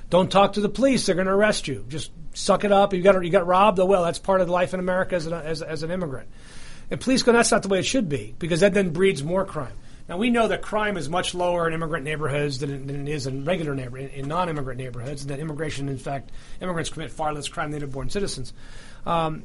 Don't 0.09 0.33
talk 0.33 0.55
to 0.55 0.63
the 0.63 0.71
police; 0.71 1.05
they're 1.05 1.15
going 1.15 1.27
to 1.27 1.35
arrest 1.35 1.69
you. 1.69 1.85
Just 1.89 2.11
suck 2.33 2.65
it 2.65 2.73
up. 2.73 2.95
You 2.95 3.03
got 3.03 3.23
you 3.23 3.31
got 3.31 3.47
robbed. 3.47 3.79
Oh 3.79 3.85
well, 3.85 4.05
that's 4.05 4.19
part 4.19 4.41
of 4.41 4.49
life 4.49 4.73
in 4.73 4.81
America 4.81 5.17
as 5.17 5.27
an, 5.27 5.35
as, 5.35 5.61
as 5.61 5.83
an 5.83 5.91
immigrant. 5.91 6.29
And 6.91 7.01
police 7.01 7.23
go, 7.23 7.33
that's 7.33 7.51
not 7.51 7.63
the 7.63 7.69
way 7.69 7.81
it 7.81 7.85
should 7.85 8.09
be 8.09 8.35
because 8.39 8.61
that 8.61 8.75
then 8.75 8.91
breeds 8.91 9.23
more 9.23 9.45
crime. 9.45 9.75
Now 10.09 10.17
we 10.17 10.31
know 10.31 10.49
that 10.49 10.63
crime 10.63 10.97
is 10.97 11.09
much 11.09 11.35
lower 11.35 11.69
in 11.69 11.75
immigrant 11.75 12.05
neighborhoods 12.05 12.59
than 12.59 12.71
it, 12.71 12.87
than 12.87 13.07
it 13.07 13.13
is 13.13 13.27
in 13.27 13.45
regular 13.45 13.75
neighbor 13.75 13.99
in, 13.99 14.09
in 14.09 14.27
non-immigrant 14.27 14.79
neighborhoods, 14.79 15.27
that 15.27 15.39
immigration, 15.39 15.89
in 15.89 15.99
fact, 15.99 16.31
immigrants 16.61 16.91
commit 16.91 17.11
far 17.11 17.33
less 17.35 17.49
crime 17.49 17.71
than 17.71 17.81
native-born 17.81 18.09
citizens. 18.09 18.55
Um, 19.05 19.45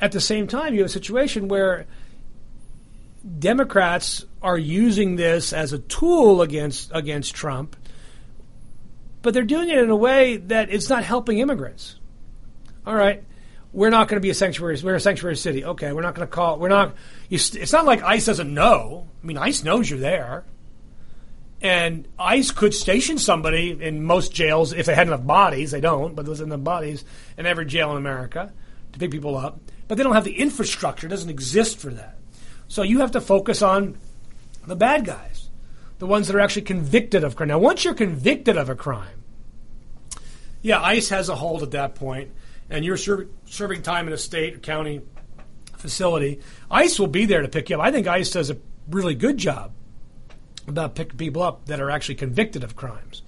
at 0.00 0.12
the 0.12 0.20
same 0.20 0.48
time, 0.48 0.74
you 0.74 0.80
have 0.80 0.90
a 0.90 0.92
situation 0.92 1.48
where 1.48 1.86
Democrats 3.38 4.24
are 4.42 4.58
using 4.58 5.16
this 5.16 5.52
as 5.52 5.72
a 5.72 5.78
tool 5.78 6.42
against 6.42 6.90
against 6.92 7.34
Trump, 7.34 7.76
but 9.22 9.34
they're 9.34 9.42
doing 9.42 9.68
it 9.68 9.78
in 9.78 9.90
a 9.90 9.96
way 9.96 10.36
that 10.36 10.70
it's 10.70 10.88
not 10.88 11.02
helping 11.02 11.38
immigrants. 11.38 11.96
All 12.86 12.94
right, 12.94 13.24
we're 13.76 13.90
not 13.90 14.08
going 14.08 14.16
to 14.16 14.22
be 14.22 14.30
a 14.30 14.34
sanctuary. 14.34 14.78
We're 14.82 14.94
a 14.94 15.00
sanctuary 15.00 15.36
city. 15.36 15.62
Okay, 15.62 15.92
we're 15.92 16.00
not 16.00 16.14
going 16.14 16.26
to 16.26 16.32
call. 16.32 16.58
We're 16.58 16.70
not. 16.70 16.94
You, 17.28 17.36
it's 17.36 17.72
not 17.72 17.84
like 17.84 18.02
ICE 18.02 18.24
doesn't 18.24 18.52
know. 18.52 19.06
I 19.22 19.26
mean, 19.26 19.36
ICE 19.36 19.62
knows 19.64 19.90
you're 19.90 19.98
there, 19.98 20.44
and 21.60 22.08
ICE 22.18 22.50
could 22.52 22.72
station 22.72 23.18
somebody 23.18 23.76
in 23.78 24.02
most 24.02 24.32
jails 24.32 24.72
if 24.72 24.86
they 24.86 24.94
had 24.94 25.08
enough 25.08 25.26
bodies. 25.26 25.72
They 25.72 25.82
don't, 25.82 26.14
but 26.14 26.24
there's 26.24 26.40
enough 26.40 26.64
bodies 26.64 27.04
in 27.36 27.44
every 27.44 27.66
jail 27.66 27.90
in 27.90 27.98
America 27.98 28.50
to 28.94 28.98
pick 28.98 29.10
people 29.10 29.36
up. 29.36 29.60
But 29.88 29.98
they 29.98 30.04
don't 30.04 30.14
have 30.14 30.24
the 30.24 30.38
infrastructure. 30.38 31.06
It 31.06 31.10
doesn't 31.10 31.30
exist 31.30 31.76
for 31.78 31.90
that. 31.90 32.16
So 32.68 32.82
you 32.82 33.00
have 33.00 33.10
to 33.10 33.20
focus 33.20 33.60
on 33.60 33.98
the 34.66 34.74
bad 34.74 35.04
guys, 35.04 35.50
the 35.98 36.06
ones 36.06 36.28
that 36.28 36.36
are 36.36 36.40
actually 36.40 36.62
convicted 36.62 37.24
of 37.24 37.36
crime. 37.36 37.50
Now, 37.50 37.58
once 37.58 37.84
you're 37.84 37.92
convicted 37.92 38.56
of 38.56 38.70
a 38.70 38.74
crime, 38.74 39.22
yeah, 40.62 40.80
ICE 40.80 41.06
has 41.10 41.28
a 41.28 41.36
hold 41.36 41.62
at 41.62 41.72
that 41.72 41.94
point, 41.94 42.30
and 42.70 42.84
you're 42.84 42.96
ser- 42.96 43.28
serving 43.46 43.82
time 43.82 44.06
in 44.06 44.12
a 44.12 44.18
state 44.18 44.54
or 44.54 44.58
county 44.58 45.02
facility. 45.76 46.40
ICE 46.70 46.98
will 46.98 47.06
be 47.06 47.26
there 47.26 47.42
to 47.42 47.48
pick 47.48 47.70
you 47.70 47.76
up. 47.76 47.82
I 47.82 47.90
think 47.90 48.06
ICE 48.06 48.30
does 48.30 48.50
a 48.50 48.58
really 48.88 49.14
good 49.14 49.38
job 49.38 49.72
about 50.66 50.94
picking 50.94 51.16
people 51.16 51.42
up 51.42 51.66
that 51.66 51.80
are 51.80 51.90
actually 51.90 52.16
convicted 52.16 52.64
of 52.64 52.76
crimes. 52.76 53.22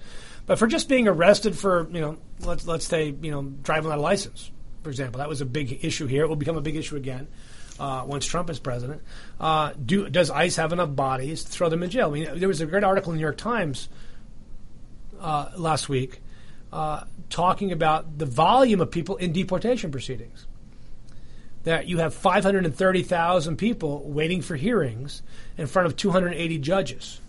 But 0.45 0.59
for 0.59 0.67
just 0.67 0.89
being 0.89 1.07
arrested 1.07 1.57
for, 1.57 1.87
you 1.91 2.01
know, 2.01 2.17
let's 2.39 2.65
let's 2.65 2.85
say, 2.85 3.13
you 3.21 3.31
know, 3.31 3.43
driving 3.43 3.85
without 3.85 3.99
a 3.99 4.01
license, 4.01 4.51
for 4.83 4.89
example, 4.89 5.19
that 5.19 5.29
was 5.29 5.41
a 5.41 5.45
big 5.45 5.85
issue 5.85 6.07
here. 6.07 6.23
It 6.23 6.27
will 6.27 6.35
become 6.35 6.57
a 6.57 6.61
big 6.61 6.75
issue 6.75 6.95
again 6.95 7.27
uh, 7.79 8.03
once 8.05 8.25
Trump 8.25 8.49
is 8.49 8.59
president. 8.59 9.01
Uh, 9.39 9.73
do 9.73 10.09
does 10.09 10.31
ICE 10.31 10.55
have 10.55 10.73
enough 10.73 10.95
bodies 10.95 11.43
to 11.43 11.51
throw 11.51 11.69
them 11.69 11.83
in 11.83 11.89
jail? 11.89 12.07
I 12.07 12.11
mean, 12.11 12.39
there 12.39 12.47
was 12.47 12.61
a 12.61 12.65
great 12.65 12.83
article 12.83 13.11
in 13.11 13.17
the 13.17 13.19
New 13.19 13.25
York 13.25 13.37
Times 13.37 13.89
uh, 15.19 15.49
last 15.55 15.87
week 15.87 16.21
uh, 16.71 17.03
talking 17.29 17.71
about 17.71 18.17
the 18.17 18.25
volume 18.25 18.81
of 18.81 18.91
people 18.91 19.17
in 19.17 19.31
deportation 19.31 19.91
proceedings. 19.91 20.45
That 21.63 21.87
you 21.87 21.97
have 21.97 22.13
530,000 22.13 23.57
people 23.57 24.03
waiting 24.03 24.41
for 24.41 24.55
hearings 24.55 25.21
in 25.57 25.67
front 25.67 25.87
of 25.87 25.97
280 25.97 26.57
judges. 26.59 27.19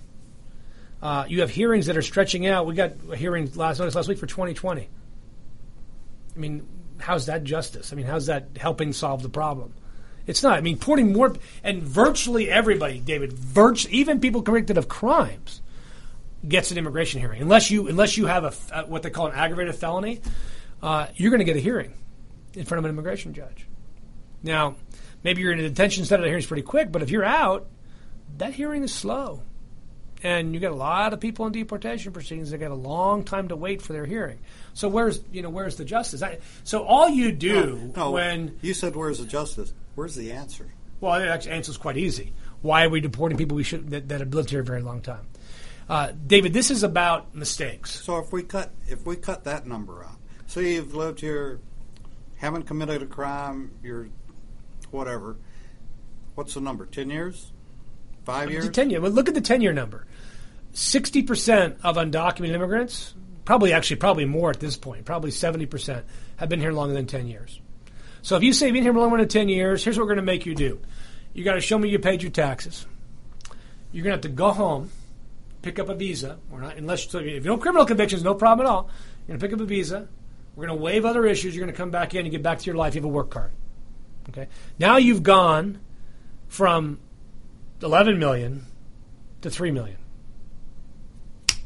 Uh, 1.03 1.25
you 1.29 1.41
have 1.41 1.51
hearings 1.51 1.87
that 1.87 1.97
are 1.97 2.03
stretching 2.03 2.47
out. 2.47 2.67
We 2.67 2.75
got 2.75 2.93
a 3.11 3.17
hearing 3.17 3.51
last 3.55 3.79
notice 3.79 3.95
last 3.95 4.09
week 4.09 4.19
for 4.19 4.27
2020. 4.27 4.89
I 6.35 6.39
mean, 6.39 6.67
how's 6.99 7.27
that 7.27 7.45
justice? 7.45 7.93
I 7.93 7.97
mean, 7.97 8.07
how's 8.07 8.27
that 8.27 8.49
helping 8.57 8.93
solve 8.93 9.23
the 9.23 9.29
problem? 9.29 9.73
It's 10.27 10.43
not. 10.43 10.59
I 10.59 10.61
mean, 10.61 10.79
putting 10.79 11.13
more 11.13 11.35
and 11.65 11.83
virtually 11.83 12.51
everybody, 12.51 13.01
David, 13.01 13.37
even 13.91 14.21
people 14.21 14.43
convicted 14.43 14.79
of 14.79 14.89
crimes, 14.89 15.61
gets 16.47 16.71
an 16.71 16.79
immigration 16.79 17.21
hearing. 17.21 17.43
Unless 17.43 17.71
you 17.71 17.89
unless 17.89 18.17
you 18.17 18.27
have 18.27 18.45
a 18.45 18.53
uh, 18.75 18.85
what 18.85 19.03
they 19.03 19.11
call 19.11 19.27
an 19.27 19.35
aggravated 19.35 19.75
felony, 19.75 20.21
uh, 20.83 21.07
you're 21.17 21.31
going 21.31 21.41
to 21.41 21.45
get 21.45 21.57
a 21.57 21.61
hearing 21.61 21.95
in 22.55 22.65
front 22.65 22.79
of 22.79 22.85
an 22.85 22.91
immigration 22.91 23.35
judge. 23.35 23.67
Now, 24.43 24.77
maybe 25.23 25.43
you're 25.43 25.53
in 25.53 25.61
a 25.61 25.69
detention 25.69 26.05
center. 26.05 26.23
The 26.23 26.29
hearing's 26.29 26.47
pretty 26.47 26.63
quick, 26.63 26.91
but 26.91 27.03
if 27.03 27.11
you're 27.11 27.25
out, 27.25 27.69
that 28.39 28.55
hearing 28.55 28.83
is 28.83 28.93
slow, 28.93 29.43
and 30.23 30.55
you 30.55 30.61
get 30.61 30.73
a 30.73 30.77
lot 30.77 31.13
of 31.13 31.21
people 31.21 31.47
in 31.47 31.53
deportation 31.53 32.13
proceedings 32.13 32.51
that 32.51 32.59
get 32.59 32.71
a 32.71 32.75
long 32.75 33.25
time 33.25 33.49
to 33.49 33.57
wait 33.57 33.83
for 33.83 33.93
their 33.93 34.07
hearing. 34.07 34.39
So 34.73 34.89
where's 34.89 35.21
you 35.33 35.43
know 35.43 35.51
where's 35.51 35.77
the 35.77 35.85
justice? 35.85 36.23
I, 36.23 36.39
so 36.65 36.85
all 36.85 37.09
you 37.09 37.33
do 37.33 37.93
No, 37.97 38.13
when 38.13 38.59
you 38.63 38.73
said 38.75 38.97
where's 38.97 39.19
the 39.19 39.27
justice? 39.27 39.73
Where's 39.95 40.15
the 40.15 40.33
answer? 40.33 40.73
well, 41.01 41.19
the 41.19 41.51
answer 41.51 41.71
is 41.71 41.77
quite 41.77 41.97
easy. 41.97 42.33
Why 42.63 42.85
are 42.85 42.91
we 42.91 43.01
deporting 43.01 43.39
people 43.39 43.57
we 43.57 43.63
should 43.63 43.91
that, 43.91 44.09
that 44.09 44.21
have 44.21 44.35
lived 44.35 44.51
here 44.51 44.61
a 44.61 44.65
very 44.65 44.83
long 44.83 45.01
time? 45.01 45.27
Uh, 45.91 46.13
David, 46.25 46.53
this 46.53 46.71
is 46.71 46.85
about 46.85 47.35
mistakes. 47.35 47.91
So 48.05 48.19
if 48.21 48.33
we 48.33 48.45
cut 48.45 48.71
if 48.87 49.05
we 49.05 49.17
cut 49.17 49.43
that 49.45 49.67
number 49.67 50.05
out, 50.05 50.19
say 50.47 50.75
you've 50.75 50.95
lived 50.95 51.19
here, 51.19 51.59
haven't 52.37 52.63
committed 52.63 53.03
a 53.03 53.07
crime, 53.07 53.73
you're 53.83 54.09
whatever. 54.93 55.37
What's 56.37 56.55
the 56.55 56.61
number? 56.61 56.87
Ten 56.87 57.11
years? 57.11 57.51
Five 58.25 58.53
years? 58.53 58.71
Ten 58.71 58.89
years. 58.89 59.03
Well, 59.03 59.11
look 59.11 59.27
at 59.27 59.35
the 59.35 59.41
ten-year 59.41 59.73
number. 59.73 60.07
Sixty 60.73 61.23
percent 61.23 61.79
of 61.83 61.97
undocumented 61.97 62.55
immigrants, 62.55 63.13
probably 63.45 63.73
actually 63.73 63.97
probably 63.97 64.27
more 64.27 64.51
at 64.51 64.61
this 64.61 64.77
point, 64.77 65.05
probably 65.05 65.33
seventy 65.33 65.67
percent, 65.67 66.07
have 66.37 66.49
been 66.49 66.61
here 66.61 66.73
longer 66.73 66.95
than 66.95 67.07
ten 67.07 67.27
years. 67.27 67.61
So 68.23 68.37
if 68.37 68.45
you 68.45 68.53
say 68.53 68.67
you've 68.67 68.75
been 68.75 68.85
here 68.85 68.93
longer 68.93 69.17
than 69.17 69.27
ten 69.27 69.49
years, 69.49 69.83
here's 69.83 69.99
what 69.99 70.05
we're 70.05 70.15
going 70.15 70.25
to 70.25 70.33
make 70.33 70.47
you 70.47 70.55
do. 70.55 70.81
You 71.35 71.43
got 71.43 71.55
to 71.55 71.61
show 71.61 71.77
me 71.77 71.89
you 71.89 71.99
paid 71.99 72.23
your 72.23 72.31
taxes. 72.31 72.87
You're 73.91 74.05
going 74.05 74.13
to 74.13 74.29
have 74.29 74.33
to 74.33 74.37
go 74.37 74.53
home 74.53 74.93
pick 75.63 75.79
up 75.79 75.89
a 75.89 75.95
visa. 75.95 76.39
We're 76.51 76.61
not 76.61 76.77
unless 76.77 77.09
so 77.09 77.19
if 77.19 77.27
you 77.27 77.35
have 77.35 77.45
no 77.45 77.59
criminal 77.59 77.87
convictions, 77.87 78.23
no 78.23 78.35
problem 78.35 78.67
at 78.67 78.71
all. 78.71 78.91
You're 79.27 79.37
to 79.37 79.41
pick 79.47 79.53
up 79.53 79.61
a 79.61 79.65
visa. 79.65 80.09
We're 80.57 80.67
going 80.67 80.79
to 80.79 80.83
waive 80.83 81.05
other 81.05 81.27
issues. 81.27 81.55
You're 81.55 81.65
going 81.65 81.73
to 81.73 81.79
come 81.79 81.91
back 81.91 82.15
in 82.15 82.27
and 82.27 82.31
get 82.31 82.43
back 82.43 82.59
to 82.59 82.67
your 82.67 82.75
life. 82.75 82.95
You 82.95 83.01
have 83.01 83.05
a 83.07 83.09
work 83.09 83.31
card. 83.31 83.53
Okay. 84.29 84.49
Now 84.79 84.97
you've 84.97 85.23
gone 85.23 85.81
from 86.49 86.99
11 87.83 88.19
million 88.19 88.67
to 89.43 89.51
3 89.51 89.71
million. 89.71 89.97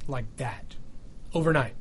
Like 0.07 0.37
that. 0.37 0.77
Overnight. 1.33 1.75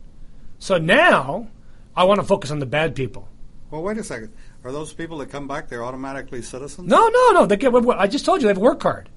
So 0.59 0.77
now 0.77 1.49
I 1.95 2.05
want 2.05 2.21
to 2.21 2.25
focus 2.25 2.51
on 2.51 2.59
the 2.59 2.65
bad 2.65 2.95
people. 2.95 3.27
Well, 3.69 3.83
wait 3.83 3.97
a 3.97 4.03
second. 4.03 4.31
Are 4.63 4.71
those 4.71 4.93
people 4.93 5.17
that 5.17 5.29
come 5.29 5.47
back, 5.47 5.67
they're 5.67 5.83
automatically 5.83 6.41
citizens? 6.41 6.87
No, 6.87 7.09
no, 7.09 7.31
no. 7.31 7.45
They 7.45 7.57
get. 7.57 7.73
I 7.73 8.07
just 8.07 8.23
told 8.23 8.41
you 8.41 8.47
they 8.47 8.51
have 8.51 8.57
a 8.57 8.61
work 8.61 8.79
card. 8.79 9.09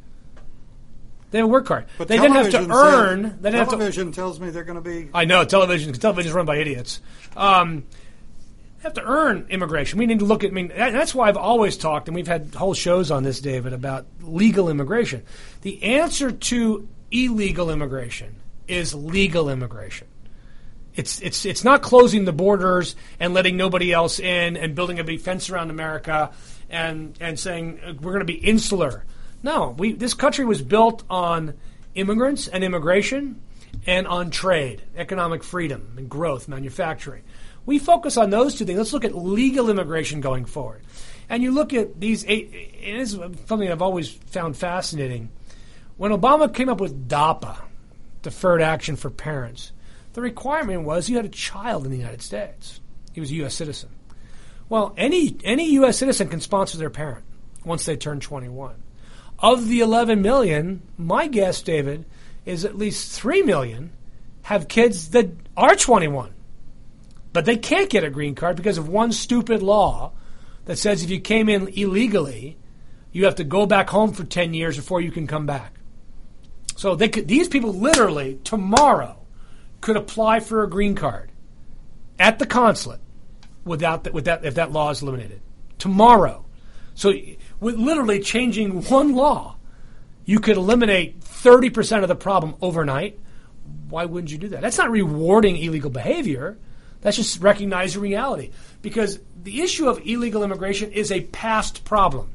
They 1.30 1.40
a 1.40 1.46
work 1.46 1.66
hard. 1.68 1.86
But 1.98 2.08
they 2.08 2.18
didn't 2.18 2.36
have 2.36 2.46
to 2.46 2.50
television 2.52 2.72
earn. 2.72 3.22
says- 3.24 3.32
they 3.40 3.50
didn't 3.50 3.58
have 3.58 3.68
to. 3.68 3.76
television 3.76 4.12
tells 4.12 4.40
me 4.40 4.50
they're 4.50 4.64
going 4.64 4.82
to 4.82 4.88
be. 4.88 5.08
I 5.12 5.24
know 5.24 5.44
television. 5.44 5.92
Television 5.92 6.28
is 6.30 6.34
run 6.34 6.46
by 6.46 6.56
idiots. 6.58 7.00
Um, 7.36 7.84
have 8.82 8.94
to 8.94 9.02
earn 9.02 9.46
immigration. 9.50 9.98
We 9.98 10.06
need 10.06 10.20
to 10.20 10.24
look 10.24 10.44
at. 10.44 10.50
I 10.50 10.52
mean, 10.54 10.68
that- 10.68 10.92
that's 10.92 11.14
why 11.14 11.28
I've 11.28 11.36
always 11.36 11.76
talked, 11.76 12.08
and 12.08 12.14
we've 12.14 12.28
had 12.28 12.54
whole 12.54 12.74
shows 12.74 13.10
on 13.10 13.22
this, 13.24 13.40
David, 13.40 13.72
about 13.72 14.06
legal 14.22 14.68
immigration. 14.68 15.22
The 15.62 15.82
answer 15.82 16.30
to 16.30 16.88
illegal 17.10 17.70
immigration 17.70 18.36
is 18.68 18.94
legal 18.94 19.48
immigration. 19.48 20.06
It's 20.94 21.20
it's 21.20 21.44
it's 21.44 21.62
not 21.64 21.82
closing 21.82 22.24
the 22.24 22.32
borders 22.32 22.96
and 23.20 23.34
letting 23.34 23.56
nobody 23.56 23.92
else 23.92 24.18
in 24.18 24.56
and 24.56 24.74
building 24.74 24.98
a 24.98 25.04
big 25.04 25.20
fence 25.20 25.50
around 25.50 25.70
America 25.70 26.30
and 26.70 27.16
and 27.20 27.38
saying 27.38 27.80
uh, 27.84 27.92
we're 28.00 28.12
going 28.12 28.20
to 28.20 28.32
be 28.32 28.38
insular. 28.38 29.04
No, 29.42 29.74
we 29.78 29.92
this 29.92 30.14
country 30.14 30.44
was 30.44 30.62
built 30.62 31.04
on 31.08 31.54
immigrants 31.94 32.48
and 32.48 32.64
immigration 32.64 33.40
and 33.86 34.06
on 34.06 34.30
trade, 34.30 34.82
economic 34.96 35.44
freedom 35.44 35.94
and 35.96 36.08
growth, 36.08 36.48
manufacturing. 36.48 37.22
We 37.64 37.78
focus 37.78 38.16
on 38.16 38.30
those 38.30 38.54
two 38.54 38.64
things. 38.64 38.78
Let's 38.78 38.92
look 38.92 39.04
at 39.04 39.16
legal 39.16 39.70
immigration 39.70 40.20
going 40.20 40.44
forward. 40.44 40.82
And 41.28 41.42
you 41.42 41.50
look 41.50 41.74
at 41.74 42.00
these 42.00 42.24
eight, 42.26 42.50
it 42.80 42.96
is 42.96 43.18
something 43.46 43.70
I've 43.70 43.82
always 43.82 44.10
found 44.10 44.56
fascinating. 44.56 45.30
When 45.96 46.12
Obama 46.12 46.52
came 46.52 46.68
up 46.68 46.80
with 46.80 47.08
DAPA, 47.08 47.56
Deferred 48.22 48.62
Action 48.62 48.96
for 48.96 49.10
Parents, 49.10 49.72
the 50.12 50.20
requirement 50.20 50.82
was 50.82 51.08
you 51.08 51.16
had 51.16 51.24
a 51.24 51.30
child 51.30 51.84
in 51.84 51.90
the 51.90 51.98
United 51.98 52.22
States. 52.22 52.80
He 53.12 53.20
was 53.20 53.30
a 53.30 53.34
U.S. 53.36 53.54
citizen. 53.54 53.90
Well, 54.68 54.94
any 54.96 55.36
any 55.44 55.72
U.S. 55.72 55.98
citizen 55.98 56.28
can 56.28 56.40
sponsor 56.40 56.78
their 56.78 56.90
parent 56.90 57.24
once 57.64 57.84
they 57.84 57.96
turn 57.96 58.20
21. 58.20 58.74
Of 59.38 59.68
the 59.68 59.80
11 59.80 60.22
million, 60.22 60.82
my 60.96 61.26
guess, 61.26 61.62
David, 61.62 62.04
is 62.44 62.64
at 62.64 62.78
least 62.78 63.12
3 63.12 63.42
million 63.42 63.92
have 64.42 64.68
kids 64.68 65.10
that 65.10 65.30
are 65.56 65.74
21. 65.74 66.32
But 67.32 67.44
they 67.44 67.56
can't 67.56 67.90
get 67.90 68.04
a 68.04 68.10
green 68.10 68.34
card 68.34 68.56
because 68.56 68.78
of 68.78 68.88
one 68.88 69.12
stupid 69.12 69.62
law 69.62 70.12
that 70.64 70.76
says 70.76 71.02
if 71.02 71.10
you 71.10 71.20
came 71.20 71.48
in 71.48 71.68
illegally, 71.68 72.56
you 73.12 73.24
have 73.24 73.34
to 73.36 73.44
go 73.44 73.66
back 73.66 73.90
home 73.90 74.12
for 74.12 74.24
10 74.24 74.54
years 74.54 74.76
before 74.76 75.00
you 75.00 75.10
can 75.10 75.26
come 75.26 75.46
back. 75.46 75.74
So 76.76 76.94
they 76.94 77.08
could, 77.08 77.26
these 77.28 77.48
people 77.48 77.72
literally 77.72 78.38
tomorrow 78.44 79.18
could 79.80 79.96
apply 79.96 80.40
for 80.40 80.62
a 80.62 80.70
green 80.70 80.94
card 80.94 81.30
at 82.18 82.38
the 82.38 82.46
consulate 82.46 83.00
without 83.64 84.04
that, 84.04 84.14
with 84.14 84.26
that 84.26 84.44
if 84.44 84.54
that 84.54 84.72
law 84.72 84.90
is 84.90 85.02
eliminated 85.02 85.40
tomorrow. 85.78 86.44
So 86.94 87.12
with 87.66 87.74
literally 87.74 88.20
changing 88.20 88.80
one 88.84 89.12
law, 89.16 89.56
you 90.24 90.38
could 90.38 90.56
eliminate 90.56 91.18
30% 91.18 92.02
of 92.02 92.08
the 92.08 92.14
problem 92.14 92.54
overnight. 92.62 93.18
Why 93.88 94.04
wouldn't 94.04 94.30
you 94.30 94.38
do 94.38 94.50
that? 94.50 94.60
That's 94.60 94.78
not 94.78 94.88
rewarding 94.88 95.56
illegal 95.56 95.90
behavior. 95.90 96.58
That's 97.00 97.16
just 97.16 97.42
recognizing 97.42 98.00
reality. 98.00 98.52
Because 98.82 99.18
the 99.42 99.62
issue 99.62 99.88
of 99.88 100.00
illegal 100.06 100.44
immigration 100.44 100.92
is 100.92 101.10
a 101.10 101.22
past 101.22 101.84
problem. 101.84 102.30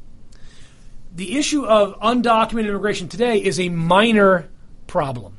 The 1.14 1.38
issue 1.38 1.64
of 1.64 1.98
undocumented 2.00 2.68
immigration 2.68 3.08
today 3.08 3.42
is 3.42 3.58
a 3.58 3.70
minor 3.70 4.50
problem. 4.86 5.38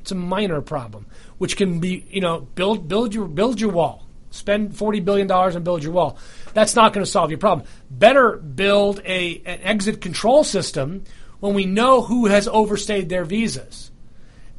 It's 0.00 0.12
a 0.12 0.16
minor 0.16 0.60
problem, 0.60 1.06
which 1.38 1.56
can 1.56 1.80
be, 1.80 2.04
you 2.10 2.20
know, 2.20 2.40
build 2.40 2.88
build 2.88 3.14
your 3.14 3.26
build 3.26 3.58
your 3.58 3.70
wall. 3.70 4.03
Spend 4.34 4.76
forty 4.76 4.98
billion 4.98 5.28
dollars 5.28 5.54
and 5.54 5.64
build 5.64 5.84
your 5.84 5.92
wall. 5.92 6.18
That's 6.54 6.74
not 6.74 6.92
going 6.92 7.04
to 7.04 7.10
solve 7.10 7.30
your 7.30 7.38
problem. 7.38 7.66
Better 7.88 8.36
build 8.36 9.00
a 9.04 9.40
an 9.46 9.60
exit 9.62 10.00
control 10.00 10.42
system 10.42 11.04
when 11.38 11.54
we 11.54 11.66
know 11.66 12.02
who 12.02 12.26
has 12.26 12.48
overstayed 12.48 13.08
their 13.08 13.24
visas, 13.24 13.92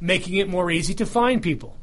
making 0.00 0.36
it 0.36 0.48
more 0.48 0.70
easy 0.70 0.94
to 0.94 1.04
find 1.04 1.42
people. 1.42 1.76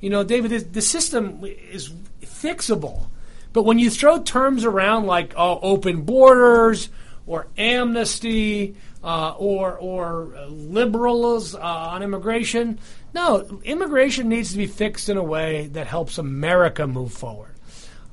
You 0.00 0.10
know, 0.10 0.22
David, 0.22 0.72
the 0.72 0.82
system 0.82 1.42
is 1.44 1.90
fixable, 2.20 3.06
but 3.52 3.64
when 3.64 3.80
you 3.80 3.90
throw 3.90 4.22
terms 4.22 4.64
around 4.64 5.06
like 5.06 5.34
oh, 5.36 5.58
open 5.62 6.02
borders 6.02 6.90
or 7.26 7.48
amnesty 7.56 8.76
uh, 9.02 9.34
or 9.36 9.76
or 9.78 10.34
uh, 10.36 10.46
liberals 10.46 11.54
uh, 11.54 11.58
on 11.58 12.02
immigration. 12.02 12.78
No, 13.14 13.60
immigration 13.64 14.28
needs 14.28 14.52
to 14.52 14.56
be 14.56 14.66
fixed 14.66 15.08
in 15.08 15.16
a 15.16 15.22
way 15.22 15.66
that 15.68 15.86
helps 15.86 16.18
America 16.18 16.86
move 16.86 17.12
forward. 17.12 17.54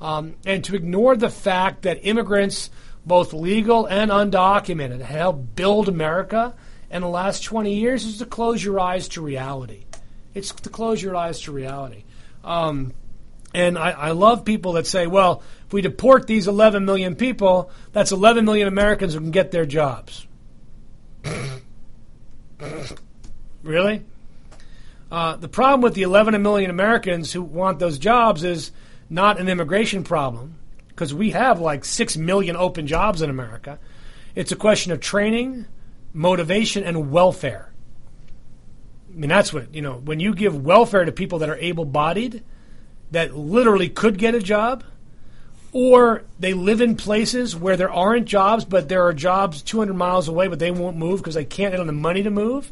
Um, 0.00 0.34
and 0.46 0.64
to 0.64 0.76
ignore 0.76 1.16
the 1.16 1.30
fact 1.30 1.82
that 1.82 2.06
immigrants, 2.06 2.70
both 3.04 3.32
legal 3.32 3.86
and 3.86 4.10
undocumented, 4.10 5.00
helped 5.00 5.54
build 5.56 5.88
America 5.88 6.54
in 6.90 7.02
the 7.02 7.08
last 7.08 7.44
20 7.44 7.74
years 7.74 8.04
is 8.04 8.18
to 8.18 8.26
close 8.26 8.62
your 8.62 8.80
eyes 8.80 9.08
to 9.08 9.22
reality. 9.22 9.84
It's 10.34 10.52
to 10.52 10.68
close 10.68 11.02
your 11.02 11.16
eyes 11.16 11.40
to 11.42 11.52
reality. 11.52 12.04
Um, 12.44 12.92
and 13.52 13.78
I, 13.78 13.90
I 13.90 14.10
love 14.12 14.44
people 14.44 14.74
that 14.74 14.86
say, 14.86 15.06
well, 15.06 15.42
if 15.66 15.72
we 15.72 15.82
deport 15.82 16.26
these 16.26 16.46
11 16.46 16.84
million 16.84 17.16
people, 17.16 17.70
that's 17.92 18.12
11 18.12 18.44
million 18.44 18.68
Americans 18.68 19.14
who 19.14 19.20
can 19.20 19.30
get 19.30 19.50
their 19.50 19.66
jobs. 19.66 20.26
really? 23.62 24.04
Uh, 25.10 25.36
the 25.36 25.48
problem 25.48 25.80
with 25.80 25.94
the 25.94 26.02
11 26.02 26.40
million 26.40 26.70
Americans 26.70 27.32
who 27.32 27.42
want 27.42 27.78
those 27.78 27.98
jobs 27.98 28.44
is 28.44 28.70
not 29.08 29.40
an 29.40 29.48
immigration 29.48 30.04
problem, 30.04 30.56
because 30.88 31.12
we 31.12 31.30
have 31.30 31.60
like 31.60 31.84
6 31.84 32.16
million 32.16 32.54
open 32.56 32.86
jobs 32.86 33.20
in 33.20 33.28
America. 33.28 33.78
It's 34.36 34.52
a 34.52 34.56
question 34.56 34.92
of 34.92 35.00
training, 35.00 35.66
motivation, 36.12 36.84
and 36.84 37.10
welfare. 37.10 37.72
I 39.12 39.16
mean, 39.18 39.28
that's 39.28 39.52
what, 39.52 39.74
you 39.74 39.82
know, 39.82 39.94
when 39.94 40.20
you 40.20 40.32
give 40.32 40.64
welfare 40.64 41.04
to 41.04 41.10
people 41.10 41.40
that 41.40 41.48
are 41.48 41.56
able 41.56 41.84
bodied, 41.84 42.44
that 43.10 43.36
literally 43.36 43.88
could 43.88 44.16
get 44.18 44.36
a 44.36 44.40
job, 44.40 44.84
or 45.72 46.22
they 46.38 46.54
live 46.54 46.80
in 46.80 46.94
places 46.94 47.56
where 47.56 47.76
there 47.76 47.92
aren't 47.92 48.26
jobs, 48.26 48.64
but 48.64 48.88
there 48.88 49.04
are 49.04 49.12
jobs 49.12 49.62
200 49.62 49.94
miles 49.94 50.28
away, 50.28 50.46
but 50.46 50.60
they 50.60 50.70
won't 50.70 50.96
move 50.96 51.18
because 51.18 51.34
they 51.34 51.44
can't 51.44 51.74
get 51.74 51.84
the 51.84 51.92
money 51.92 52.22
to 52.22 52.30
move. 52.30 52.70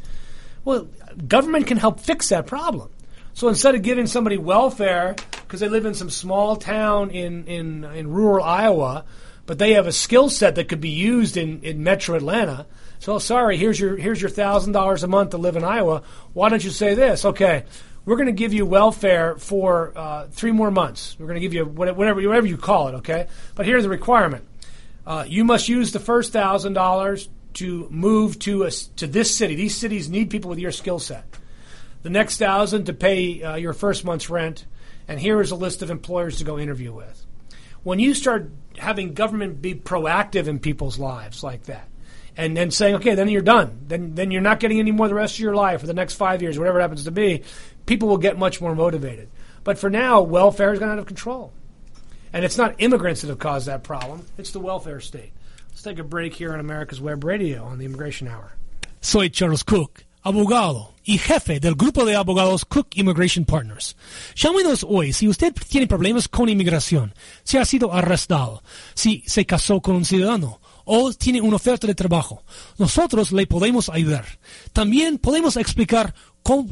Well, 0.68 0.86
government 1.26 1.66
can 1.66 1.78
help 1.78 1.98
fix 1.98 2.28
that 2.28 2.46
problem. 2.46 2.90
So 3.32 3.48
instead 3.48 3.74
of 3.74 3.80
giving 3.80 4.06
somebody 4.06 4.36
welfare 4.36 5.16
because 5.30 5.60
they 5.60 5.68
live 5.70 5.86
in 5.86 5.94
some 5.94 6.10
small 6.10 6.56
town 6.56 7.08
in, 7.08 7.46
in, 7.46 7.84
in 7.84 8.12
rural 8.12 8.44
Iowa, 8.44 9.06
but 9.46 9.58
they 9.58 9.72
have 9.72 9.86
a 9.86 9.92
skill 9.92 10.28
set 10.28 10.56
that 10.56 10.68
could 10.68 10.82
be 10.82 10.90
used 10.90 11.38
in, 11.38 11.62
in 11.62 11.82
metro 11.82 12.16
Atlanta. 12.16 12.66
So 12.98 13.18
sorry, 13.18 13.56
here's 13.56 13.80
your 13.80 13.96
here's 13.96 14.20
your 14.20 14.28
thousand 14.28 14.74
dollars 14.74 15.02
a 15.02 15.08
month 15.08 15.30
to 15.30 15.38
live 15.38 15.56
in 15.56 15.64
Iowa. 15.64 16.02
Why 16.34 16.50
don't 16.50 16.62
you 16.62 16.70
say 16.70 16.92
this? 16.92 17.24
Okay, 17.24 17.64
we're 18.04 18.16
going 18.16 18.26
to 18.26 18.32
give 18.32 18.52
you 18.52 18.66
welfare 18.66 19.36
for 19.36 19.94
uh, 19.96 20.26
three 20.26 20.52
more 20.52 20.70
months. 20.70 21.16
We're 21.18 21.28
going 21.28 21.36
to 21.36 21.40
give 21.40 21.54
you 21.54 21.64
whatever 21.64 22.14
whatever 22.14 22.46
you 22.46 22.58
call 22.58 22.88
it. 22.88 22.94
Okay, 22.96 23.26
but 23.54 23.64
here's 23.64 23.84
the 23.84 23.88
requirement: 23.88 24.46
uh, 25.06 25.24
you 25.26 25.44
must 25.44 25.70
use 25.70 25.92
the 25.92 26.00
first 26.00 26.30
thousand 26.30 26.74
dollars 26.74 27.30
to 27.54 27.88
move 27.90 28.38
to 28.40 28.64
a, 28.64 28.70
to 28.70 29.06
this 29.06 29.34
city. 29.34 29.54
These 29.54 29.76
cities 29.76 30.08
need 30.08 30.30
people 30.30 30.50
with 30.50 30.58
your 30.58 30.72
skill 30.72 30.98
set. 30.98 31.24
The 32.02 32.10
next 32.10 32.36
thousand 32.36 32.84
to 32.84 32.92
pay 32.92 33.42
uh, 33.42 33.56
your 33.56 33.72
first 33.72 34.04
month's 34.04 34.30
rent, 34.30 34.64
and 35.08 35.18
here 35.18 35.40
is 35.40 35.50
a 35.50 35.56
list 35.56 35.82
of 35.82 35.90
employers 35.90 36.38
to 36.38 36.44
go 36.44 36.58
interview 36.58 36.92
with. 36.92 37.24
When 37.82 37.98
you 37.98 38.14
start 38.14 38.50
having 38.76 39.14
government 39.14 39.60
be 39.60 39.74
proactive 39.74 40.46
in 40.46 40.58
people's 40.58 40.98
lives 40.98 41.42
like 41.42 41.64
that, 41.64 41.88
and 42.36 42.56
then 42.56 42.70
saying, 42.70 42.94
okay, 42.96 43.16
then 43.16 43.28
you're 43.28 43.42
done. 43.42 43.80
Then 43.88 44.14
then 44.14 44.30
you're 44.30 44.40
not 44.40 44.60
getting 44.60 44.78
any 44.78 44.92
more 44.92 45.08
the 45.08 45.14
rest 45.14 45.34
of 45.34 45.40
your 45.40 45.56
life 45.56 45.80
for 45.80 45.88
the 45.88 45.94
next 45.94 46.14
five 46.14 46.40
years, 46.40 46.56
whatever 46.56 46.78
it 46.78 46.82
happens 46.82 47.04
to 47.04 47.10
be. 47.10 47.42
People 47.84 48.08
will 48.08 48.18
get 48.18 48.38
much 48.38 48.60
more 48.60 48.76
motivated. 48.76 49.28
But 49.64 49.78
for 49.78 49.90
now, 49.90 50.22
welfare 50.22 50.70
has 50.70 50.78
gone 50.78 50.90
out 50.90 51.00
of 51.00 51.06
control, 51.06 51.52
and 52.32 52.44
it's 52.44 52.56
not 52.56 52.76
immigrants 52.78 53.22
that 53.22 53.28
have 53.28 53.40
caused 53.40 53.66
that 53.66 53.82
problem. 53.82 54.24
It's 54.38 54.52
the 54.52 54.60
welfare 54.60 55.00
state. 55.00 55.32
Let's 55.78 55.84
take 55.84 56.00
a 56.00 56.08
break 56.08 56.34
here 56.34 56.52
on 56.52 56.58
America's 56.58 57.00
Web 57.00 57.22
Radio 57.22 57.62
on 57.62 57.78
the 57.78 57.84
Immigration 57.84 58.26
Hour. 58.26 58.56
Soy 59.00 59.30
Charles 59.30 59.62
Cook, 59.62 60.02
abogado 60.24 60.92
y 61.04 61.18
jefe 61.18 61.60
del 61.60 61.76
grupo 61.76 62.04
de 62.04 62.16
abogados 62.16 62.64
Cook 62.64 62.88
Immigration 62.96 63.44
Partners. 63.44 63.94
Llámenos 64.34 64.82
hoy 64.82 65.12
si 65.12 65.28
usted 65.28 65.54
tiene 65.68 65.86
problemas 65.86 66.26
con 66.26 66.48
inmigración, 66.48 67.14
si 67.44 67.58
ha 67.58 67.64
sido 67.64 67.94
arrestado, 67.94 68.60
si 68.94 69.22
se 69.24 69.46
casó 69.46 69.80
con 69.80 69.94
un 69.94 70.04
ciudadano 70.04 70.60
o 70.84 71.12
tiene 71.12 71.40
una 71.40 71.54
oferta 71.54 71.86
de 71.86 71.94
trabajo. 71.94 72.42
Nosotros 72.76 73.30
le 73.30 73.46
podemos 73.46 73.88
ayudar. 73.88 74.24
También 74.72 75.18
podemos 75.18 75.56
explicar 75.56 76.12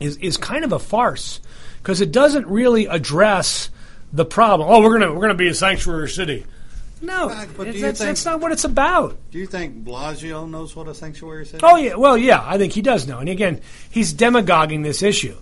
is 0.00 0.18
is 0.18 0.36
kind 0.36 0.64
of 0.64 0.70
a 0.72 0.78
farce 0.78 1.40
because 1.78 2.00
it 2.00 2.12
doesn't 2.12 2.46
really 2.46 2.86
address 2.86 3.70
the 4.12 4.24
problem. 4.24 4.68
Oh, 4.70 4.80
we're 4.82 5.00
gonna 5.00 5.12
we're 5.12 5.22
gonna 5.22 5.34
be 5.34 5.48
a 5.48 5.54
sanctuary 5.54 6.08
city. 6.08 6.46
No, 7.00 7.28
Right, 7.28 7.48
but 7.56 7.66
it's- 7.66 7.82
that's, 7.82 7.98
think- 7.98 8.08
that's 8.10 8.24
not 8.24 8.38
what 8.40 8.52
it's 8.52 8.62
about. 8.62 9.18
Do 9.32 9.38
you 9.40 9.46
think 9.48 9.84
Blasio 9.84 10.48
knows 10.48 10.76
what 10.76 10.86
a 10.86 10.94
sanctuary 10.94 11.44
city? 11.44 11.58
Oh 11.64 11.76
yeah, 11.76 11.96
well 11.96 12.16
yeah, 12.16 12.40
I 12.46 12.56
think 12.56 12.72
he 12.72 12.82
does 12.82 13.08
know. 13.08 13.18
And 13.18 13.28
again, 13.28 13.60
he's 13.90 14.12
demagoguing 14.12 14.82
this 14.82 15.02
issue. 15.02 15.34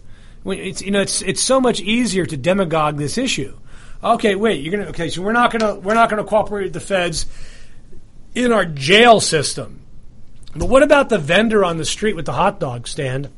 It's 0.46 0.80
you 0.80 0.90
know 0.90 1.02
it's 1.02 1.20
it's 1.20 1.42
so 1.42 1.60
much 1.60 1.80
easier 1.82 2.24
to 2.24 2.36
demagogue 2.38 2.96
this 2.96 3.18
issue. 3.18 3.54
Okay, 4.02 4.34
wait, 4.34 4.62
you're 4.62 4.72
gonna 4.76 4.90
okay, 4.90 5.10
so 5.10 5.22
we're 5.22 5.32
not 5.32 5.52
gonna 5.52 5.74
we're 5.74 5.94
not 5.94 6.08
gonna 6.08 6.24
cooperate 6.24 6.64
with 6.64 6.72
the 6.72 6.80
feds 6.80 7.26
in 8.34 8.52
our 8.52 8.64
jail 8.64 9.20
system. 9.20 9.80
But 10.54 10.66
what 10.66 10.82
about 10.82 11.08
the 11.08 11.18
vendor 11.18 11.64
on 11.64 11.76
the 11.76 11.84
street 11.84 12.16
with 12.16 12.26
the 12.26 12.32
hot 12.32 12.58
dog 12.58 12.88
stand? 12.88 13.30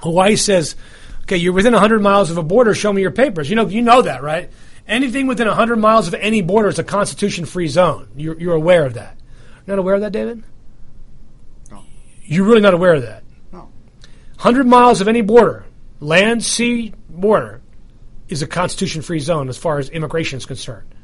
Hawaii 0.00 0.36
says, 0.36 0.74
okay, 1.22 1.36
you're 1.36 1.52
within 1.52 1.72
100 1.72 2.00
miles 2.00 2.30
of 2.30 2.38
a 2.38 2.42
border. 2.42 2.74
Show 2.74 2.92
me 2.92 3.02
your 3.02 3.12
papers. 3.12 3.48
You 3.48 3.56
know, 3.56 3.68
you 3.68 3.82
know 3.82 4.02
that, 4.02 4.22
right? 4.22 4.50
Anything 4.88 5.26
within 5.26 5.46
100 5.46 5.76
miles 5.76 6.08
of 6.08 6.14
any 6.14 6.42
border 6.42 6.68
is 6.68 6.78
a 6.78 6.84
constitution-free 6.84 7.68
zone. 7.68 8.08
You're, 8.16 8.40
you're 8.40 8.54
aware 8.54 8.84
of 8.84 8.94
that. 8.94 9.16
You're 9.66 9.76
not 9.76 9.80
aware 9.80 9.94
of 9.94 10.00
that, 10.00 10.12
David? 10.12 10.42
No. 11.70 11.84
You're 12.24 12.46
really 12.46 12.60
not 12.60 12.74
aware 12.74 12.94
of 12.94 13.02
that. 13.02 13.22
No. 13.52 13.68
100 14.38 14.66
miles 14.66 15.00
of 15.00 15.06
any 15.06 15.20
border, 15.20 15.64
land, 16.00 16.42
sea, 16.42 16.94
border, 17.08 17.60
is 18.30 18.42
a 18.42 18.46
constitution 18.46 19.02
free 19.02 19.18
zone 19.18 19.48
as 19.48 19.58
far 19.58 19.78
as 19.78 19.88
immigration 19.90 20.38
is 20.38 20.46
concerned. 20.46 20.94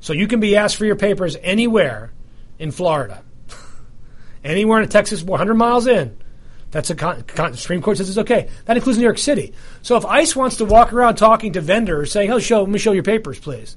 So 0.00 0.12
you 0.12 0.28
can 0.28 0.40
be 0.40 0.56
asked 0.56 0.76
for 0.76 0.84
your 0.84 0.96
papers 0.96 1.36
anywhere 1.42 2.12
in 2.58 2.70
Florida, 2.70 3.22
anywhere 4.44 4.82
in 4.82 4.88
Texas, 4.88 5.22
100 5.22 5.54
miles 5.54 5.86
in. 5.86 6.18
That's 6.70 6.90
a 6.90 6.94
con- 6.94 7.22
con- 7.22 7.54
Supreme 7.54 7.80
Court 7.80 7.96
says 7.96 8.08
it's 8.08 8.18
okay. 8.18 8.48
That 8.64 8.76
includes 8.76 8.98
New 8.98 9.04
York 9.04 9.18
City. 9.18 9.54
So 9.82 9.96
if 9.96 10.04
ICE 10.04 10.34
wants 10.34 10.56
to 10.56 10.64
walk 10.64 10.92
around 10.92 11.14
talking 11.14 11.52
to 11.52 11.60
vendors 11.60 12.10
saying, 12.10 12.32
"Oh, 12.32 12.40
show 12.40 12.62
let 12.62 12.68
me 12.68 12.80
show 12.80 12.90
your 12.90 13.04
papers, 13.04 13.38
please," 13.38 13.76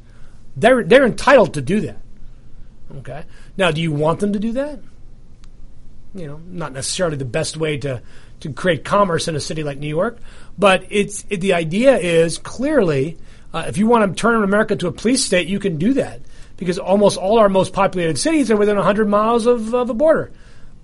they're 0.55 0.83
they're 0.83 1.05
entitled 1.05 1.53
to 1.53 1.61
do 1.61 1.79
that. 1.81 2.01
Okay. 2.97 3.23
Now, 3.55 3.69
do 3.69 3.81
you 3.81 3.91
want 3.91 4.19
them 4.19 4.33
to 4.33 4.39
do 4.39 4.53
that? 4.53 4.79
you 6.17 6.27
know, 6.27 6.41
not 6.47 6.73
necessarily 6.73 7.17
the 7.17 7.25
best 7.25 7.57
way 7.57 7.77
to, 7.77 8.01
to 8.41 8.53
create 8.53 8.83
commerce 8.83 9.27
in 9.27 9.35
a 9.35 9.39
city 9.39 9.63
like 9.63 9.77
New 9.77 9.87
York, 9.87 10.19
but 10.57 10.85
it's 10.89 11.25
it, 11.29 11.41
the 11.41 11.53
idea 11.53 11.97
is 11.97 12.37
clearly 12.37 13.17
uh, 13.53 13.65
if 13.67 13.77
you 13.77 13.87
want 13.87 14.15
to 14.15 14.21
turn 14.21 14.43
America 14.43 14.75
to 14.75 14.87
a 14.87 14.91
police 14.91 15.23
state, 15.23 15.47
you 15.47 15.59
can 15.59 15.77
do 15.77 15.93
that 15.93 16.21
because 16.57 16.77
almost 16.79 17.17
all 17.17 17.39
our 17.39 17.49
most 17.49 17.73
populated 17.73 18.17
cities 18.17 18.51
are 18.51 18.57
within 18.57 18.75
100 18.75 19.07
miles 19.07 19.45
of, 19.45 19.73
of 19.73 19.89
a 19.89 19.93
border. 19.93 20.31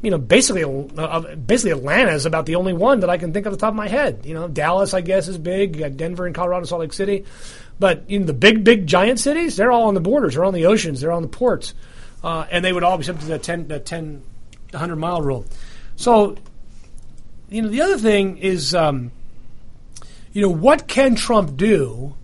You 0.01 0.11
know, 0.11 0.17
basically, 0.17 0.63
uh, 0.97 1.35
basically 1.35 1.71
Atlanta 1.71 2.11
is 2.11 2.25
about 2.25 2.45
the 2.45 2.55
only 2.55 2.73
one 2.73 3.01
that 3.01 3.09
I 3.09 3.17
can 3.17 3.31
think 3.31 3.45
of 3.45 3.53
the 3.53 3.57
top 3.57 3.69
of 3.69 3.75
my 3.75 3.87
head. 3.87 4.25
You 4.25 4.33
know, 4.33 4.47
Dallas, 4.47 4.93
I 4.93 5.01
guess, 5.01 5.27
is 5.27 5.37
big. 5.37 5.97
Denver 5.97 6.25
and 6.25 6.35
Colorado, 6.35 6.65
Salt 6.65 6.81
Lake 6.81 6.93
City, 6.93 7.25
but 7.79 8.09
know, 8.09 8.25
the 8.25 8.33
big, 8.33 8.63
big, 8.63 8.85
giant 8.85 9.19
cities, 9.19 9.55
they're 9.55 9.71
all 9.71 9.87
on 9.87 9.93
the 9.93 10.01
borders, 10.01 10.35
they're 10.35 10.45
on 10.45 10.53
the 10.53 10.65
oceans, 10.65 11.01
they're 11.01 11.11
on 11.11 11.21
the 11.21 11.27
ports, 11.27 11.73
uh, 12.23 12.45
and 12.51 12.63
they 12.63 12.73
would 12.73 12.83
all 12.83 12.97
be 12.97 13.03
subject 13.03 13.25
to 13.25 13.31
the 13.31 13.39
10, 13.39 13.67
the 13.67 13.79
10 13.79 14.23
100 14.71 14.95
mile 14.95 15.21
rule. 15.21 15.45
So, 15.95 16.35
you 17.53 17.61
know, 17.61 17.67
the 17.67 17.81
other 17.81 17.99
thing 17.99 18.39
is, 18.39 18.73
um, 18.73 19.11
you 20.31 20.41
know, 20.41 20.49
what 20.49 20.87
can 20.87 21.13
Trump 21.13 21.55
do 21.55 22.15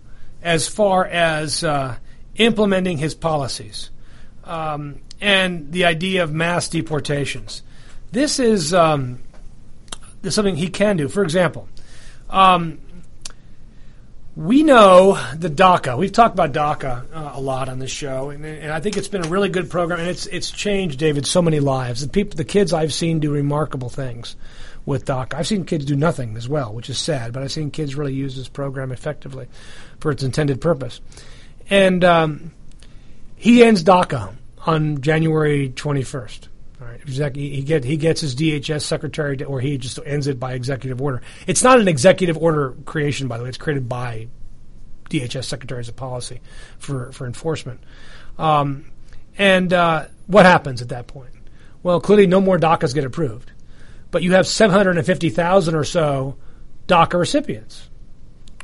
as 0.42 0.66
far 0.66 1.06
as 1.06 1.62
uh, 1.62 1.96
implementing 2.34 2.98
his 2.98 3.14
policies 3.14 3.90
um, 4.42 4.98
and 5.20 5.70
the 5.70 5.84
idea 5.84 6.24
of 6.24 6.32
mass 6.32 6.68
deportations? 6.68 7.62
This 8.10 8.40
is, 8.40 8.74
um, 8.74 9.20
this 10.20 10.32
is 10.32 10.34
something 10.34 10.56
he 10.56 10.68
can 10.68 10.96
do. 10.96 11.06
For 11.08 11.22
example, 11.22 11.68
um, 12.28 12.80
we 14.34 14.64
know 14.64 15.16
the 15.36 15.48
DACA. 15.48 15.96
We've 15.96 16.10
talked 16.10 16.34
about 16.34 16.52
DACA 16.52 17.04
uh, 17.14 17.32
a 17.34 17.40
lot 17.40 17.68
on 17.68 17.78
this 17.78 17.92
show, 17.92 18.30
and, 18.30 18.44
and 18.44 18.72
I 18.72 18.80
think 18.80 18.96
it's 18.96 19.06
been 19.06 19.24
a 19.24 19.28
really 19.28 19.48
good 19.48 19.70
program, 19.70 20.00
and 20.00 20.08
it's 20.08 20.26
it's 20.26 20.50
changed, 20.50 20.98
David, 20.98 21.24
so 21.26 21.42
many 21.42 21.60
lives. 21.60 22.00
The 22.00 22.08
people, 22.08 22.36
the 22.36 22.44
kids 22.44 22.72
I've 22.72 22.92
seen 22.92 23.20
do 23.20 23.30
remarkable 23.30 23.90
things 23.90 24.34
with 24.86 25.04
DACA. 25.04 25.34
I've 25.34 25.46
seen 25.46 25.64
kids 25.64 25.84
do 25.84 25.96
nothing 25.96 26.36
as 26.36 26.48
well, 26.48 26.72
which 26.72 26.90
is 26.90 26.98
sad, 26.98 27.32
but 27.32 27.42
I've 27.42 27.52
seen 27.52 27.70
kids 27.70 27.94
really 27.94 28.14
use 28.14 28.36
this 28.36 28.48
program 28.48 28.92
effectively 28.92 29.48
for 30.00 30.10
its 30.10 30.22
intended 30.22 30.60
purpose. 30.60 31.00
And 31.68 32.02
um, 32.04 32.52
he 33.36 33.62
ends 33.62 33.84
DACA 33.84 34.34
on 34.66 35.00
January 35.00 35.70
21st. 35.70 36.48
All 36.80 36.86
right. 36.86 37.00
He 37.36 37.62
get 37.62 37.84
he 37.84 37.96
gets 37.96 38.22
his 38.22 38.34
DHS 38.34 38.82
secretary, 38.82 39.36
to, 39.38 39.44
or 39.44 39.60
he 39.60 39.76
just 39.76 39.98
ends 40.04 40.26
it 40.26 40.40
by 40.40 40.54
executive 40.54 41.00
order. 41.00 41.20
It's 41.46 41.62
not 41.62 41.78
an 41.78 41.88
executive 41.88 42.38
order 42.38 42.74
creation, 42.86 43.28
by 43.28 43.36
the 43.36 43.44
way. 43.44 43.50
It's 43.50 43.58
created 43.58 43.88
by 43.88 44.28
DHS 45.10 45.44
secretaries 45.44 45.88
of 45.88 45.96
policy 45.96 46.40
for 46.78 47.12
for 47.12 47.26
enforcement. 47.26 47.80
Um, 48.38 48.86
and 49.36 49.72
uh, 49.72 50.06
what 50.26 50.46
happens 50.46 50.80
at 50.80 50.88
that 50.88 51.06
point? 51.06 51.32
Well, 51.82 52.00
clearly, 52.00 52.26
no 52.26 52.40
more 52.40 52.58
DACAs 52.58 52.94
get 52.94 53.04
approved, 53.04 53.52
but 54.10 54.22
you 54.22 54.32
have 54.32 54.46
seven 54.46 54.74
hundred 54.74 54.96
and 54.96 55.06
fifty 55.06 55.30
thousand 55.30 55.74
or 55.74 55.84
so 55.84 56.36
DACA 56.86 57.18
recipients. 57.18 57.88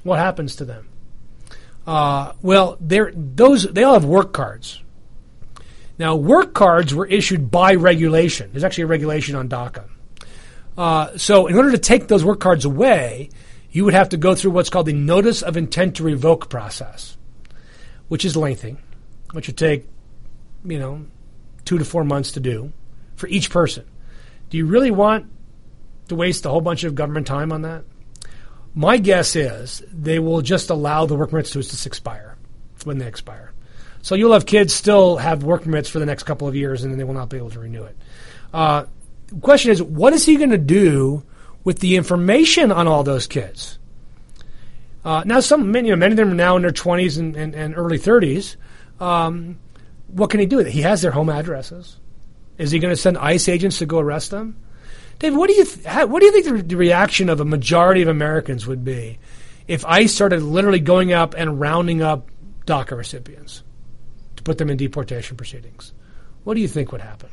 What 0.02 0.18
happens 0.18 0.56
to 0.56 0.64
them? 0.64 0.88
Uh, 1.86 2.32
well, 2.42 2.76
those 2.80 3.64
they 3.64 3.84
all 3.84 3.94
have 3.94 4.04
work 4.04 4.32
cards. 4.32 4.82
Now, 5.98 6.16
work 6.16 6.52
cards 6.52 6.94
were 6.94 7.06
issued 7.06 7.50
by 7.50 7.74
regulation. 7.74 8.50
There's 8.52 8.64
actually 8.64 8.84
a 8.84 8.88
regulation 8.88 9.34
on 9.34 9.48
DACA. 9.48 9.88
Uh, 10.76 11.16
so, 11.16 11.46
in 11.46 11.56
order 11.56 11.70
to 11.70 11.78
take 11.78 12.08
those 12.08 12.24
work 12.24 12.38
cards 12.38 12.66
away, 12.66 13.30
you 13.70 13.84
would 13.84 13.94
have 13.94 14.10
to 14.10 14.16
go 14.16 14.34
through 14.34 14.50
what's 14.50 14.68
called 14.68 14.86
the 14.86 14.92
Notice 14.92 15.42
of 15.42 15.56
Intent 15.56 15.96
to 15.96 16.02
Revoke 16.02 16.50
process, 16.50 17.16
which 18.08 18.24
is 18.24 18.36
lengthy, 18.36 18.76
which 19.32 19.46
would 19.46 19.56
take, 19.56 19.88
you 20.64 20.78
know, 20.78 21.06
two 21.64 21.78
to 21.78 21.84
four 21.84 22.04
months 22.04 22.32
to 22.32 22.40
do 22.40 22.72
for 23.14 23.26
each 23.28 23.48
person. 23.50 23.86
Do 24.50 24.58
you 24.58 24.66
really 24.66 24.90
want 24.90 25.30
to 26.08 26.14
waste 26.14 26.46
a 26.46 26.50
whole 26.50 26.60
bunch 26.60 26.84
of 26.84 26.94
government 26.94 27.26
time 27.26 27.52
on 27.52 27.62
that? 27.62 27.84
My 28.74 28.98
guess 28.98 29.36
is 29.36 29.82
they 29.90 30.18
will 30.18 30.42
just 30.42 30.70
allow 30.70 31.06
the 31.06 31.14
work 31.14 31.30
permits 31.30 31.50
to 31.50 31.62
just 31.62 31.86
expire 31.86 32.36
when 32.84 32.98
they 32.98 33.06
expire. 33.06 33.52
So 34.02 34.14
you'll 34.14 34.34
have 34.34 34.46
kids 34.46 34.72
still 34.72 35.16
have 35.16 35.42
work 35.42 35.62
permits 35.62 35.88
for 35.88 35.98
the 35.98 36.06
next 36.06 36.24
couple 36.24 36.46
of 36.46 36.54
years, 36.54 36.84
and 36.84 36.92
then 36.92 36.98
they 36.98 37.04
will 37.04 37.14
not 37.14 37.28
be 37.28 37.38
able 37.38 37.50
to 37.50 37.58
renew 37.58 37.84
it. 37.84 37.96
Uh, 38.52 38.84
the 39.28 39.40
question 39.40 39.70
is, 39.72 39.82
what 39.82 40.12
is 40.12 40.24
he 40.24 40.36
going 40.36 40.50
to 40.50 40.58
do 40.58 41.24
with 41.64 41.80
the 41.80 41.96
information 41.96 42.70
on 42.70 42.86
all 42.86 43.02
those 43.02 43.26
kids? 43.26 43.78
Uh, 45.04 45.22
now, 45.24 45.40
some 45.40 45.70
many, 45.70 45.88
you 45.88 45.94
know, 45.94 45.98
many 45.98 46.12
of 46.12 46.16
them 46.16 46.30
are 46.30 46.34
now 46.34 46.56
in 46.56 46.62
their 46.62 46.70
20s 46.70 47.18
and, 47.18 47.36
and, 47.36 47.54
and 47.54 47.76
early 47.76 47.98
30s. 47.98 48.56
Um, 49.00 49.58
what 50.08 50.30
can 50.30 50.40
he 50.40 50.46
do 50.46 50.56
with 50.56 50.66
it? 50.66 50.72
He 50.72 50.82
has 50.82 51.02
their 51.02 51.10
home 51.10 51.28
addresses. 51.28 51.96
Is 52.58 52.70
he 52.70 52.78
going 52.78 52.92
to 52.92 53.00
send 53.00 53.18
ICE 53.18 53.48
agents 53.48 53.78
to 53.78 53.86
go 53.86 53.98
arrest 53.98 54.30
them? 54.30 54.56
David, 55.18 55.38
what 55.38 55.48
do 55.48 55.54
you 55.54 55.64
th- 55.64 55.86
how, 55.86 56.06
what 56.06 56.20
do 56.20 56.26
you 56.26 56.32
think 56.32 56.44
the, 56.44 56.62
the 56.62 56.76
reaction 56.76 57.28
of 57.28 57.40
a 57.40 57.44
majority 57.44 58.02
of 58.02 58.08
Americans 58.08 58.66
would 58.66 58.84
be 58.84 59.18
if 59.66 59.84
ICE 59.86 60.12
started 60.12 60.42
literally 60.42 60.80
going 60.80 61.12
up 61.12 61.34
and 61.34 61.58
rounding 61.58 62.02
up 62.02 62.30
DACA 62.66 62.96
recipients 62.96 63.62
to 64.36 64.42
put 64.42 64.58
them 64.58 64.70
in 64.70 64.76
deportation 64.76 65.36
proceedings? 65.36 65.92
What 66.44 66.54
do 66.54 66.60
you 66.60 66.68
think 66.68 66.92
would 66.92 67.00
happen? 67.00 67.30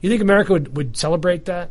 You 0.00 0.10
think 0.10 0.22
America 0.22 0.52
would, 0.52 0.76
would 0.76 0.96
celebrate 0.96 1.46
that? 1.46 1.70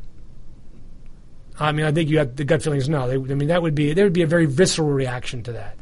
I 1.60 1.72
mean, 1.72 1.86
I 1.86 1.92
think 1.92 2.10
you 2.10 2.18
have 2.18 2.36
the 2.36 2.44
gut 2.44 2.64
feelings. 2.64 2.90
No, 2.90 3.08
they, 3.08 3.16
I 3.16 3.36
mean 3.36 3.48
that 3.48 3.62
would 3.62 3.76
be 3.76 3.94
there 3.94 4.06
would 4.06 4.14
be 4.14 4.24
a 4.24 4.28
very 4.28 4.46
visceral 4.46 4.90
reaction 4.90 5.44
to 5.44 5.54
that. 5.54 5.78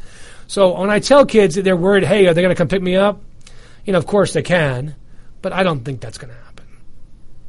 So 0.47 0.77
when 0.77 0.89
I 0.89 0.99
tell 0.99 1.25
kids 1.25 1.55
that 1.55 1.63
they're 1.63 1.77
worried, 1.77 2.03
hey, 2.03 2.27
are 2.27 2.33
they 2.33 2.41
going 2.41 2.53
to 2.53 2.57
come 2.57 2.67
pick 2.67 2.81
me 2.81 2.97
up? 2.97 3.21
You 3.85 3.93
know, 3.93 3.99
of 3.99 4.05
course 4.05 4.33
they 4.33 4.41
can, 4.41 4.95
but 5.41 5.53
I 5.53 5.63
don't 5.63 5.83
think 5.85 6.01
that's 6.01 6.17
going 6.17 6.33
to 6.33 6.37
happen. 6.37 6.50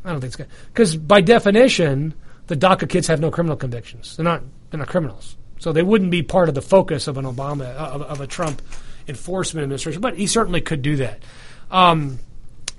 I 0.05 0.11
don't 0.11 0.21
think 0.21 0.29
it's 0.29 0.37
going 0.37 0.51
because 0.69 0.97
by 0.97 1.21
definition, 1.21 2.15
the 2.49 2.57
DACA 2.57 2.89
kids 2.89 3.07
have 3.07 3.21
no 3.21 3.31
criminal 3.31 3.57
convictions. 3.57 4.17
They're 4.17 4.25
not 4.25 4.43
they're 4.71 4.79
not 4.79 4.89
criminals, 4.89 5.37
so 5.59 5.73
they 5.73 5.83
wouldn't 5.83 6.11
be 6.11 6.23
part 6.23 6.49
of 6.49 6.55
the 6.55 6.63
focus 6.63 7.07
of 7.07 7.19
an 7.19 7.25
Obama 7.25 7.75
of, 7.75 8.03
of 8.03 8.21
a 8.21 8.27
Trump 8.27 8.63
enforcement 9.09 9.63
administration. 9.63 10.01
But 10.01 10.17
he 10.17 10.27
certainly 10.27 10.61
could 10.61 10.83
do 10.83 10.97
that. 10.97 11.23
Um, 11.71 12.19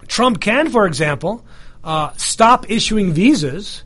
Trump 0.07 0.41
can, 0.41 0.69
for 0.69 0.85
example, 0.85 1.45
uh, 1.83 2.11
stop 2.17 2.69
issuing 2.69 3.13
visas 3.13 3.83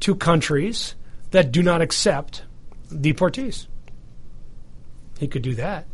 to 0.00 0.14
countries 0.14 0.94
that 1.30 1.52
do 1.52 1.62
not 1.62 1.82
accept 1.82 2.44
deportees. 2.90 3.66
He 5.18 5.26
could 5.26 5.42
do 5.42 5.54
that. 5.56 5.86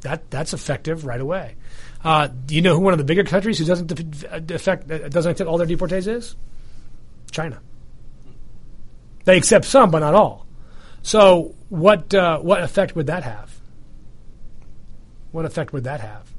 That 0.00 0.30
that's 0.30 0.54
effective 0.54 1.04
right 1.04 1.20
away. 1.20 1.56
Uh, 2.02 2.28
do 2.46 2.54
you 2.54 2.62
know 2.62 2.74
who 2.74 2.80
one 2.80 2.94
of 2.94 2.98
the 2.98 3.04
bigger 3.04 3.24
countries 3.24 3.58
who 3.58 3.64
doesn't 3.64 3.92
affect 4.50 4.88
doesn't 4.88 5.32
accept 5.32 5.48
all 5.48 5.58
their 5.58 5.66
deportees 5.66 6.06
is? 6.06 6.34
China. 7.30 7.60
They 9.24 9.36
accept 9.36 9.66
some, 9.66 9.90
but 9.90 10.00
not 10.00 10.14
all. 10.14 10.46
So 11.02 11.54
what 11.68 12.14
uh, 12.14 12.38
what 12.38 12.62
effect 12.62 12.96
would 12.96 13.06
that 13.06 13.22
have? 13.22 13.54
What 15.30 15.44
effect 15.44 15.72
would 15.72 15.84
that 15.84 16.00
have? 16.00 16.30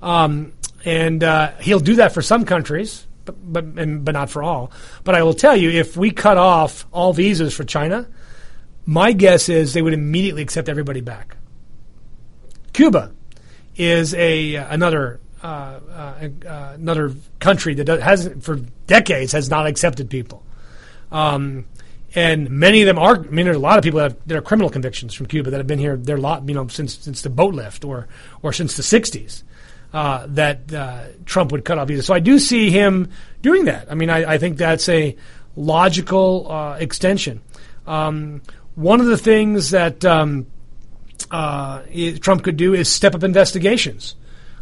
Um, 0.00 0.54
and 0.84 1.22
uh, 1.22 1.52
he'll 1.60 1.80
do 1.80 1.96
that 1.96 2.12
for 2.12 2.22
some 2.22 2.44
countries, 2.44 3.06
but 3.26 3.36
but 3.52 3.64
and, 3.64 4.04
but 4.04 4.12
not 4.12 4.30
for 4.30 4.42
all. 4.42 4.72
But 5.04 5.14
I 5.14 5.22
will 5.22 5.34
tell 5.34 5.56
you, 5.56 5.70
if 5.70 5.96
we 5.96 6.10
cut 6.10 6.38
off 6.38 6.86
all 6.92 7.12
visas 7.12 7.54
for 7.54 7.64
China, 7.64 8.08
my 8.86 9.12
guess 9.12 9.50
is 9.50 9.74
they 9.74 9.82
would 9.82 9.92
immediately 9.92 10.40
accept 10.40 10.70
everybody 10.70 11.02
back. 11.02 11.36
Cuba 12.72 13.12
is 13.78 14.12
a 14.14 14.56
another 14.56 15.20
uh, 15.42 15.80
uh, 15.90 16.28
uh, 16.46 16.72
another 16.74 17.14
country 17.38 17.74
that 17.74 17.88
has 18.00 18.28
for 18.40 18.56
decades 18.86 19.32
has 19.32 19.48
not 19.48 19.66
accepted 19.66 20.10
people, 20.10 20.42
um, 21.12 21.64
and 22.14 22.50
many 22.50 22.82
of 22.82 22.86
them 22.86 22.98
are. 22.98 23.16
I 23.16 23.30
mean, 23.30 23.46
there's 23.46 23.56
a 23.56 23.60
lot 23.60 23.78
of 23.78 23.84
people 23.84 24.00
that 24.00 24.12
have, 24.12 24.26
that 24.26 24.36
are 24.36 24.42
criminal 24.42 24.68
convictions 24.68 25.14
from 25.14 25.26
Cuba 25.26 25.50
that 25.50 25.58
have 25.58 25.68
been 25.68 25.78
here 25.78 25.96
their 25.96 26.18
lot, 26.18 26.46
you 26.48 26.54
know, 26.54 26.66
since 26.66 26.98
since 26.98 27.22
the 27.22 27.30
boat 27.30 27.54
lift 27.54 27.84
or 27.84 28.08
or 28.42 28.52
since 28.52 28.76
the 28.76 28.82
'60s. 28.82 29.44
Uh, 29.90 30.26
that 30.28 30.70
uh, 30.70 31.04
Trump 31.24 31.50
would 31.50 31.64
cut 31.64 31.78
off 31.78 31.88
visas. 31.88 32.04
So 32.04 32.12
I 32.12 32.18
do 32.18 32.38
see 32.38 32.70
him 32.70 33.08
doing 33.40 33.64
that. 33.64 33.90
I 33.90 33.94
mean, 33.94 34.10
I, 34.10 34.34
I 34.34 34.38
think 34.38 34.58
that's 34.58 34.86
a 34.86 35.16
logical 35.56 36.46
uh, 36.52 36.76
extension. 36.78 37.40
Um, 37.86 38.42
one 38.74 39.00
of 39.00 39.06
the 39.06 39.16
things 39.16 39.70
that 39.70 40.04
um, 40.04 40.46
uh, 41.30 41.82
Trump 42.20 42.44
could 42.44 42.56
do 42.56 42.74
is 42.74 42.90
step 42.90 43.14
up 43.14 43.22
investigations 43.22 44.14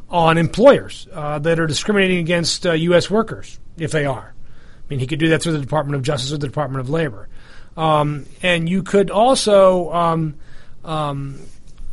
on 0.08 0.38
employers 0.38 1.08
uh, 1.12 1.38
that 1.40 1.58
are 1.58 1.66
discriminating 1.66 2.18
against 2.18 2.64
U.S. 2.64 3.10
Uh, 3.10 3.14
workers, 3.14 3.58
if 3.76 3.90
they 3.90 4.04
are. 4.04 4.34
I 4.34 4.84
mean, 4.88 5.00
he 5.00 5.06
could 5.06 5.18
do 5.18 5.30
that 5.30 5.42
through 5.42 5.52
the 5.52 5.60
Department 5.60 5.96
of 5.96 6.02
Justice 6.02 6.32
or 6.32 6.38
the 6.38 6.46
Department 6.46 6.80
of 6.80 6.90
Labor. 6.90 7.28
Um, 7.76 8.26
and 8.42 8.68
you 8.68 8.82
could 8.82 9.10
also 9.10 9.92
um, 9.92 10.36
um, 10.84 11.40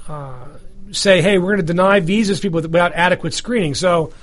uh, 0.08 0.46
say, 0.92 1.22
hey, 1.22 1.38
we're 1.38 1.56
going 1.56 1.66
to 1.66 1.74
deny 1.74 2.00
visas 2.00 2.40
to 2.40 2.42
people 2.44 2.62
without 2.62 2.94
adequate 2.94 3.34
screening. 3.34 3.74
So, 3.74 4.14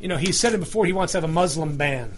you 0.00 0.08
know, 0.08 0.16
he 0.16 0.32
said 0.32 0.54
it 0.54 0.58
before 0.58 0.86
he 0.86 0.92
wants 0.92 1.12
to 1.12 1.18
have 1.18 1.24
a 1.24 1.32
Muslim 1.32 1.76
ban. 1.76 2.12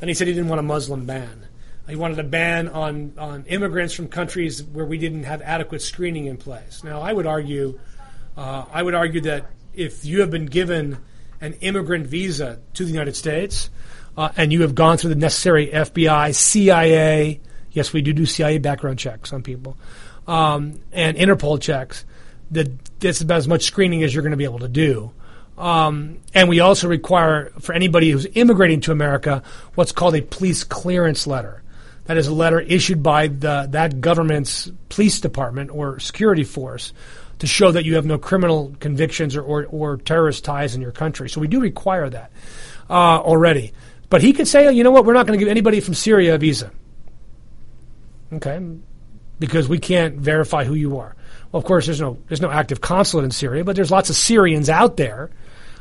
And 0.00 0.10
he 0.10 0.14
said 0.14 0.26
he 0.26 0.34
didn't 0.34 0.48
want 0.48 0.60
a 0.60 0.64
Muslim 0.64 1.06
ban. 1.06 1.43
He 1.88 1.96
wanted 1.96 2.18
a 2.18 2.24
ban 2.24 2.68
on, 2.68 3.12
on 3.18 3.44
immigrants 3.44 3.92
from 3.92 4.08
countries 4.08 4.62
where 4.62 4.86
we 4.86 4.96
didn't 4.96 5.24
have 5.24 5.42
adequate 5.42 5.82
screening 5.82 6.26
in 6.26 6.38
place. 6.38 6.82
Now, 6.82 7.02
I 7.02 7.12
would 7.12 7.26
argue, 7.26 7.78
uh, 8.36 8.64
I 8.72 8.82
would 8.82 8.94
argue 8.94 9.20
that 9.22 9.46
if 9.74 10.04
you 10.04 10.20
have 10.20 10.30
been 10.30 10.46
given 10.46 10.98
an 11.40 11.54
immigrant 11.60 12.06
visa 12.06 12.60
to 12.74 12.84
the 12.84 12.90
United 12.90 13.16
States 13.16 13.68
uh, 14.16 14.30
and 14.36 14.52
you 14.52 14.62
have 14.62 14.74
gone 14.74 14.96
through 14.96 15.10
the 15.10 15.16
necessary 15.16 15.68
FBI, 15.68 16.34
CIA, 16.34 17.40
yes, 17.72 17.92
we 17.92 18.00
do 18.00 18.14
do 18.14 18.24
CIA 18.24 18.58
background 18.58 18.98
checks 18.98 19.32
on 19.32 19.42
people, 19.42 19.76
um, 20.26 20.80
and 20.92 21.18
Interpol 21.18 21.60
checks, 21.60 22.04
that 22.52 22.68
that's 23.00 23.20
about 23.20 23.38
as 23.38 23.48
much 23.48 23.64
screening 23.64 24.02
as 24.04 24.14
you're 24.14 24.22
going 24.22 24.30
to 24.30 24.38
be 24.38 24.44
able 24.44 24.60
to 24.60 24.68
do. 24.68 25.12
Um, 25.58 26.18
and 26.32 26.48
we 26.48 26.60
also 26.60 26.88
require 26.88 27.50
for 27.60 27.74
anybody 27.74 28.10
who's 28.10 28.26
immigrating 28.34 28.80
to 28.82 28.92
America 28.92 29.42
what's 29.74 29.92
called 29.92 30.16
a 30.16 30.22
police 30.22 30.64
clearance 30.64 31.26
letter. 31.26 31.62
That 32.06 32.16
is 32.16 32.26
a 32.26 32.34
letter 32.34 32.60
issued 32.60 33.02
by 33.02 33.28
the, 33.28 33.66
that 33.70 34.00
government's 34.00 34.70
police 34.88 35.20
department 35.20 35.70
or 35.70 35.98
security 36.00 36.44
force 36.44 36.92
to 37.38 37.46
show 37.46 37.72
that 37.72 37.84
you 37.84 37.96
have 37.96 38.06
no 38.06 38.18
criminal 38.18 38.74
convictions 38.78 39.36
or, 39.36 39.42
or, 39.42 39.64
or 39.66 39.96
terrorist 39.96 40.44
ties 40.44 40.74
in 40.74 40.80
your 40.80 40.92
country. 40.92 41.28
So 41.28 41.40
we 41.40 41.48
do 41.48 41.60
require 41.60 42.08
that 42.10 42.30
uh, 42.90 43.18
already. 43.18 43.72
But 44.10 44.22
he 44.22 44.32
could 44.32 44.46
say, 44.46 44.70
you 44.72 44.84
know 44.84 44.90
what, 44.90 45.04
we're 45.04 45.14
not 45.14 45.26
going 45.26 45.38
to 45.38 45.42
give 45.42 45.50
anybody 45.50 45.80
from 45.80 45.94
Syria 45.94 46.34
a 46.34 46.38
visa. 46.38 46.70
Okay? 48.32 48.60
Because 49.38 49.68
we 49.68 49.78
can't 49.78 50.16
verify 50.16 50.64
who 50.64 50.74
you 50.74 50.98
are. 50.98 51.16
Well, 51.50 51.58
of 51.58 51.64
course, 51.64 51.86
there's 51.86 52.00
no, 52.00 52.18
there's 52.28 52.40
no 52.40 52.50
active 52.50 52.80
consulate 52.80 53.24
in 53.24 53.30
Syria, 53.30 53.64
but 53.64 53.76
there's 53.76 53.90
lots 53.90 54.10
of 54.10 54.16
Syrians 54.16 54.68
out 54.68 54.96
there 54.96 55.30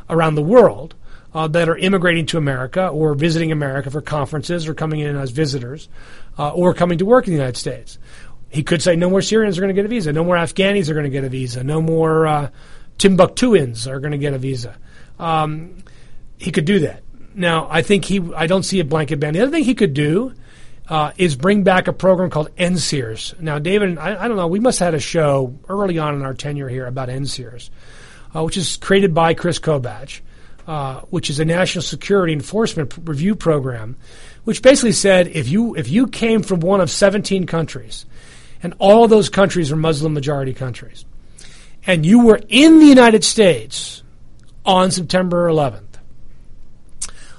around 0.09 0.35
the 0.35 0.41
world 0.41 0.95
uh, 1.33 1.47
that 1.47 1.69
are 1.69 1.77
immigrating 1.77 2.25
to 2.27 2.37
America 2.37 2.87
or 2.87 3.15
visiting 3.15 3.51
America 3.51 3.89
for 3.89 4.01
conferences 4.01 4.67
or 4.67 4.73
coming 4.73 4.99
in 4.99 5.15
as 5.15 5.31
visitors 5.31 5.89
uh, 6.37 6.51
or 6.51 6.73
coming 6.73 6.97
to 6.97 7.05
work 7.05 7.27
in 7.27 7.33
the 7.33 7.37
United 7.37 7.57
States. 7.57 7.97
He 8.49 8.63
could 8.63 8.81
say 8.81 8.95
no 8.95 9.09
more 9.09 9.21
Syrians 9.21 9.57
are 9.57 9.61
going 9.61 9.73
to 9.73 9.79
get 9.79 9.85
a 9.85 9.89
visa, 9.89 10.13
no 10.13 10.23
more 10.23 10.35
Afghanis 10.35 10.89
are 10.89 10.93
going 10.93 11.05
to 11.05 11.09
get 11.09 11.23
a 11.23 11.29
visa, 11.29 11.63
no 11.63 11.81
more 11.81 12.27
uh, 12.27 12.49
Timbuktuans 12.99 13.87
are 13.87 13.99
going 13.99 14.11
to 14.11 14.17
get 14.17 14.33
a 14.33 14.37
visa. 14.37 14.77
Um, 15.19 15.77
he 16.37 16.51
could 16.51 16.65
do 16.65 16.79
that. 16.79 17.03
Now, 17.35 17.67
I 17.69 17.81
think 17.81 18.05
he. 18.05 18.21
I 18.35 18.45
don't 18.45 18.63
see 18.63 18.79
a 18.79 18.85
blanket 18.85 19.19
ban. 19.19 19.33
The 19.33 19.41
other 19.41 19.51
thing 19.51 19.63
he 19.63 19.73
could 19.73 19.95
do 19.95 20.33
uh, 20.87 21.11
is 21.17 21.35
bring 21.35 21.63
back 21.63 21.87
a 21.87 21.93
program 21.93 22.29
called 22.29 22.55
NSEERS. 22.55 23.39
Now, 23.39 23.57
David, 23.57 23.97
I, 23.97 24.23
I, 24.23 24.27
don't 24.27 24.37
know. 24.37 24.47
We 24.47 24.59
must 24.59 24.79
have 24.79 24.87
had 24.87 24.93
a 24.93 24.99
show 24.99 25.57
early 25.67 25.97
on 25.97 26.13
in 26.15 26.21
our 26.21 26.33
tenure 26.33 26.69
here 26.69 26.85
about 26.85 27.09
NSEERS, 27.09 27.69
uh, 28.35 28.43
which 28.43 28.57
is 28.57 28.77
created 28.77 29.13
by 29.15 29.33
Chris 29.33 29.57
Kobach 29.59 30.21
uh, 30.67 31.01
which 31.09 31.29
is 31.29 31.39
a 31.39 31.45
national 31.45 31.81
security 31.81 32.33
enforcement 32.33 32.93
review 33.03 33.35
program, 33.35 33.97
which 34.43 34.61
basically 34.61 34.91
said 34.91 35.27
if 35.27 35.49
you 35.49 35.75
if 35.75 35.89
you 35.89 36.07
came 36.07 36.41
from 36.41 36.59
one 36.59 36.81
of 36.81 36.89
17 36.89 37.45
countries, 37.45 38.05
and 38.61 38.73
all 38.79 39.07
those 39.07 39.29
countries 39.29 39.71
are 39.71 39.75
Muslim 39.75 40.13
majority 40.13 40.53
countries, 40.53 41.05
and 41.85 42.05
you 42.05 42.25
were 42.25 42.39
in 42.47 42.79
the 42.79 42.85
United 42.85 43.23
States 43.23 44.03
on 44.65 44.91
September 44.91 45.49
11th, 45.49 45.99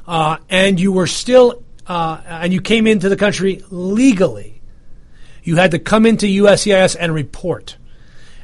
uh, 0.06 0.36
and 0.50 0.78
you 0.78 0.92
were 0.92 1.06
still 1.06 1.62
uh, 1.86 2.20
and 2.26 2.52
you 2.52 2.60
came 2.60 2.86
into 2.86 3.08
the 3.08 3.16
country 3.16 3.62
legally, 3.70 4.60
you 5.42 5.56
had 5.56 5.70
to 5.70 5.78
come 5.78 6.06
into 6.06 6.26
USCIS 6.26 6.96
and 6.98 7.14
report 7.14 7.76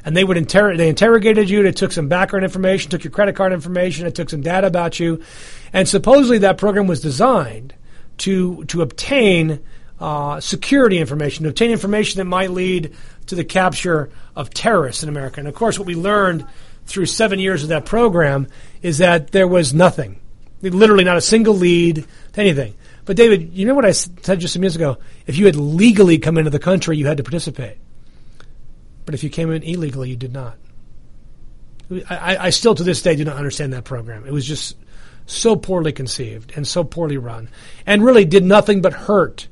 and 0.03 0.15
they 0.15 0.23
would 0.23 0.37
inter- 0.37 0.75
they 0.75 0.89
interrogated 0.89 1.49
you. 1.49 1.63
They 1.63 1.71
took 1.71 1.91
some 1.91 2.07
background 2.07 2.43
information, 2.43 2.89
took 2.91 3.03
your 3.03 3.11
credit 3.11 3.35
card 3.35 3.53
information, 3.53 4.07
it 4.07 4.15
took 4.15 4.29
some 4.29 4.41
data 4.41 4.67
about 4.67 4.99
you, 4.99 5.23
and 5.73 5.87
supposedly 5.87 6.39
that 6.39 6.57
program 6.57 6.87
was 6.87 7.01
designed 7.01 7.73
to 8.19 8.63
to 8.65 8.81
obtain 8.81 9.59
uh, 9.99 10.39
security 10.39 10.97
information, 10.97 11.43
to 11.43 11.49
obtain 11.49 11.71
information 11.71 12.17
that 12.17 12.25
might 12.25 12.51
lead 12.51 12.95
to 13.27 13.35
the 13.35 13.43
capture 13.43 14.09
of 14.35 14.49
terrorists 14.49 15.03
in 15.03 15.09
America. 15.09 15.39
And 15.39 15.47
of 15.47 15.53
course, 15.53 15.77
what 15.77 15.85
we 15.85 15.95
learned 15.95 16.45
through 16.85 17.05
seven 17.05 17.39
years 17.39 17.63
of 17.63 17.69
that 17.69 17.85
program 17.85 18.47
is 18.81 18.97
that 18.97 19.31
there 19.31 19.47
was 19.47 19.73
nothing, 19.73 20.19
literally 20.61 21.03
not 21.03 21.17
a 21.17 21.21
single 21.21 21.53
lead 21.53 22.05
to 22.33 22.41
anything. 22.41 22.73
But 23.05 23.15
David, 23.17 23.53
you 23.53 23.65
know 23.65 23.75
what 23.75 23.85
I 23.85 23.91
said 23.91 24.39
just 24.39 24.55
a 24.55 24.59
minute 24.59 24.75
ago? 24.75 24.97
If 25.27 25.37
you 25.37 25.45
had 25.45 25.55
legally 25.55 26.17
come 26.17 26.37
into 26.37 26.49
the 26.49 26.59
country, 26.59 26.97
you 26.97 27.07
had 27.07 27.17
to 27.17 27.23
participate. 27.23 27.77
But 29.11 29.15
if 29.15 29.25
you 29.25 29.29
came 29.29 29.51
in 29.51 29.61
illegally, 29.63 30.09
you 30.09 30.15
did 30.15 30.31
not. 30.31 30.55
I, 32.09 32.37
I 32.39 32.49
still, 32.51 32.73
to 32.75 32.81
this 32.81 33.01
day, 33.01 33.17
do 33.17 33.25
not 33.25 33.35
understand 33.35 33.73
that 33.73 33.83
program. 33.83 34.25
It 34.25 34.31
was 34.31 34.45
just 34.45 34.77
so 35.25 35.57
poorly 35.57 35.91
conceived 35.91 36.53
and 36.55 36.65
so 36.65 36.85
poorly 36.85 37.17
run, 37.17 37.49
and 37.85 38.05
really 38.05 38.23
did 38.23 38.45
nothing 38.45 38.81
but 38.81 38.93
hurt 38.93 39.49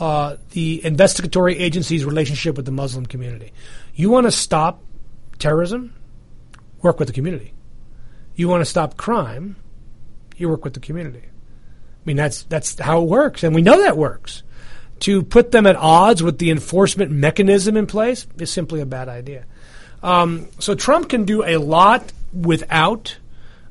uh, 0.00 0.38
the 0.50 0.84
investigatory 0.84 1.56
agency's 1.56 2.04
relationship 2.04 2.56
with 2.56 2.64
the 2.66 2.72
Muslim 2.72 3.06
community. 3.06 3.52
You 3.94 4.10
want 4.10 4.26
to 4.26 4.32
stop 4.32 4.82
terrorism? 5.38 5.94
Work 6.82 6.98
with 6.98 7.06
the 7.06 7.14
community. 7.14 7.54
You 8.34 8.48
want 8.48 8.62
to 8.62 8.64
stop 8.64 8.96
crime? 8.96 9.54
You 10.36 10.48
work 10.48 10.64
with 10.64 10.74
the 10.74 10.80
community. 10.80 11.22
I 11.22 12.02
mean, 12.04 12.16
that's 12.16 12.42
that's 12.42 12.76
how 12.80 13.02
it 13.02 13.08
works, 13.08 13.44
and 13.44 13.54
we 13.54 13.62
know 13.62 13.80
that 13.82 13.96
works. 13.96 14.42
To 15.00 15.22
put 15.22 15.52
them 15.52 15.66
at 15.66 15.76
odds 15.76 16.22
with 16.22 16.38
the 16.38 16.50
enforcement 16.50 17.10
mechanism 17.10 17.76
in 17.76 17.86
place 17.86 18.26
is 18.38 18.50
simply 18.50 18.80
a 18.80 18.86
bad 18.86 19.08
idea. 19.08 19.44
Um, 20.02 20.48
so 20.58 20.74
Trump 20.74 21.08
can 21.08 21.24
do 21.24 21.44
a 21.44 21.58
lot 21.58 22.12
without 22.32 23.18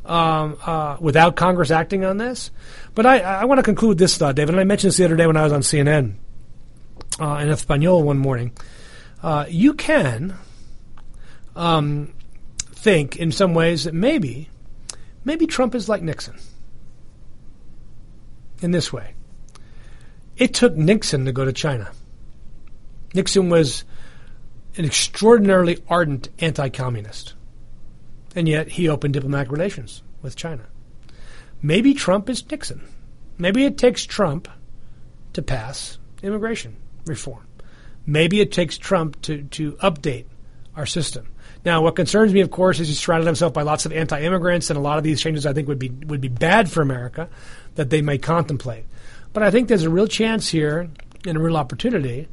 um, 0.05 0.57
uh, 0.63 0.97
without 0.99 1.35
Congress 1.35 1.71
acting 1.71 2.05
on 2.05 2.17
this. 2.17 2.51
But 2.93 3.05
I, 3.05 3.19
I 3.19 3.45
want 3.45 3.59
to 3.59 3.63
conclude 3.63 3.97
this 3.97 4.17
thought, 4.17 4.35
David. 4.35 4.51
And 4.51 4.59
I 4.59 4.63
mentioned 4.63 4.89
this 4.89 4.97
the 4.97 5.05
other 5.05 5.15
day 5.15 5.27
when 5.27 5.37
I 5.37 5.43
was 5.43 5.51
on 5.51 5.61
CNN 5.61 6.15
uh, 7.19 7.39
in 7.41 7.49
Espanol 7.49 8.03
one 8.03 8.17
morning. 8.17 8.51
Uh, 9.23 9.45
you 9.49 9.73
can 9.73 10.35
um, 11.55 12.13
think 12.71 13.15
in 13.15 13.31
some 13.31 13.53
ways 13.53 13.85
that 13.85 13.93
maybe, 13.93 14.49
maybe 15.23 15.47
Trump 15.47 15.73
is 15.73 15.89
like 15.89 16.03
Nixon 16.03 16.35
in 18.61 18.71
this 18.71 18.93
way. 18.93 19.14
It 20.37 20.53
took 20.53 20.75
Nixon 20.75 21.25
to 21.25 21.31
go 21.31 21.45
to 21.45 21.53
China. 21.53 21.91
Nixon 23.13 23.49
was 23.49 23.85
an 24.77 24.85
extraordinarily 24.85 25.77
ardent 25.87 26.29
anti 26.39 26.69
communist. 26.69 27.33
And 28.35 28.49
yet 28.49 28.67
he 28.67 28.89
opened 28.89 29.13
diplomatic 29.13 29.51
relations 29.51 30.03
with 30.21 30.35
China. 30.35 30.65
Maybe 31.61 31.93
Trump 31.93 32.29
is 32.29 32.49
Nixon. 32.49 32.85
Maybe 33.37 33.65
it 33.65 33.77
takes 33.77 34.03
Trump 34.03 34.49
to 35.33 35.41
pass 35.41 35.97
immigration 36.21 36.75
reform. 37.05 37.47
Maybe 38.05 38.41
it 38.41 38.51
takes 38.51 38.77
Trump 38.77 39.21
to, 39.23 39.43
to 39.43 39.73
update 39.73 40.25
our 40.75 40.85
system. 40.85 41.31
Now, 41.63 41.81
what 41.81 41.95
concerns 41.95 42.33
me, 42.33 42.41
of 42.41 42.51
course, 42.51 42.79
is 42.79 42.87
he's 42.87 42.99
surrounded 42.99 43.25
himself 43.25 43.53
by 43.53 43.63
lots 43.63 43.85
of 43.85 43.93
anti-immigrants, 43.93 44.69
and 44.69 44.77
a 44.77 44.81
lot 44.81 44.97
of 44.97 45.03
these 45.03 45.21
changes 45.21 45.45
I 45.45 45.53
think 45.53 45.67
would 45.67 45.79
be 45.79 45.89
would 45.89 46.21
be 46.21 46.27
bad 46.27 46.69
for 46.69 46.81
America 46.81 47.27
that 47.73 47.89
they 47.89 48.01
may 48.01 48.17
contemplate. 48.19 48.85
But 49.35 49.43
I 49.43 49.51
think 49.51 49.67
there's 49.67 49.83
a 49.83 49.89
real 49.89 50.07
chance 50.07 50.47
here 50.47 50.89
and 51.25 51.37
a 51.37 51.41
real 51.41 51.57
opportunity 51.57 52.29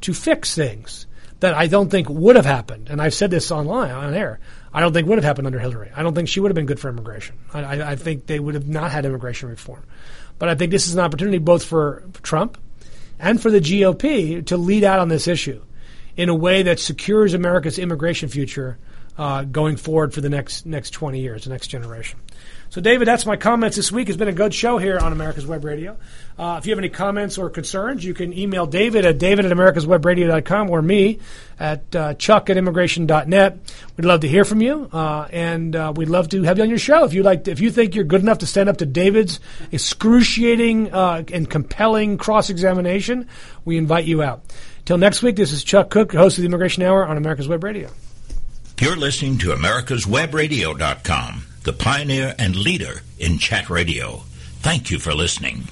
to 0.00 0.14
fix 0.14 0.54
things 0.54 1.06
that 1.40 1.52
I 1.52 1.66
don't 1.66 1.90
think 1.90 2.08
would 2.08 2.34
have 2.34 2.46
happened. 2.46 2.88
And 2.88 2.98
I've 2.98 3.12
said 3.12 3.30
this 3.30 3.50
online 3.50 3.90
on 3.90 4.14
air. 4.14 4.40
I 4.72 4.80
don't 4.80 4.94
think 4.94 5.06
would 5.06 5.18
have 5.18 5.24
happened 5.24 5.46
under 5.46 5.58
Hillary. 5.58 5.92
I 5.94 6.02
don't 6.02 6.14
think 6.14 6.30
she 6.30 6.40
would 6.40 6.50
have 6.50 6.54
been 6.54 6.64
good 6.64 6.80
for 6.80 6.88
immigration. 6.88 7.36
I, 7.52 7.62
I, 7.62 7.90
I 7.90 7.96
think 7.96 8.24
they 8.24 8.40
would 8.40 8.54
have 8.54 8.66
not 8.66 8.90
had 8.90 9.04
immigration 9.04 9.50
reform. 9.50 9.84
But 10.38 10.48
I 10.48 10.54
think 10.54 10.70
this 10.70 10.86
is 10.86 10.94
an 10.94 11.00
opportunity 11.00 11.36
both 11.36 11.62
for 11.62 12.04
Trump 12.22 12.56
and 13.18 13.38
for 13.38 13.50
the 13.50 13.60
GOP 13.60 14.46
to 14.46 14.56
lead 14.56 14.82
out 14.82 14.98
on 14.98 15.08
this 15.08 15.28
issue 15.28 15.62
in 16.16 16.30
a 16.30 16.34
way 16.34 16.62
that 16.62 16.80
secures 16.80 17.34
America's 17.34 17.78
immigration 17.78 18.30
future 18.30 18.78
uh, 19.18 19.44
going 19.44 19.76
forward 19.76 20.14
for 20.14 20.22
the 20.22 20.30
next 20.30 20.64
next 20.64 20.92
20 20.92 21.20
years, 21.20 21.44
the 21.44 21.50
next 21.50 21.66
generation. 21.66 22.18
So, 22.76 22.82
David, 22.82 23.08
that's 23.08 23.24
my 23.24 23.36
comments 23.36 23.74
this 23.74 23.90
week. 23.90 24.10
It's 24.10 24.18
been 24.18 24.28
a 24.28 24.34
good 24.34 24.52
show 24.52 24.76
here 24.76 24.98
on 24.98 25.10
America's 25.10 25.46
Web 25.46 25.64
Radio. 25.64 25.96
Uh, 26.38 26.56
if 26.58 26.66
you 26.66 26.72
have 26.72 26.78
any 26.78 26.90
comments 26.90 27.38
or 27.38 27.48
concerns, 27.48 28.04
you 28.04 28.12
can 28.12 28.36
email 28.36 28.66
David 28.66 29.06
at 29.06 29.16
david 29.16 29.46
at 29.46 29.52
americaswebradio.com 29.52 30.68
or 30.68 30.82
me 30.82 31.18
at 31.58 31.96
uh, 31.96 32.12
chuck 32.12 32.50
at 32.50 32.58
immigration.net. 32.58 33.58
We'd 33.96 34.04
love 34.04 34.20
to 34.20 34.28
hear 34.28 34.44
from 34.44 34.60
you, 34.60 34.90
uh, 34.92 35.26
and 35.32 35.74
uh, 35.74 35.94
we'd 35.96 36.10
love 36.10 36.28
to 36.28 36.42
have 36.42 36.58
you 36.58 36.64
on 36.64 36.68
your 36.68 36.78
show. 36.78 37.06
If 37.06 37.14
you 37.14 37.22
like, 37.22 37.48
if 37.48 37.60
you 37.60 37.70
think 37.70 37.94
you're 37.94 38.04
good 38.04 38.20
enough 38.20 38.40
to 38.40 38.46
stand 38.46 38.68
up 38.68 38.76
to 38.76 38.84
David's 38.84 39.40
excruciating 39.72 40.92
uh, 40.92 41.24
and 41.32 41.48
compelling 41.48 42.18
cross 42.18 42.50
examination, 42.50 43.26
we 43.64 43.78
invite 43.78 44.04
you 44.04 44.22
out. 44.22 44.42
Till 44.84 44.98
next 44.98 45.22
week, 45.22 45.36
this 45.36 45.50
is 45.50 45.64
Chuck 45.64 45.88
Cook, 45.88 46.12
host 46.12 46.36
of 46.36 46.42
the 46.42 46.46
Immigration 46.48 46.82
Hour 46.82 47.06
on 47.06 47.16
America's 47.16 47.48
Web 47.48 47.64
Radio. 47.64 47.88
You're 48.78 48.96
listening 48.96 49.38
to 49.38 49.54
America'sWebRadio.com, 49.54 51.46
the 51.66 51.72
pioneer 51.72 52.32
and 52.38 52.54
leader 52.54 53.02
in 53.18 53.38
chat 53.38 53.68
radio. 53.68 54.22
Thank 54.60 54.92
you 54.92 55.00
for 55.00 55.12
listening. 55.12 55.64